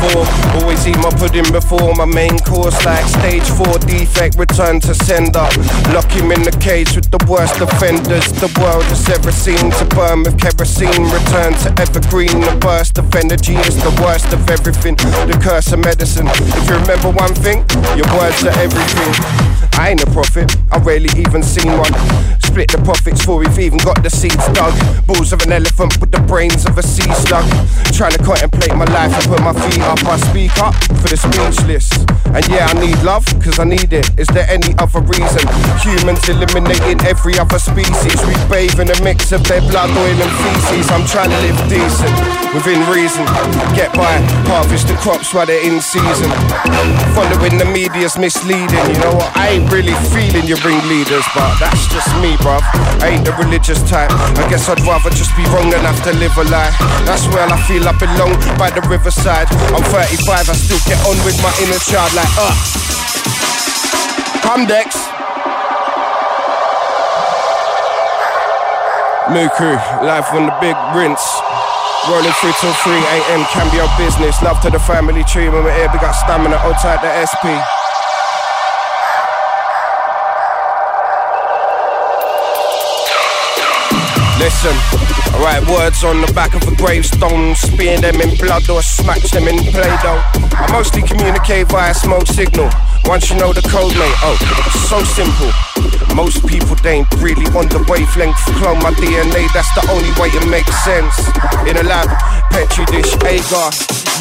walls 0.00 0.28
A4. 0.30 0.60
Always 0.60 0.86
eat 0.86 0.96
my 0.98 1.10
pudding 1.10 1.50
before 1.52 1.94
my 1.94 2.04
main 2.04 2.38
course, 2.40 2.76
like 2.84 3.04
stage 3.06 3.48
4 3.50 3.78
defect, 3.80 4.36
return 4.36 4.80
to 4.80 4.94
sender. 4.94 5.46
Lock 5.92 6.10
him 6.10 6.32
in 6.32 6.42
the 6.42 6.56
cage 6.60 6.94
with 6.94 7.10
the 7.10 7.20
worst 7.28 7.60
offenders 7.60 8.32
the 8.32 8.50
world 8.60 8.84
has 8.84 9.08
ever 9.08 9.32
seen. 9.32 9.70
To 9.70 9.84
burn 9.94 10.22
with 10.22 10.38
kerosene, 10.40 11.04
return 11.10 11.54
to 11.64 11.68
evergreen. 11.80 12.40
The 12.40 12.56
burst 12.60 12.98
of 12.98 13.14
energy 13.14 13.54
is 13.54 13.76
the 13.76 13.94
worst 14.02 14.32
of 14.32 14.48
everything. 14.50 14.96
The 14.96 15.38
curse 15.42 15.72
of 15.72 15.80
medicine. 15.80 16.26
If 16.28 16.68
you 16.68 16.76
remember 16.76 17.10
one 17.10 17.34
thing, 17.34 17.64
your 17.96 18.08
words 18.16 18.42
are 18.44 18.56
everything. 18.58 19.12
I 19.78 19.90
ain't 19.90 20.02
a 20.02 20.10
prophet, 20.10 20.56
I 20.70 20.78
rarely 20.78 21.10
even 21.16 21.42
seen 21.42 21.72
one. 21.78 22.39
Split 22.50 22.66
the 22.72 22.82
profits 22.82 23.22
for 23.22 23.38
we've 23.38 23.60
even 23.60 23.78
got 23.78 24.02
the 24.02 24.10
seeds 24.10 24.42
dug. 24.50 24.74
Balls 25.06 25.32
of 25.32 25.40
an 25.46 25.52
elephant 25.52 25.94
with 26.02 26.10
the 26.10 26.18
brains 26.26 26.66
of 26.66 26.76
a 26.76 26.82
sea 26.82 27.06
slug. 27.22 27.46
Trying 27.94 28.10
to 28.10 28.22
contemplate 28.26 28.74
my 28.74 28.90
life 28.90 29.14
and 29.14 29.24
put 29.30 29.38
my 29.38 29.54
feet 29.54 29.78
up. 29.86 30.02
I 30.02 30.18
speak 30.18 30.50
up 30.58 30.74
for 30.98 31.14
the 31.14 31.14
speechless. 31.14 31.86
And 32.34 32.42
yeah, 32.50 32.66
I 32.66 32.74
need 32.82 32.98
love, 33.06 33.22
cause 33.38 33.62
I 33.62 33.64
need 33.70 33.94
it. 33.94 34.10
Is 34.18 34.26
there 34.34 34.50
any 34.50 34.74
other 34.82 34.98
reason? 34.98 35.46
Humans 35.78 36.26
eliminating 36.26 36.98
every 37.06 37.38
other 37.38 37.62
species. 37.62 38.18
We 38.26 38.34
bathe 38.50 38.82
in 38.82 38.90
a 38.90 38.98
mix 39.02 39.30
of 39.30 39.46
their 39.46 39.62
blood, 39.70 39.94
oil, 39.94 40.18
and 40.18 40.34
feces. 40.42 40.90
I'm 40.90 41.06
trying 41.06 41.30
to 41.30 41.38
live 41.46 41.58
decent, 41.70 42.14
within 42.50 42.82
reason. 42.90 43.26
Get 43.78 43.94
by, 43.94 44.18
harvest 44.50 44.90
the 44.90 44.98
crops 44.98 45.30
while 45.30 45.46
they're 45.46 45.62
in 45.62 45.78
season. 45.78 46.30
Following 47.14 47.62
the 47.62 47.66
media's 47.70 48.18
misleading. 48.18 48.86
You 48.90 48.98
know 49.06 49.14
what? 49.14 49.30
I 49.38 49.54
ain't 49.54 49.70
really 49.70 49.94
feeling 50.10 50.50
your 50.50 50.58
ringleaders, 50.66 51.26
but 51.34 51.58
that's 51.62 51.86
just 51.90 52.10
me, 52.18 52.38
bruv. 52.40 52.64
I 53.00 53.16
ain't 53.16 53.24
the 53.24 53.32
religious 53.36 53.80
type. 53.88 54.10
I 54.10 54.44
guess 54.48 54.68
I'd 54.68 54.80
rather 54.82 55.10
just 55.10 55.36
be 55.36 55.44
wrong 55.52 55.70
than 55.70 55.84
have 55.84 56.02
to 56.04 56.12
live 56.18 56.36
a 56.36 56.44
lie. 56.48 56.72
That's 57.04 57.24
where 57.32 57.46
I 57.46 57.56
feel 57.68 57.86
I 57.86 57.94
belong 57.96 58.34
by 58.58 58.68
the 58.72 58.82
riverside. 58.88 59.48
I'm 59.72 59.84
35, 59.84 60.48
I 60.48 60.54
still 60.56 60.82
get 60.88 60.98
on 61.06 61.16
with 61.24 61.38
my 61.44 61.52
inner 61.62 61.80
child 61.84 62.12
like, 62.16 62.32
uh. 62.36 62.52
Come, 64.42 64.66
Dex. 64.66 64.96
Muku, 69.30 69.70
live 70.02 70.26
on 70.34 70.50
the 70.50 70.56
big 70.60 70.76
rinse. 70.96 71.22
Rolling 72.08 72.32
through 72.40 72.56
till 72.60 72.72
3 72.72 72.92
a.m. 72.92 73.44
Cambio 73.52 73.86
business. 73.96 74.42
Love 74.42 74.60
to 74.62 74.70
the 74.70 74.80
family 74.80 75.22
tree 75.24 75.48
when 75.48 75.62
we're 75.62 75.76
here. 75.76 75.88
We 75.92 75.98
got 76.00 76.12
stamina 76.12 76.56
outside 76.56 77.00
the 77.04 77.12
SP. 77.28 77.79
Listen, 84.40 84.72
I 84.72 85.60
write 85.60 85.68
words 85.68 86.02
on 86.02 86.24
the 86.24 86.32
back 86.32 86.56
of 86.56 86.64
a 86.64 86.74
gravestone, 86.74 87.54
spear 87.54 88.00
them 88.00 88.24
in 88.24 88.32
blood 88.40 88.64
or 88.72 88.80
smash 88.80 89.30
them 89.36 89.44
in 89.44 89.60
Play-Doh. 89.68 90.16
I 90.56 90.64
mostly 90.72 91.02
communicate 91.04 91.68
via 91.68 91.92
smoke 91.92 92.26
signal. 92.26 92.72
Once 93.04 93.28
you 93.28 93.36
know 93.36 93.52
the 93.52 93.60
code, 93.68 93.92
mate, 94.00 94.18
oh, 94.24 94.40
so 94.88 95.04
simple. 95.04 95.52
Most 96.16 96.40
people 96.48 96.72
they 96.80 97.04
ain't 97.04 97.12
really 97.20 97.44
on 97.52 97.68
the 97.68 97.84
wavelength. 97.84 98.40
Clone 98.56 98.80
my 98.80 98.96
DNA, 98.96 99.44
that's 99.52 99.68
the 99.76 99.84
only 99.92 100.08
way 100.16 100.32
it 100.32 100.48
makes 100.48 100.72
sense. 100.88 101.20
In 101.68 101.76
a 101.76 101.84
lab, 101.84 102.08
petri 102.48 102.88
dish, 102.88 103.12
agar, 103.28 103.68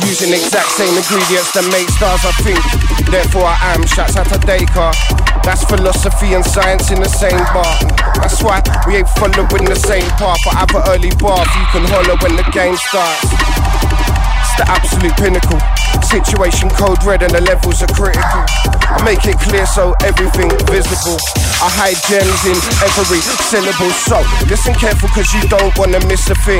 using 0.03 0.35
exact 0.35 0.67
same 0.75 0.99
ingredients 0.99 1.55
that 1.55 1.63
make 1.71 1.87
stars. 1.95 2.27
I 2.27 2.35
think, 2.43 2.59
therefore 3.07 3.47
I 3.47 3.71
am. 3.71 3.87
Shouts 3.87 4.19
out 4.19 4.27
to 4.35 4.39
Descartes. 4.43 5.38
That's 5.49 5.63
philosophy 5.63 6.35
and 6.35 6.45
science 6.45 6.91
in 6.91 7.01
the 7.01 7.09
same 7.09 7.31
bar. 7.55 7.81
That's 8.21 8.43
why 8.43 8.61
we 8.85 8.97
ain't 8.97 9.09
following 9.17 9.65
the 9.65 9.75
same 9.75 10.07
path. 10.11 10.37
I 10.45 10.59
have 10.61 10.69
an 10.75 10.83
early 10.93 11.09
bath, 11.17 11.49
you 11.57 11.65
can 11.73 11.89
holler 11.89 12.15
when 12.21 12.35
the 12.37 12.45
game 12.53 12.77
starts. 12.77 13.98
The 14.59 14.67
absolute 14.67 15.15
pinnacle. 15.15 15.55
Situation 16.03 16.67
code 16.75 16.99
red 17.07 17.23
and 17.23 17.31
the 17.31 17.39
levels 17.47 17.79
are 17.79 17.87
critical. 17.95 18.43
I 18.91 18.99
make 19.07 19.23
it 19.23 19.39
clear 19.39 19.63
so 19.63 19.95
everything 20.03 20.51
visible. 20.67 21.15
I 21.63 21.71
hide 21.71 21.99
gems 22.11 22.43
in 22.43 22.59
every 22.83 23.23
syllable. 23.47 23.87
So 24.03 24.19
listen 24.51 24.75
careful 24.75 25.07
cause 25.15 25.31
you 25.31 25.47
don't 25.47 25.71
wanna 25.79 26.03
miss 26.11 26.27
a 26.27 26.35
thing. 26.43 26.59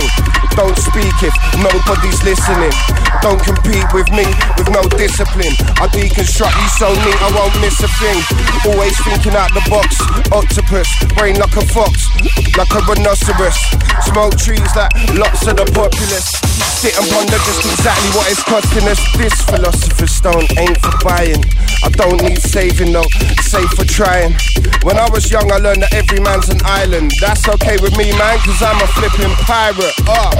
Don't 0.56 0.80
speak 0.80 1.12
if 1.20 1.36
nobody's 1.60 2.24
listening. 2.24 2.72
Don't 3.20 3.44
compete 3.44 3.84
with 3.92 4.08
me 4.16 4.24
with 4.56 4.72
no 4.72 4.80
discipline. 4.96 5.52
I 5.84 5.92
deconstruct 5.92 6.56
you 6.56 6.70
so 6.80 6.88
neat 7.04 7.20
I 7.20 7.36
won't 7.36 7.52
miss 7.60 7.84
a 7.84 7.92
thing. 8.00 8.20
Always 8.64 8.96
thinking 9.04 9.36
out 9.36 9.52
the 9.52 9.64
box. 9.68 10.00
Octopus, 10.32 10.88
brain 11.20 11.36
like 11.36 11.52
a 11.60 11.68
fox, 11.68 12.08
like 12.56 12.72
a 12.72 12.80
rhinoceros. 12.88 13.60
Smoke 14.08 14.40
trees 14.40 14.72
like 14.72 14.96
lots 15.20 15.44
of 15.52 15.60
the 15.60 15.68
populace. 15.76 16.32
Sit 16.80 16.96
and 16.96 17.04
ponder 17.12 17.36
just 17.44 17.68
exactly 17.68 17.89
what 18.14 18.30
it's 18.30 18.44
costing 18.44 18.88
us. 18.88 19.00
This 19.18 19.34
philosopher's 19.44 20.12
stone 20.12 20.46
ain't 20.58 20.78
for 20.82 20.94
buying. 21.04 21.44
I 21.84 21.90
don't 21.90 22.22
need 22.22 22.42
saving 22.42 22.94
though, 22.94 23.08
save 23.42 23.70
for 23.72 23.86
trying. 23.86 24.36
When 24.84 24.98
I 24.98 25.10
was 25.10 25.32
young, 25.32 25.52
I 25.52 25.58
learned 25.58 25.84
that 25.84 25.94
every 25.94 26.20
man's 26.20 26.50
an 26.50 26.60
island. 26.66 27.12
That's 27.22 27.48
okay 27.48 27.78
with 27.82 27.98
me, 27.98 28.12
man, 28.18 28.38
cause 28.40 28.62
I'm 28.62 28.80
a 28.82 28.88
flipping 28.94 29.34
pirate. 29.46 29.96
Ah. 30.08 30.34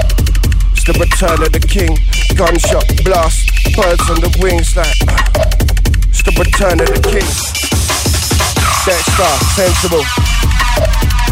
It's 0.72 0.84
the 0.84 0.94
return 0.96 1.42
of 1.42 1.52
the 1.52 1.60
king. 1.60 1.98
Gunshot, 2.36 3.04
blast, 3.04 3.50
birds 3.76 4.08
on 4.08 4.20
the 4.20 4.30
wings, 4.40 4.76
like. 4.76 4.96
It's 6.08 6.22
the 6.22 6.32
return 6.38 6.80
of 6.80 6.88
the 6.88 7.00
king. 7.04 7.28
Dexta, 8.84 9.28
sensible. 9.54 11.29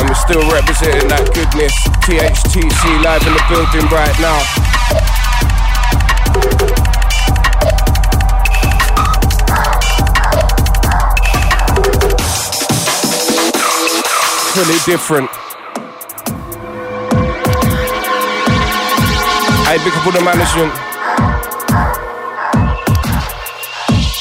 And 0.00 0.08
we're 0.08 0.14
still 0.14 0.40
representing 0.50 1.08
that 1.08 1.28
goodness. 1.34 1.76
THTC 2.00 3.04
live 3.04 3.20
in 3.20 3.34
the 3.36 3.44
building 3.52 3.84
right 3.92 4.16
now. 4.16 4.40
Fully 14.54 14.78
different. 14.86 15.28
Hey, 19.68 19.76
big 19.84 19.92
up 19.92 20.06
all 20.06 20.12
the 20.12 20.24
management. 20.24 20.72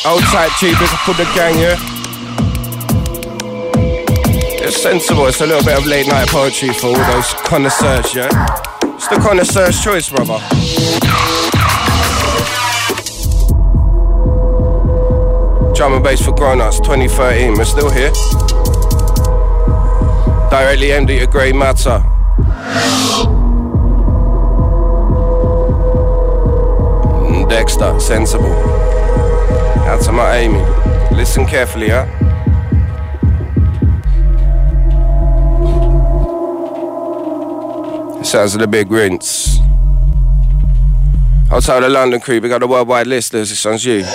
Old 0.05 0.23
tight 0.23 0.51
G, 0.59 0.67
big 0.71 0.89
up 0.91 1.07
all 1.07 1.13
the 1.13 1.23
gang, 1.33 1.57
yeah? 1.57 1.98
Sensible. 4.71 5.25
It's 5.27 5.41
a 5.41 5.45
little 5.45 5.63
bit 5.63 5.77
of 5.77 5.85
late 5.85 6.07
night 6.07 6.29
poetry 6.29 6.73
for 6.73 6.87
all 6.87 7.11
those 7.11 7.33
connoisseurs, 7.43 8.15
yeah? 8.15 8.29
It's 8.83 9.07
the 9.07 9.17
connoisseur's 9.17 9.83
choice, 9.83 10.09
brother. 10.09 10.39
Drum 15.75 15.93
and 15.93 16.03
bass 16.03 16.21
for 16.21 16.33
grown-ups, 16.33 16.79
2013. 16.79 17.53
We're 17.53 17.65
still 17.65 17.89
here. 17.89 18.11
Directly 20.49 20.91
aimed 20.91 21.09
your 21.09 21.27
grey 21.27 21.51
matter. 21.51 22.03
Dexta, 27.49 27.99
sensible. 27.99 28.53
Out 29.87 30.01
to 30.03 30.11
my 30.11 30.37
Amy. 30.37 30.63
Listen 31.15 31.45
carefully, 31.45 31.89
huh? 31.89 32.05
Sounds 38.29 38.53
of 38.53 38.61
the 38.61 38.67
big 38.67 38.91
rinse. 38.91 39.57
Outside 41.51 41.79
the 41.79 41.89
London 41.89 42.19
crew, 42.19 42.39
we 42.39 42.47
got 42.47 42.59
the 42.59 42.67
worldwide 42.67 43.07
listeners. 43.07 43.49
This 43.49 43.65
one's 43.65 43.83
you. 43.83 44.05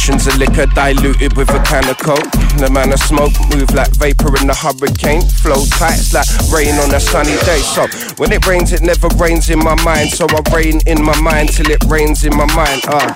Oceans 0.00 0.26
of 0.28 0.38
liquor 0.38 0.64
diluted 0.72 1.36
with 1.36 1.52
a 1.52 1.60
can 1.60 1.84
of 1.84 1.98
coke. 2.00 2.24
The 2.56 2.72
man 2.72 2.88
of 2.88 3.04
smoke 3.04 3.36
move 3.52 3.68
like 3.76 3.92
vapor 4.00 4.32
in 4.40 4.48
a 4.48 4.56
hurricane. 4.56 5.20
Flow 5.44 5.60
tight 5.76 6.00
it's 6.00 6.16
like 6.16 6.24
rain 6.48 6.72
on 6.80 6.88
a 6.88 6.96
sunny 6.96 7.36
day. 7.44 7.60
So 7.60 7.84
when 8.16 8.32
it 8.32 8.40
rains, 8.48 8.72
it 8.72 8.80
never 8.80 9.12
rains 9.20 9.52
in 9.52 9.60
my 9.60 9.76
mind. 9.84 10.08
So 10.08 10.24
I 10.24 10.40
rain 10.56 10.80
in 10.88 11.04
my 11.04 11.12
mind 11.20 11.52
till 11.52 11.68
it 11.68 11.84
rains 11.84 12.24
in 12.24 12.32
my 12.32 12.48
mind. 12.56 12.80
Ah. 12.88 13.12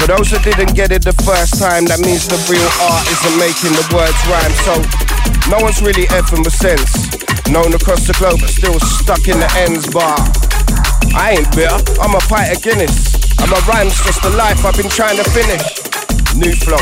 For 0.00 0.08
those 0.08 0.32
that 0.32 0.40
didn't 0.40 0.72
get 0.72 0.88
it 0.88 1.04
the 1.04 1.12
first 1.20 1.60
time, 1.60 1.84
that 1.92 2.00
means 2.00 2.24
the 2.24 2.40
real 2.48 2.64
art 2.80 3.04
isn't 3.12 3.36
making 3.36 3.76
the 3.76 3.84
words 3.92 4.16
rhyme. 4.24 4.56
So 4.64 4.72
no 5.52 5.60
one's 5.60 5.84
really 5.84 6.08
effing 6.16 6.40
with 6.40 6.56
sense. 6.56 6.96
Known 7.52 7.76
across 7.76 8.08
the 8.08 8.16
globe, 8.16 8.40
but 8.40 8.48
still 8.48 8.80
stuck 8.80 9.28
in 9.28 9.36
the 9.36 9.52
ends 9.68 9.84
bar. 9.92 10.16
I 11.12 11.36
ain't 11.36 11.48
bitter, 11.52 11.76
I'm 12.00 12.16
a 12.16 12.24
pint 12.24 12.56
of 12.56 12.64
Guinness. 12.64 13.36
And 13.36 13.52
my 13.52 13.60
rhyme's 13.68 14.00
just 14.00 14.24
the 14.24 14.32
life 14.32 14.64
I've 14.64 14.80
been 14.80 14.88
trying 14.88 15.20
to 15.20 15.28
finish. 15.36 15.85
New 16.36 16.52
flow, 16.52 16.76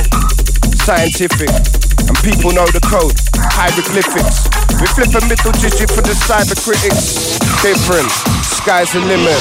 scientific, 0.82 1.48
and 1.48 2.16
people 2.26 2.50
know 2.50 2.66
the 2.74 2.82
code. 2.90 3.14
Hieroglyphics. 3.54 4.50
We 4.80 4.86
flip 4.98 5.14
a 5.14 5.22
middle 5.30 5.52
digit 5.62 5.90
for 5.94 6.02
the 6.02 6.14
cyber 6.26 6.58
critics. 6.58 7.38
Different, 7.62 8.10
sky's 8.42 8.92
the 8.92 9.00
limit. 9.00 9.38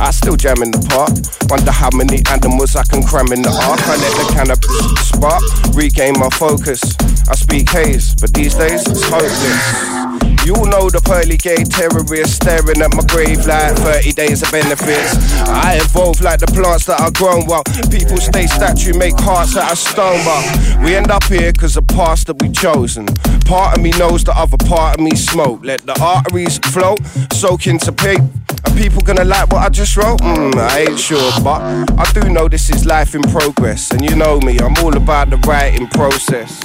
I 0.00 0.10
still 0.12 0.34
jam 0.34 0.62
in 0.62 0.70
the 0.70 0.80
park. 0.88 1.12
Wonder 1.50 1.72
how 1.72 1.90
many 1.92 2.22
animals 2.32 2.74
I 2.74 2.84
can 2.84 3.02
cram 3.02 3.30
in 3.32 3.42
the 3.42 3.52
ark. 3.52 3.80
I 3.84 3.96
let 4.00 4.16
the 4.16 4.32
cannabis 4.32 4.72
spark, 5.12 5.42
regain 5.76 6.18
my 6.18 6.30
focus. 6.30 6.80
I 7.28 7.34
speak 7.36 7.68
haze, 7.68 8.14
but 8.14 8.32
these 8.32 8.54
days 8.54 8.80
it's 8.88 9.04
hopeless. 9.04 10.09
You 10.46 10.54
know 10.72 10.88
the 10.88 11.02
pearly 11.04 11.36
gay 11.36 11.62
terrorist 11.64 12.36
staring 12.40 12.80
at 12.80 12.94
my 12.96 13.04
grave 13.12 13.44
like 13.44 13.76
30 13.76 14.12
days 14.12 14.42
of 14.42 14.50
benefits. 14.50 15.12
I 15.44 15.76
evolve 15.76 16.20
like 16.22 16.40
the 16.40 16.46
plants 16.46 16.86
that 16.86 17.00
are 17.00 17.10
grown 17.12 17.44
while 17.44 17.62
people 17.92 18.16
stay 18.16 18.46
statue, 18.46 18.96
make 18.96 19.14
hearts 19.20 19.56
out 19.56 19.72
of 19.72 19.78
stone. 19.78 20.18
But 20.24 20.80
we 20.82 20.96
end 20.96 21.10
up 21.10 21.24
here 21.24 21.52
cause 21.52 21.74
the 21.74 21.82
path 21.82 22.24
that 22.24 22.40
we 22.40 22.50
chosen. 22.50 23.06
Part 23.44 23.76
of 23.76 23.82
me 23.82 23.90
knows 24.00 24.24
the 24.24 24.32
other 24.32 24.56
part 24.56 24.98
of 24.98 25.04
me 25.04 25.14
smoke. 25.14 25.60
Let 25.62 25.84
the 25.84 26.00
arteries 26.00 26.58
flow, 26.72 26.96
soak 27.32 27.66
into 27.66 27.92
paper. 27.92 28.28
Are 28.64 28.74
people 28.76 29.02
gonna 29.02 29.24
like 29.24 29.52
what 29.52 29.62
I 29.62 29.68
just 29.68 29.96
wrote? 29.96 30.20
Mm, 30.20 30.54
I 30.56 30.88
ain't 30.88 30.98
sure, 30.98 31.30
but 31.44 31.60
I 32.00 32.10
do 32.12 32.28
know 32.30 32.48
this 32.48 32.70
is 32.70 32.86
life 32.86 33.14
in 33.14 33.22
progress. 33.22 33.90
And 33.90 34.02
you 34.02 34.16
know 34.16 34.40
me, 34.40 34.58
I'm 34.58 34.76
all 34.84 34.96
about 34.96 35.28
the 35.28 35.36
writing 35.46 35.86
process. 35.88 36.60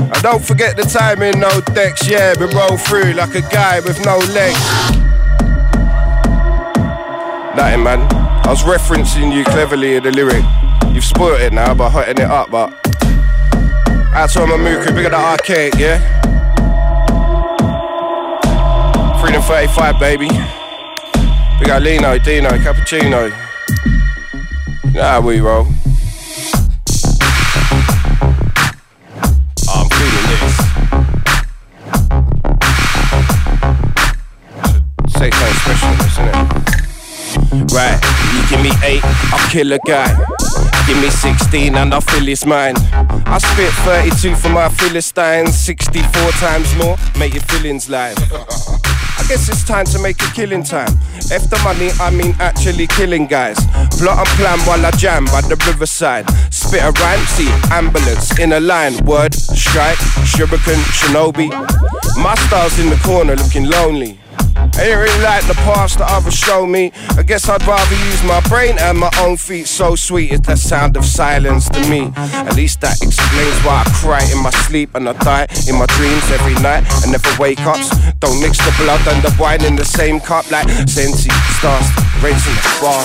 And 0.00 0.22
don't 0.22 0.44
forget 0.44 0.76
the 0.76 0.82
timing, 0.82 1.40
no 1.40 1.60
decks, 1.74 2.08
yeah, 2.08 2.34
we 2.38 2.46
roll 2.54 2.76
through 2.76 3.12
like 3.14 3.34
a 3.34 3.42
guy 3.42 3.80
with 3.80 4.04
no 4.04 4.18
legs. 4.18 4.58
Nothing, 7.56 7.82
man. 7.82 8.00
I 8.46 8.50
was 8.50 8.62
referencing 8.62 9.34
you 9.34 9.44
cleverly 9.44 9.96
in 9.96 10.04
the 10.04 10.12
lyric. 10.12 10.44
You've 10.94 11.04
spoiled 11.04 11.40
it 11.40 11.52
now 11.52 11.74
by 11.74 11.90
hotting 11.90 12.18
it 12.18 12.30
up, 12.30 12.50
but. 12.50 12.72
Out 14.14 14.30
to 14.30 14.46
my 14.46 14.56
Muku, 14.56 14.94
big 14.94 15.06
of 15.06 15.10
the 15.10 15.18
arcade, 15.18 15.74
yeah? 15.76 15.98
Freedom 19.20 19.42
35, 19.42 20.00
baby. 20.00 20.28
We 21.60 21.66
got 21.66 21.82
Lino, 21.82 22.16
Dino, 22.18 22.50
Cappuccino. 22.50 23.30
Nah, 24.94 25.20
we 25.20 25.40
roll. 25.40 25.66
Say 35.18 35.30
something 35.32 35.58
special, 35.58 35.92
isn't 36.06 36.28
it? 36.28 37.72
Right, 37.72 37.98
you 38.34 38.48
give 38.48 38.62
me 38.62 38.70
eight, 38.84 39.02
I'll 39.32 39.50
kill 39.50 39.72
a 39.72 39.78
guy. 39.84 40.14
Give 40.86 40.96
me 41.02 41.10
16 41.10 41.74
and 41.74 41.92
I'll 41.92 42.00
fill 42.00 42.24
his 42.24 42.46
mind. 42.46 42.78
I 43.26 43.38
spit 43.38 43.72
32 43.84 44.36
for 44.36 44.48
my 44.48 44.68
Philistines, 44.68 45.58
64 45.58 46.30
times 46.38 46.72
more, 46.76 46.96
make 47.18 47.34
your 47.34 47.42
feelings 47.42 47.90
live. 47.90 48.16
I 48.32 49.24
guess 49.28 49.48
it's 49.48 49.64
time 49.64 49.86
to 49.86 49.98
make 49.98 50.22
a 50.22 50.30
killing 50.32 50.62
time. 50.62 50.92
F 51.32 51.50
the 51.50 51.60
money, 51.64 51.90
I 52.00 52.10
mean 52.10 52.36
actually 52.38 52.86
killing 52.86 53.26
guys. 53.26 53.58
Plot 53.98 54.18
and 54.18 54.28
plan 54.38 54.60
while 54.60 54.86
I 54.86 54.92
jam 54.92 55.24
by 55.26 55.40
the 55.40 55.56
riverside. 55.66 56.30
Spit 56.54 56.80
a 56.80 56.92
rhyme, 56.92 57.26
see 57.26 57.48
ambulance 57.72 58.38
in 58.38 58.52
a 58.52 58.60
line. 58.60 58.96
Word, 59.04 59.34
strike, 59.34 59.98
shuriken, 60.22 60.80
shinobi. 60.94 61.50
My 62.22 62.36
style's 62.46 62.78
in 62.78 62.88
the 62.88 63.00
corner 63.04 63.34
looking 63.34 63.68
lonely. 63.68 64.20
I 64.78 64.92
really 64.92 65.22
like 65.24 65.44
the 65.46 65.58
past 65.66 65.98
that 65.98 66.08
others 66.08 66.34
show 66.34 66.64
me. 66.64 66.92
I 67.16 67.22
guess 67.24 67.48
I'd 67.48 67.66
rather 67.66 67.96
use 68.06 68.22
my 68.22 68.40
brain 68.48 68.76
and 68.78 68.96
my 68.98 69.10
own 69.18 69.36
feet. 69.36 69.66
So 69.66 69.96
sweet 69.96 70.30
is 70.30 70.40
the 70.40 70.54
sound 70.54 70.96
of 70.96 71.04
silence 71.04 71.68
to 71.70 71.80
me. 71.90 72.12
At 72.16 72.54
least 72.54 72.80
that 72.82 73.02
explains 73.02 73.58
why 73.66 73.82
I 73.84 73.90
cry 73.98 74.22
in 74.30 74.40
my 74.40 74.50
sleep 74.50 74.94
and 74.94 75.08
I 75.08 75.14
die 75.14 75.48
in 75.66 75.74
my 75.76 75.86
dreams 75.98 76.30
every 76.30 76.54
night 76.62 76.84
and 77.02 77.10
never 77.10 77.30
wake 77.42 77.60
up. 77.62 77.82
Don't 78.20 78.40
mix 78.40 78.58
the 78.58 78.72
blood 78.78 79.02
and 79.08 79.22
the 79.22 79.34
wine 79.40 79.64
in 79.64 79.74
the 79.74 79.84
same 79.84 80.20
cup 80.20 80.48
like 80.50 80.68
Sensi 80.86 81.30
stars 81.58 81.90
racing 82.22 82.54
the 82.54 82.72
bar. 82.82 83.02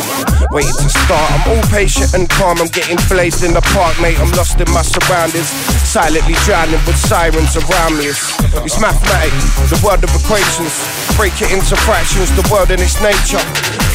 Waiting 0.51 0.73
to 0.73 0.89
start. 0.89 1.25
I'm 1.33 1.57
all 1.57 1.65
patient 1.69 2.13
and 2.13 2.29
calm. 2.29 2.61
I'm 2.61 2.69
getting 2.69 2.97
blazed 3.09 3.43
in 3.43 3.53
the 3.53 3.61
park, 3.73 3.97
mate. 4.01 4.19
I'm 4.19 4.31
lost 4.37 4.59
in 4.59 4.69
my 4.69 4.81
surroundings. 4.81 5.49
Silently 5.85 6.37
drowning 6.45 6.81
with 6.85 6.97
sirens 6.97 7.57
around 7.57 7.97
me. 7.97 8.13
It's, 8.13 8.79
mathematics, 8.79 9.69
the 9.69 9.79
world 9.85 10.03
of 10.03 10.11
equations. 10.13 10.73
Break 11.17 11.33
it 11.41 11.53
into 11.63 11.79
fractions, 11.87 12.27
the 12.35 12.43
world 12.51 12.69
and 12.75 12.81
its 12.83 12.99
nature. 12.99 13.39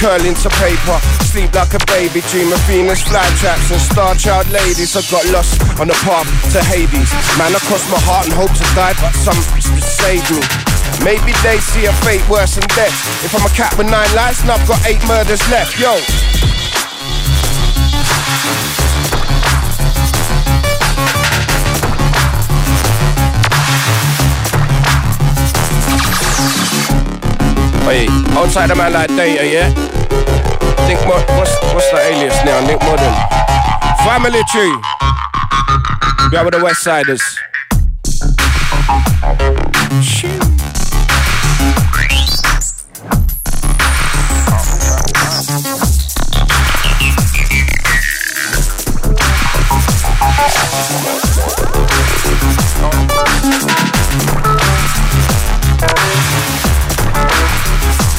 Curl 0.01 0.25
into 0.25 0.49
paper, 0.57 0.97
sleep 1.29 1.53
like 1.53 1.77
a 1.77 1.83
baby, 1.85 2.25
dream 2.33 2.49
of 2.49 2.61
Venus 2.65 3.05
flytraps 3.05 3.69
and 3.69 3.81
star 3.81 4.15
child 4.17 4.49
ladies. 4.49 4.97
I 4.97 5.05
got 5.13 5.21
lost 5.29 5.61
on 5.77 5.89
the 5.89 5.99
path 6.01 6.25
to 6.57 6.65
Hades. 6.65 7.13
Man, 7.37 7.53
I 7.53 7.61
crossed 7.69 7.91
my 7.93 8.01
heart 8.09 8.25
and 8.25 8.33
hope 8.33 8.53
to 8.57 8.67
die, 8.73 8.97
but 9.05 9.13
some 9.13 9.37
saved 9.85 10.33
me. 10.33 10.41
Maybe 11.05 11.37
they 11.45 11.61
see 11.61 11.85
a 11.85 11.93
fate 12.09 12.25
worse 12.33 12.57
than 12.57 12.65
death. 12.73 12.97
If 13.21 13.37
I'm 13.37 13.45
a 13.45 13.53
cat 13.53 13.77
with 13.77 13.91
nine 13.93 14.09
lives 14.17 14.41
and 14.41 14.51
I've 14.51 14.65
got 14.65 14.81
eight 14.89 15.05
murders 15.05 15.45
left, 15.53 15.77
yo. 15.77 15.93
Hey, 27.89 28.07
outside 28.37 28.71
a 28.71 28.77
man 28.77 28.93
like 28.93 29.09
Data, 29.09 29.47
yeah? 29.47 29.69
Nick 30.87 31.01
Mo- 31.09 31.25
what's 31.39 31.57
what's 31.73 31.91
the 31.91 31.99
alias 31.99 32.37
now? 32.45 32.61
Nick 32.67 32.79
Modern. 32.81 33.15
Family 34.05 34.43
tree. 34.53 34.77
We 36.31 36.37
are 36.37 36.45
with 36.45 36.53
the 36.53 36.61
West 36.63 36.83
Siders. 36.83 37.23
Shoo. 40.05 40.58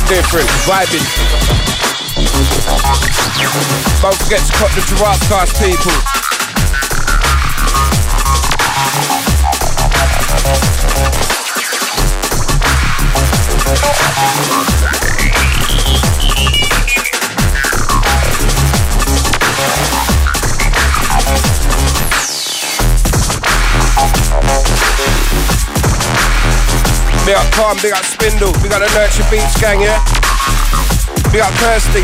Different, 0.09 0.49
vibing. 0.65 1.05
Don't 4.01 4.15
forget 4.15 4.43
to 4.43 4.53
cut 4.53 4.71
the 4.71 4.81
giraffe 4.87 5.21
cast 5.29 5.61
people. 5.61 6.19
Big 27.29 27.37
up 27.37 27.53
Calm, 27.53 27.77
big 27.79 27.93
up 27.93 28.03
Spindle, 28.03 28.51
we 28.63 28.69
got 28.69 28.79
the 28.79 28.89
Nurture 28.97 29.21
Beats 29.29 29.53
gang, 29.61 29.79
yeah? 29.79 30.01
Big 31.29 31.41
up 31.45 31.53
Kirsty. 31.61 32.01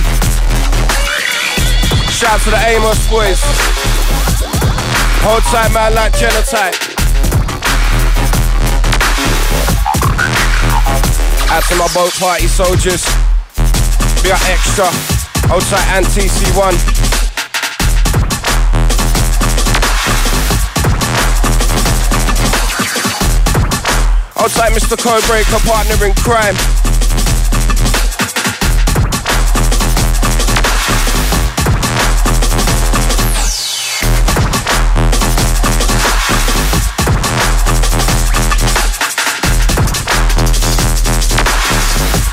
Shout 2.13 2.37
out 2.37 2.41
to 2.45 2.51
the 2.51 2.61
Amos 2.69 3.09
boys. 3.09 3.41
Hold 5.25 5.41
tight, 5.49 5.73
man, 5.73 5.95
like 5.95 6.13
genotype. 6.13 6.77
Out 11.49 11.63
to 11.69 11.75
my 11.75 11.89
boat 11.95 12.13
party 12.21 12.45
soldiers. 12.45 13.03
Big 14.21 14.31
up 14.31 14.45
Extra. 14.45 14.85
Hold 15.49 15.63
tight, 15.63 15.87
Anti 15.97 16.29
C1. 16.29 17.14
Odds 24.45 24.57
like 24.59 24.73
Mr. 24.73 24.95
Codebreaker, 24.95 25.57
partner 25.65 26.05
in 26.05 26.13
crime. 26.13 26.53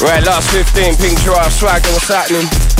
Right, 0.02 0.22
last 0.22 0.51
15, 0.51 0.97
pink 0.97 1.18
giraffe 1.20 1.55
swagger, 1.55 1.89
what's 1.93 2.09
happening? 2.09 2.72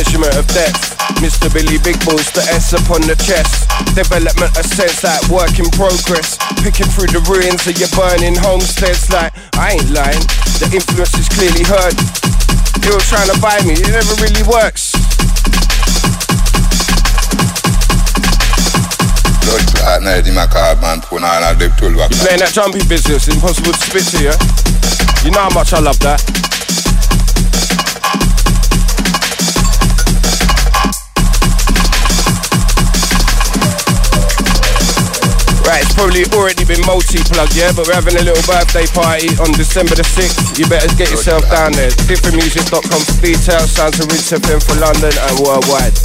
Measurement 0.00 0.32
of 0.40 0.48
depth. 0.56 0.96
Mr. 1.20 1.52
Billy 1.52 1.76
Big 1.84 2.00
Balls, 2.08 2.32
the 2.32 2.40
S 2.56 2.72
upon 2.72 3.04
the 3.04 3.12
chest. 3.20 3.68
Development 3.92 4.48
of 4.56 4.64
sense 4.64 5.04
like 5.04 5.20
work 5.28 5.52
in 5.60 5.68
progress. 5.76 6.40
Picking 6.64 6.88
through 6.88 7.12
the 7.12 7.20
ruins 7.28 7.68
of 7.68 7.76
your 7.76 7.92
burning 7.92 8.32
homesteads 8.32 9.12
like 9.12 9.28
I 9.60 9.76
ain't 9.76 9.92
lying. 9.92 10.24
The 10.56 10.72
influence 10.72 11.12
is 11.20 11.28
clearly 11.28 11.68
heard. 11.68 11.92
You're 12.80 13.04
trying 13.12 13.28
to 13.28 13.36
buy 13.44 13.60
me, 13.68 13.76
it 13.76 13.92
never 13.92 14.16
really 14.24 14.40
works. 14.48 14.96
Blood 19.44 19.64
clot. 19.68 20.00
Night 20.00 20.24
in 20.24 20.32
my 20.32 20.48
car, 20.48 20.80
man. 20.80 21.04
Put 21.04 21.20
on 21.20 21.44
all 21.44 21.56
them 21.60 21.76
tool 21.76 21.92
back. 21.92 22.08
Playing 22.24 22.40
that 22.40 22.56
jumpy 22.56 22.80
business, 22.88 23.28
impossible 23.28 23.76
to 23.76 23.82
spit 23.84 24.08
to 24.16 24.32
you. 24.32 24.34
You 25.28 25.30
know 25.36 25.44
how 25.44 25.52
much 25.52 25.76
I 25.76 25.84
love 25.84 26.00
that. 26.00 26.39
It's 35.80 35.96
probably 35.96 36.28
already 36.36 36.68
been 36.68 36.84
multi-plugged, 36.84 37.56
yeah? 37.56 37.72
But 37.72 37.88
we're 37.88 37.96
having 37.96 38.12
a 38.20 38.24
little 38.24 38.44
birthday 38.44 38.84
party 38.92 39.32
on 39.40 39.48
December 39.56 39.96
the 39.96 40.04
6th. 40.04 40.60
You 40.60 40.68
better 40.68 40.92
get 40.92 41.08
yourself 41.08 41.40
down 41.48 41.72
there. 41.72 41.88
Differentmusic.com 42.04 43.00
for 43.00 43.16
details. 43.24 43.72
Sounds 43.72 43.96
of 43.96 44.12
FM 44.12 44.60
for 44.60 44.76
London 44.76 45.08
and 45.08 45.34
worldwide. 45.40 45.96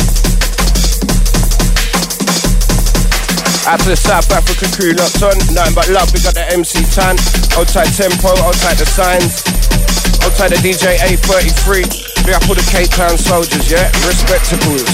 Out 3.67 3.83
to 3.83 3.91
the 3.91 3.99
South 3.99 4.31
Africa 4.31 4.63
crew 4.71 4.95
locked 4.95 5.19
on. 5.19 5.35
Nothing 5.51 5.75
but 5.75 5.91
love. 5.91 6.07
We 6.15 6.23
got 6.23 6.39
the 6.39 6.47
MC 6.55 6.79
Tan. 6.95 7.19
Outside 7.59 7.91
Tempo. 7.91 8.31
Outside 8.47 8.79
the 8.79 8.87
Signs. 8.87 9.43
Outside 10.23 10.55
the 10.55 10.59
DJ 10.63 10.95
A33. 11.03 11.83
We 12.23 12.31
got 12.31 12.47
all 12.47 12.55
the 12.55 12.63
Cape 12.71 12.95
Town 12.95 13.19
soldiers, 13.19 13.67
yeah? 13.67 13.91
Respectables. 14.07 14.87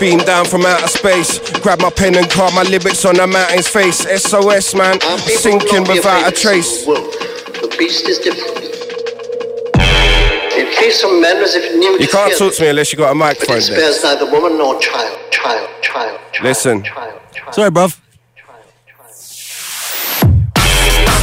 beam 0.00 0.18
down 0.20 0.44
from 0.44 0.64
outer 0.64 0.86
space. 0.86 1.38
Grab 1.60 1.80
my 1.80 1.90
pen 1.90 2.16
and 2.16 2.30
carve 2.30 2.54
my 2.54 2.62
lyrics 2.62 3.04
on 3.04 3.16
the 3.16 3.26
mountain's 3.26 3.68
face. 3.68 3.98
SOS, 4.22 4.74
man, 4.74 5.00
sinking 5.00 5.84
without 5.84 6.28
a 6.28 6.32
trace. 6.32 6.84
The 6.84 7.74
beast 7.78 8.08
is 8.08 8.18
different. 8.18 8.57
It 10.98 11.02
treats 11.02 11.12
some 11.12 11.20
men 11.20 11.36
if 11.38 11.54
it 11.54 11.78
knew 11.78 11.98
You 12.00 12.08
can't 12.08 12.36
talk 12.36 12.54
to 12.54 12.62
me 12.62 12.68
unless 12.70 12.92
you 12.92 12.98
got 12.98 13.10
a 13.10 13.14
But 13.14 13.38
microphone 13.38 13.58
it 13.58 13.70
there. 13.70 13.92
spares 13.92 14.02
neither 14.02 14.26
woman 14.30 14.58
nor 14.58 14.78
child. 14.80 15.18
Child, 15.30 15.68
child, 15.82 16.18
child. 16.32 16.44
Listen. 16.44 16.82
Child, 16.82 17.20
child. 17.32 17.54
Sorry, 17.54 17.70
bruv. 17.70 17.94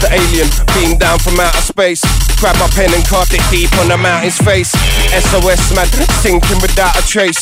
the 0.03 0.11
alien, 0.11 0.47
beam 0.75 0.99
down 0.99 1.17
from 1.19 1.39
outer 1.39 1.59
space. 1.59 2.03
Grab 2.39 2.55
my 2.59 2.67
pen 2.75 2.93
and 2.93 3.03
carved 3.07 3.33
it 3.33 3.41
deep 3.49 3.71
on 3.79 3.87
the 3.87 3.97
mountain's 3.97 4.37
face. 4.37 4.71
SOS 5.11 5.75
man, 5.75 5.87
sinking 6.21 6.61
without 6.61 6.95
a 6.95 7.03
trace. 7.07 7.41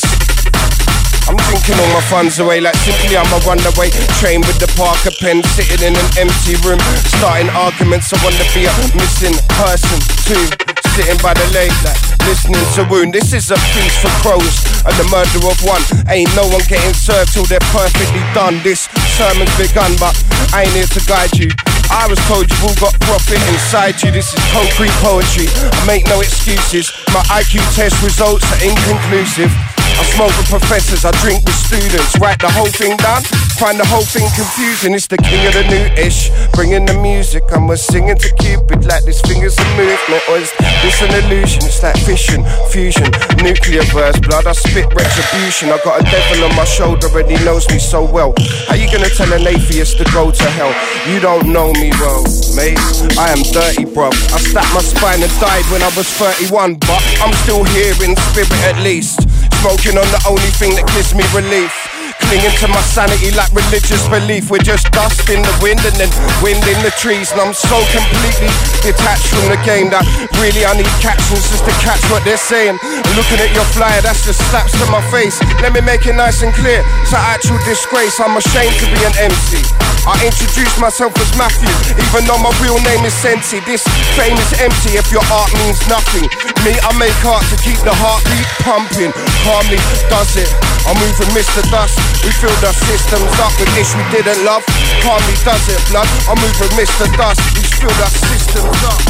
I'm 1.28 1.36
drinking 1.36 1.78
all 1.78 1.92
my 1.94 2.04
funds 2.10 2.38
away 2.38 2.60
like 2.60 2.76
simply 2.82 3.16
I'm 3.16 3.30
a 3.30 3.38
runaway. 3.46 3.90
Train 4.18 4.40
with 4.42 4.58
the 4.58 4.70
Parker 4.76 5.14
pen, 5.20 5.42
sitting 5.54 5.86
in 5.86 5.94
an 5.94 6.08
empty 6.18 6.56
room, 6.66 6.80
starting 7.14 7.50
arguments. 7.50 8.12
I 8.12 8.18
wanna 8.24 8.44
be 8.54 8.66
a 8.66 8.74
missing 8.96 9.36
person 9.56 9.98
too. 10.26 10.63
Sitting 10.94 11.18
by 11.26 11.34
the 11.34 11.42
lake, 11.50 11.74
like 11.82 11.98
listening 12.22 12.62
to 12.78 12.86
wound. 12.86 13.10
This 13.10 13.34
is 13.34 13.50
a 13.50 13.58
feast 13.74 13.98
for 13.98 14.14
crows 14.22 14.62
and 14.86 14.94
the 14.94 15.02
murder 15.10 15.42
of 15.42 15.58
one. 15.66 15.82
Ain't 16.06 16.30
no 16.38 16.46
one 16.46 16.62
getting 16.70 16.94
served 16.94 17.34
till 17.34 17.42
they're 17.50 17.58
perfectly 17.74 18.22
done. 18.30 18.62
This 18.62 18.86
sermon's 19.18 19.50
begun, 19.58 19.90
but 19.98 20.14
I 20.54 20.62
ain't 20.62 20.70
here 20.70 20.86
to 20.86 21.02
guide 21.10 21.34
you. 21.34 21.50
I 21.90 22.06
was 22.06 22.22
told 22.30 22.46
you've 22.46 22.62
all 22.62 22.78
got 22.78 22.94
profit 23.10 23.42
inside 23.50 23.98
you. 24.06 24.14
This 24.14 24.30
is 24.30 24.38
concrete 24.54 24.94
poetry. 25.02 25.50
I 25.50 25.82
make 25.82 26.06
no 26.06 26.22
excuses. 26.22 26.94
My 27.10 27.26
IQ 27.42 27.58
test 27.74 27.98
results 27.98 28.46
are 28.54 28.62
inconclusive. 28.62 29.50
I 29.98 30.02
smoke 30.14 30.34
with 30.38 30.46
professors, 30.46 31.04
I 31.04 31.10
drink 31.22 31.42
with 31.42 31.54
students. 31.54 32.18
Write 32.18 32.38
the 32.38 32.50
whole 32.50 32.70
thing 32.70 32.96
down, 32.98 33.22
find 33.54 33.78
the 33.78 33.86
whole 33.86 34.04
thing 34.04 34.26
confusing. 34.34 34.94
It's 34.94 35.06
the 35.06 35.18
king 35.18 35.46
of 35.46 35.54
the 35.54 35.64
new 35.70 35.86
ish, 35.94 36.30
bringing 36.52 36.86
the 36.86 36.94
music. 36.98 37.44
I'm 37.52 37.70
a 37.70 37.76
singing 37.76 38.18
to 38.18 38.30
Cupid 38.42 38.84
like 38.84 39.04
this 39.04 39.20
finger's 39.22 39.56
a 39.58 39.66
movement. 39.78 40.22
Or 40.28 40.38
is 40.38 40.50
this 40.82 40.98
an 41.02 41.14
illusion? 41.24 41.62
It's 41.62 41.82
like 41.82 41.96
fission, 42.02 42.42
fusion, 42.70 43.06
nuclear 43.42 43.86
burst, 43.94 44.22
blood. 44.22 44.46
I 44.46 44.52
spit 44.52 44.90
retribution. 44.90 45.70
I 45.70 45.78
got 45.84 46.00
a 46.00 46.04
devil 46.04 46.50
on 46.50 46.56
my 46.56 46.64
shoulder 46.64 47.06
and 47.14 47.30
he 47.30 47.38
knows 47.44 47.68
me 47.70 47.78
so 47.78 48.02
well. 48.02 48.34
How 48.66 48.74
you 48.74 48.90
gonna 48.90 49.12
tell 49.12 49.30
an 49.32 49.46
atheist 49.46 49.98
to 49.98 50.04
go 50.10 50.30
to 50.30 50.46
hell? 50.58 50.74
You 51.06 51.20
don't 51.20 51.52
know 51.52 51.70
me 51.78 51.90
well, 52.02 52.24
mate. 52.58 52.80
I 53.18 53.30
am 53.30 53.42
dirty, 53.54 53.86
bruv. 53.86 54.14
I 54.34 54.38
stabbed 54.42 54.74
my 54.74 54.82
spine 54.82 55.22
and 55.22 55.32
died 55.38 55.64
when 55.70 55.82
I 55.82 55.90
was 55.94 56.08
31, 56.18 56.82
but 56.82 57.02
I'm 57.22 57.34
still 57.46 57.62
here 57.76 57.94
in 58.02 58.16
spirit 58.34 58.50
at 58.66 58.82
least. 58.82 59.22
Smoking 59.62 59.96
on 59.96 60.08
the 60.10 60.20
only 60.28 60.50
thing 60.58 60.74
that 60.74 60.86
gives 60.92 61.14
me 61.14 61.24
relief. 61.30 61.93
Clinging 62.28 62.56
to 62.58 62.68
my 62.68 62.80
sanity 62.80 63.30
like 63.36 63.52
religious 63.52 64.06
belief. 64.08 64.50
We're 64.50 64.64
just 64.64 64.90
dust 64.90 65.28
in 65.28 65.42
the 65.42 65.54
wind 65.62 65.80
and 65.84 65.96
then 65.96 66.10
wind 66.42 66.64
in 66.64 66.78
the 66.82 66.92
trees. 66.96 67.30
And 67.32 67.40
I'm 67.40 67.54
so 67.54 67.76
completely 67.92 68.50
detached 68.82 69.28
from 69.30 69.46
the 69.52 69.60
game 69.62 69.90
that 69.90 70.02
really 70.40 70.64
I 70.64 70.72
need 70.74 70.90
captions 71.04 71.46
just 71.52 71.64
to 71.64 71.74
catch 71.84 72.02
what 72.10 72.24
they're 72.24 72.40
saying. 72.40 72.80
Looking 73.14 73.40
at 73.40 73.52
your 73.54 73.66
flyer, 73.76 74.00
that's 74.02 74.24
just 74.24 74.40
slaps 74.50 74.72
to 74.80 74.86
my 74.90 75.04
face. 75.12 75.38
Let 75.60 75.72
me 75.72 75.80
make 75.80 76.06
it 76.06 76.16
nice 76.16 76.42
and 76.42 76.52
clear. 76.54 76.82
It's 77.04 77.12
an 77.12 77.22
actual 77.22 77.58
disgrace. 77.62 78.18
I'm 78.18 78.36
ashamed 78.36 78.76
to 78.82 78.86
be 78.90 79.00
an 79.04 79.14
MC. 79.30 79.93
I 80.04 80.20
introduce 80.20 80.76
myself 80.76 81.16
as 81.16 81.32
Matthew, 81.32 81.72
even 81.96 82.28
though 82.28 82.36
my 82.36 82.52
real 82.60 82.76
name 82.84 83.08
is 83.08 83.16
Sensi. 83.16 83.64
This 83.64 83.80
fame 84.12 84.36
is 84.36 84.52
empty 84.60 85.00
if 85.00 85.08
your 85.08 85.24
art 85.32 85.48
means 85.64 85.80
nothing. 85.88 86.28
Me, 86.60 86.76
I 86.76 86.92
make 87.00 87.16
art 87.24 87.40
to 87.48 87.56
keep 87.64 87.80
the 87.80 87.96
heartbeat 88.04 88.44
pumping. 88.60 89.16
Calmly 89.48 89.80
does 90.12 90.36
it. 90.36 90.52
I'm 90.84 91.00
moving 91.00 91.32
Mr. 91.32 91.64
Dust. 91.72 91.96
We 92.20 92.36
filled 92.36 92.60
our 92.68 92.76
systems 92.84 93.32
up 93.40 93.56
with 93.56 93.72
this 93.72 93.96
we 93.96 94.04
didn't 94.12 94.44
love. 94.44 94.60
Calmly 95.00 95.36
does 95.40 95.64
it, 95.72 95.80
blood. 95.88 96.08
I'm 96.28 96.36
moving 96.36 96.72
Mr. 96.76 97.08
Dust. 97.16 97.40
We 97.56 97.64
filled 97.64 97.96
our 97.96 98.12
systems 98.12 98.80
up. 98.84 99.00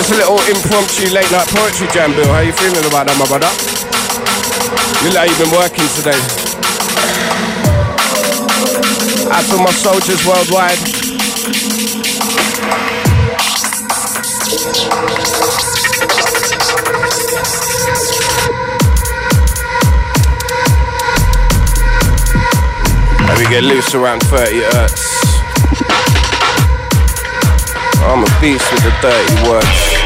It's 0.00 0.08
a 0.08 0.16
little 0.16 0.40
impromptu 0.48 1.12
late 1.12 1.28
night 1.28 1.44
poetry 1.52 1.92
jam, 1.92 2.16
Bill. 2.16 2.32
How 2.32 2.40
you 2.40 2.56
feeling 2.56 2.88
about 2.88 3.04
that, 3.04 3.20
my 3.20 3.28
brother? 3.28 3.52
You 5.04 5.12
look 5.12 5.20
like 5.20 5.28
you've 5.28 5.44
been 5.44 5.52
working 5.52 5.88
today. 6.00 6.51
Out 9.34 9.44
to 9.46 9.56
my 9.56 9.70
soldiers 9.70 10.26
worldwide. 10.26 10.76
Let 23.26 23.38
me 23.38 23.46
get 23.48 23.64
loose 23.64 23.94
around 23.94 24.22
30 24.24 24.60
hertz. 24.64 25.22
I'm 28.02 28.22
a 28.22 28.40
beast 28.42 28.70
with 28.70 28.82
the 28.82 28.92
dirty 29.00 29.48
words. 29.48 30.01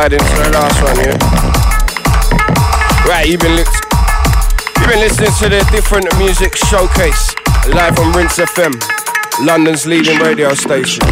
Slide 0.00 0.14
into 0.14 0.24
the 0.24 0.50
last 0.54 0.82
one, 0.82 0.96
yeah. 1.04 1.18
Right, 3.06 3.28
you've 3.28 3.38
been 3.38 3.54
lis- 3.54 3.80
you've 4.78 4.88
been 4.88 5.00
listening 5.00 5.30
to 5.40 5.48
the 5.50 5.60
different 5.70 6.08
music 6.16 6.56
showcase 6.56 7.34
live 7.68 7.98
on 7.98 8.10
Rinse 8.14 8.38
FM, 8.38 8.72
London's 9.44 9.84
leading 9.84 10.18
radio 10.20 10.54
station. 10.54 11.04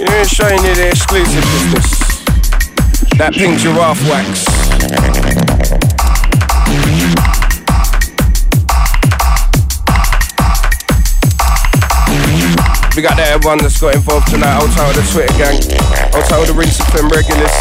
You 0.00 0.06
know, 0.08 0.24
showing 0.24 0.64
you 0.64 0.74
the 0.74 0.88
exclusive 0.88 1.44
business. 1.52 2.24
That 3.18 3.34
pink 3.34 3.58
giraffe 3.58 4.00
wax. 4.08 4.53
We 13.04 13.08
got 13.10 13.18
that 13.18 13.36
everyone 13.36 13.58
that's 13.58 13.78
got 13.78 13.94
involved 13.94 14.28
tonight. 14.28 14.56
I'll 14.56 14.72
tell 14.72 14.88
the 14.96 15.04
Twitter 15.12 15.36
gang. 15.36 15.60
I'll 16.16 16.24
tell 16.24 16.40
the 16.46 16.54
Rinse 16.56 16.80
FM 16.80 17.12
regulars. 17.12 17.52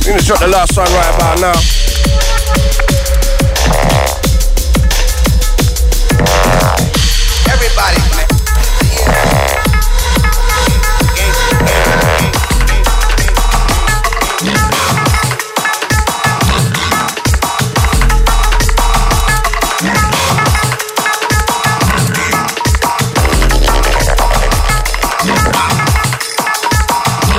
We're 0.00 0.16
gonna 0.16 0.24
drop 0.24 0.40
the 0.40 0.48
last 0.48 0.74
one 0.78 0.86
right 0.86 1.14
about 1.14 1.40
now. 1.40 1.87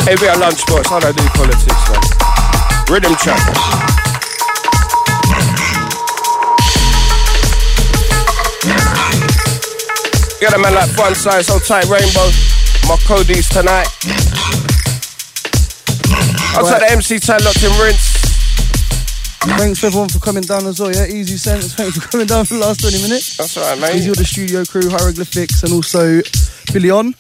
Hey, 0.10 0.15
we 0.15 0.26
lunchbox. 0.26 0.90
How 0.90 0.99
do 0.99 1.06
I 1.06 1.11
do 1.11 1.22
politics, 1.38 1.86
man? 1.86 2.02
Rhythm 2.90 3.14
track. 3.22 3.38
Get 10.40 10.56
a 10.56 10.57
man 10.57 10.73
like 10.73 10.90
Fun 10.98 11.14
Size, 11.14 11.45
so 11.45 11.60
tight 11.60 11.86
rainbow. 11.86 12.26
My 12.90 12.98
Cody's 13.06 13.48
tonight. 13.49 13.86
Outside 16.57 16.81
the 16.81 16.88
MC 16.90 17.19
Tan 17.19 17.44
locked 17.44 17.61
in 17.61 17.69
rinse. 17.80 18.18
Thanks 19.60 19.84
everyone 19.84 20.10
for 20.10 20.18
coming 20.18 20.41
down 20.41 20.65
as 20.65 20.80
well. 20.80 20.91
Yeah, 20.91 21.06
easy 21.06 21.38
sense. 21.38 21.73
Thanks 21.76 21.99
for 21.99 22.10
coming 22.10 22.26
down 22.26 22.45
for 22.45 22.56
the 22.56 22.61
last 22.61 22.81
20 22.81 23.03
minutes. 23.03 23.38
That's 23.38 23.56
all 23.57 23.64
right, 23.64 23.80
mate. 23.80 23.98
Easy 23.98 24.10
with 24.10 24.18
the 24.18 24.26
studio 24.26 24.65
crew, 24.65 24.90
Hyroglifics, 24.90 25.64
and 25.64 25.72
also 25.72 26.23
Billy 26.73 26.90
On. 26.90 27.14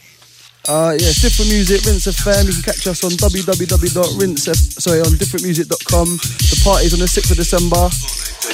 Uh, 0.67 0.93
yeah, 0.99 1.13
different 1.23 1.49
music, 1.49 1.81
Rinse 1.85 2.07
FM. 2.11 2.45
You 2.45 2.53
can 2.53 2.73
catch 2.73 2.85
us 2.85 3.03
on 3.03 3.11
www.rinse, 3.15 4.45
sorry, 4.77 4.99
on 5.01 5.15
differentmusic.com. 5.15 6.07
The 6.19 6.57
party's 6.63 6.93
on 6.93 6.99
the 6.99 7.09
6th 7.09 7.31
of 7.31 7.37
December. 7.37 7.89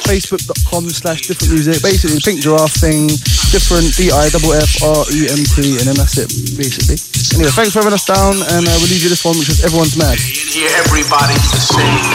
Facebook.com 0.06 0.90
slash 0.90 1.22
different 1.26 1.53
music. 1.53 1.82
Basically, 1.82 2.19
pink 2.22 2.41
giraffe 2.41 2.73
thing, 2.77 3.07
different 3.49 3.90
D 3.98 4.11
I 4.11 4.27
F 4.30 4.38
F 4.38 4.72
R 4.84 5.02
E 5.14 5.30
M 5.30 5.41
T, 5.45 5.77
and 5.82 5.86
then 5.90 5.98
that's 5.98 6.18
it, 6.18 6.30
basically. 6.57 6.98
Anyway, 7.38 7.53
thanks 7.53 7.73
for 7.73 7.82
having 7.82 7.94
us 7.94 8.06
down, 8.06 8.38
and 8.53 8.65
uh, 8.65 8.76
we'll 8.82 8.91
leave 8.91 9.02
you 9.02 9.10
this 9.10 9.26
one, 9.26 9.38
which 9.38 9.49
is 9.49 9.64
Everyone's 9.65 9.98
Mad. 9.98 10.18
In 10.18 10.49
here, 10.52 10.69
everybody's 10.86 11.48
the 11.53 11.61
same. 11.61 12.06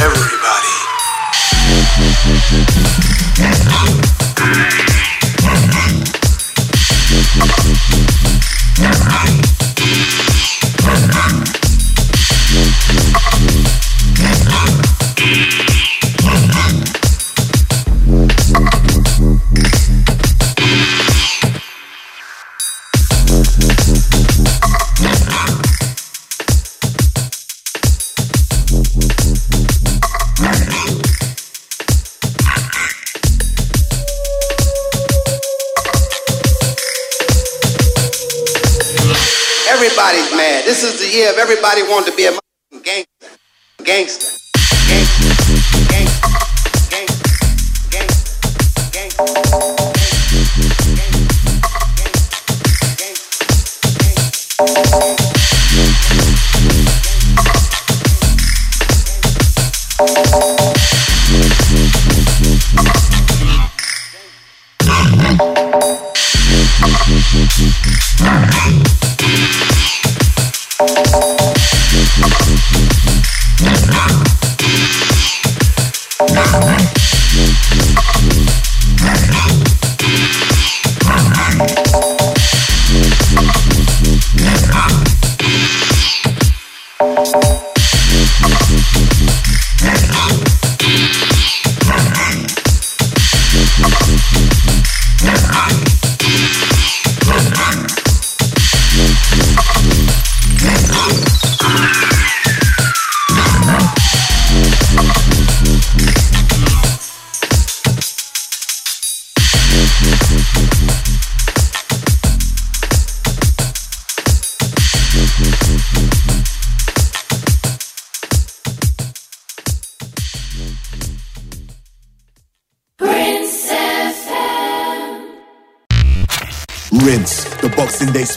Everybody. 0.00 0.81
This 40.72 40.84
is 40.84 41.00
the 41.00 41.14
year 41.14 41.30
of 41.30 41.36
everybody 41.36 41.82
wanting 41.82 42.12
to 42.12 42.16
be 42.16 42.24
a 42.24 42.32
gangster. 42.82 43.28
Gangster. 43.84 44.38
Gangster. 44.88 45.01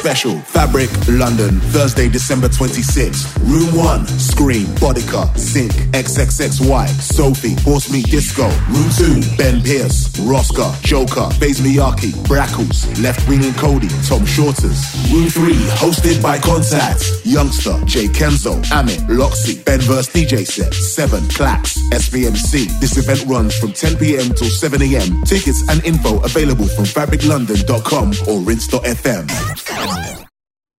Special. 0.06 0.55
Fabric, 0.76 1.08
London, 1.08 1.62
Thursday, 1.72 2.10
December 2.10 2.50
26th. 2.50 3.34
Room 3.48 3.74
1, 3.78 4.06
Skream, 4.20 4.66
Boddika, 4.78 5.32
Zinc, 5.38 5.72
XXXY, 5.94 6.90
Sophie, 7.00 7.56
Horse 7.62 7.90
Meat 7.90 8.08
Disco. 8.08 8.44
Room 8.44 8.90
2, 9.22 9.38
Ben 9.38 9.62
Pearce, 9.62 10.10
Roska, 10.20 10.76
Joker, 10.82 11.30
Faze 11.40 11.62
Miyake, 11.62 12.12
Brackles, 12.28 13.02
Left 13.02 13.26
Wing 13.30 13.46
and 13.46 13.56
Cody, 13.56 13.88
Tom 14.06 14.26
Shorters. 14.26 14.84
Room 15.14 15.30
3, 15.30 15.54
hosted 15.80 16.22
by 16.22 16.38
Contact, 16.40 17.00
Youngsta, 17.24 17.86
Jay 17.86 18.08
Kenzo, 18.08 18.62
Amit, 18.66 19.00
Loxy, 19.08 19.64
Ben 19.64 19.80
vs. 19.80 20.10
DJ 20.10 20.46
set, 20.46 20.74
7, 20.74 21.22
Clax, 21.30 21.78
SVMC. 21.94 22.68
This 22.82 22.98
event 22.98 23.24
runs 23.28 23.58
from 23.58 23.72
10 23.72 23.96
p.m. 23.96 24.34
till 24.34 24.50
7 24.50 24.82
a.m. 24.82 25.24
Tickets 25.24 25.64
and 25.70 25.82
info 25.86 26.22
available 26.26 26.68
from 26.68 26.84
fabriclondon.com 26.84 28.12
or 28.28 28.42
rinse.fm. 28.42 30.35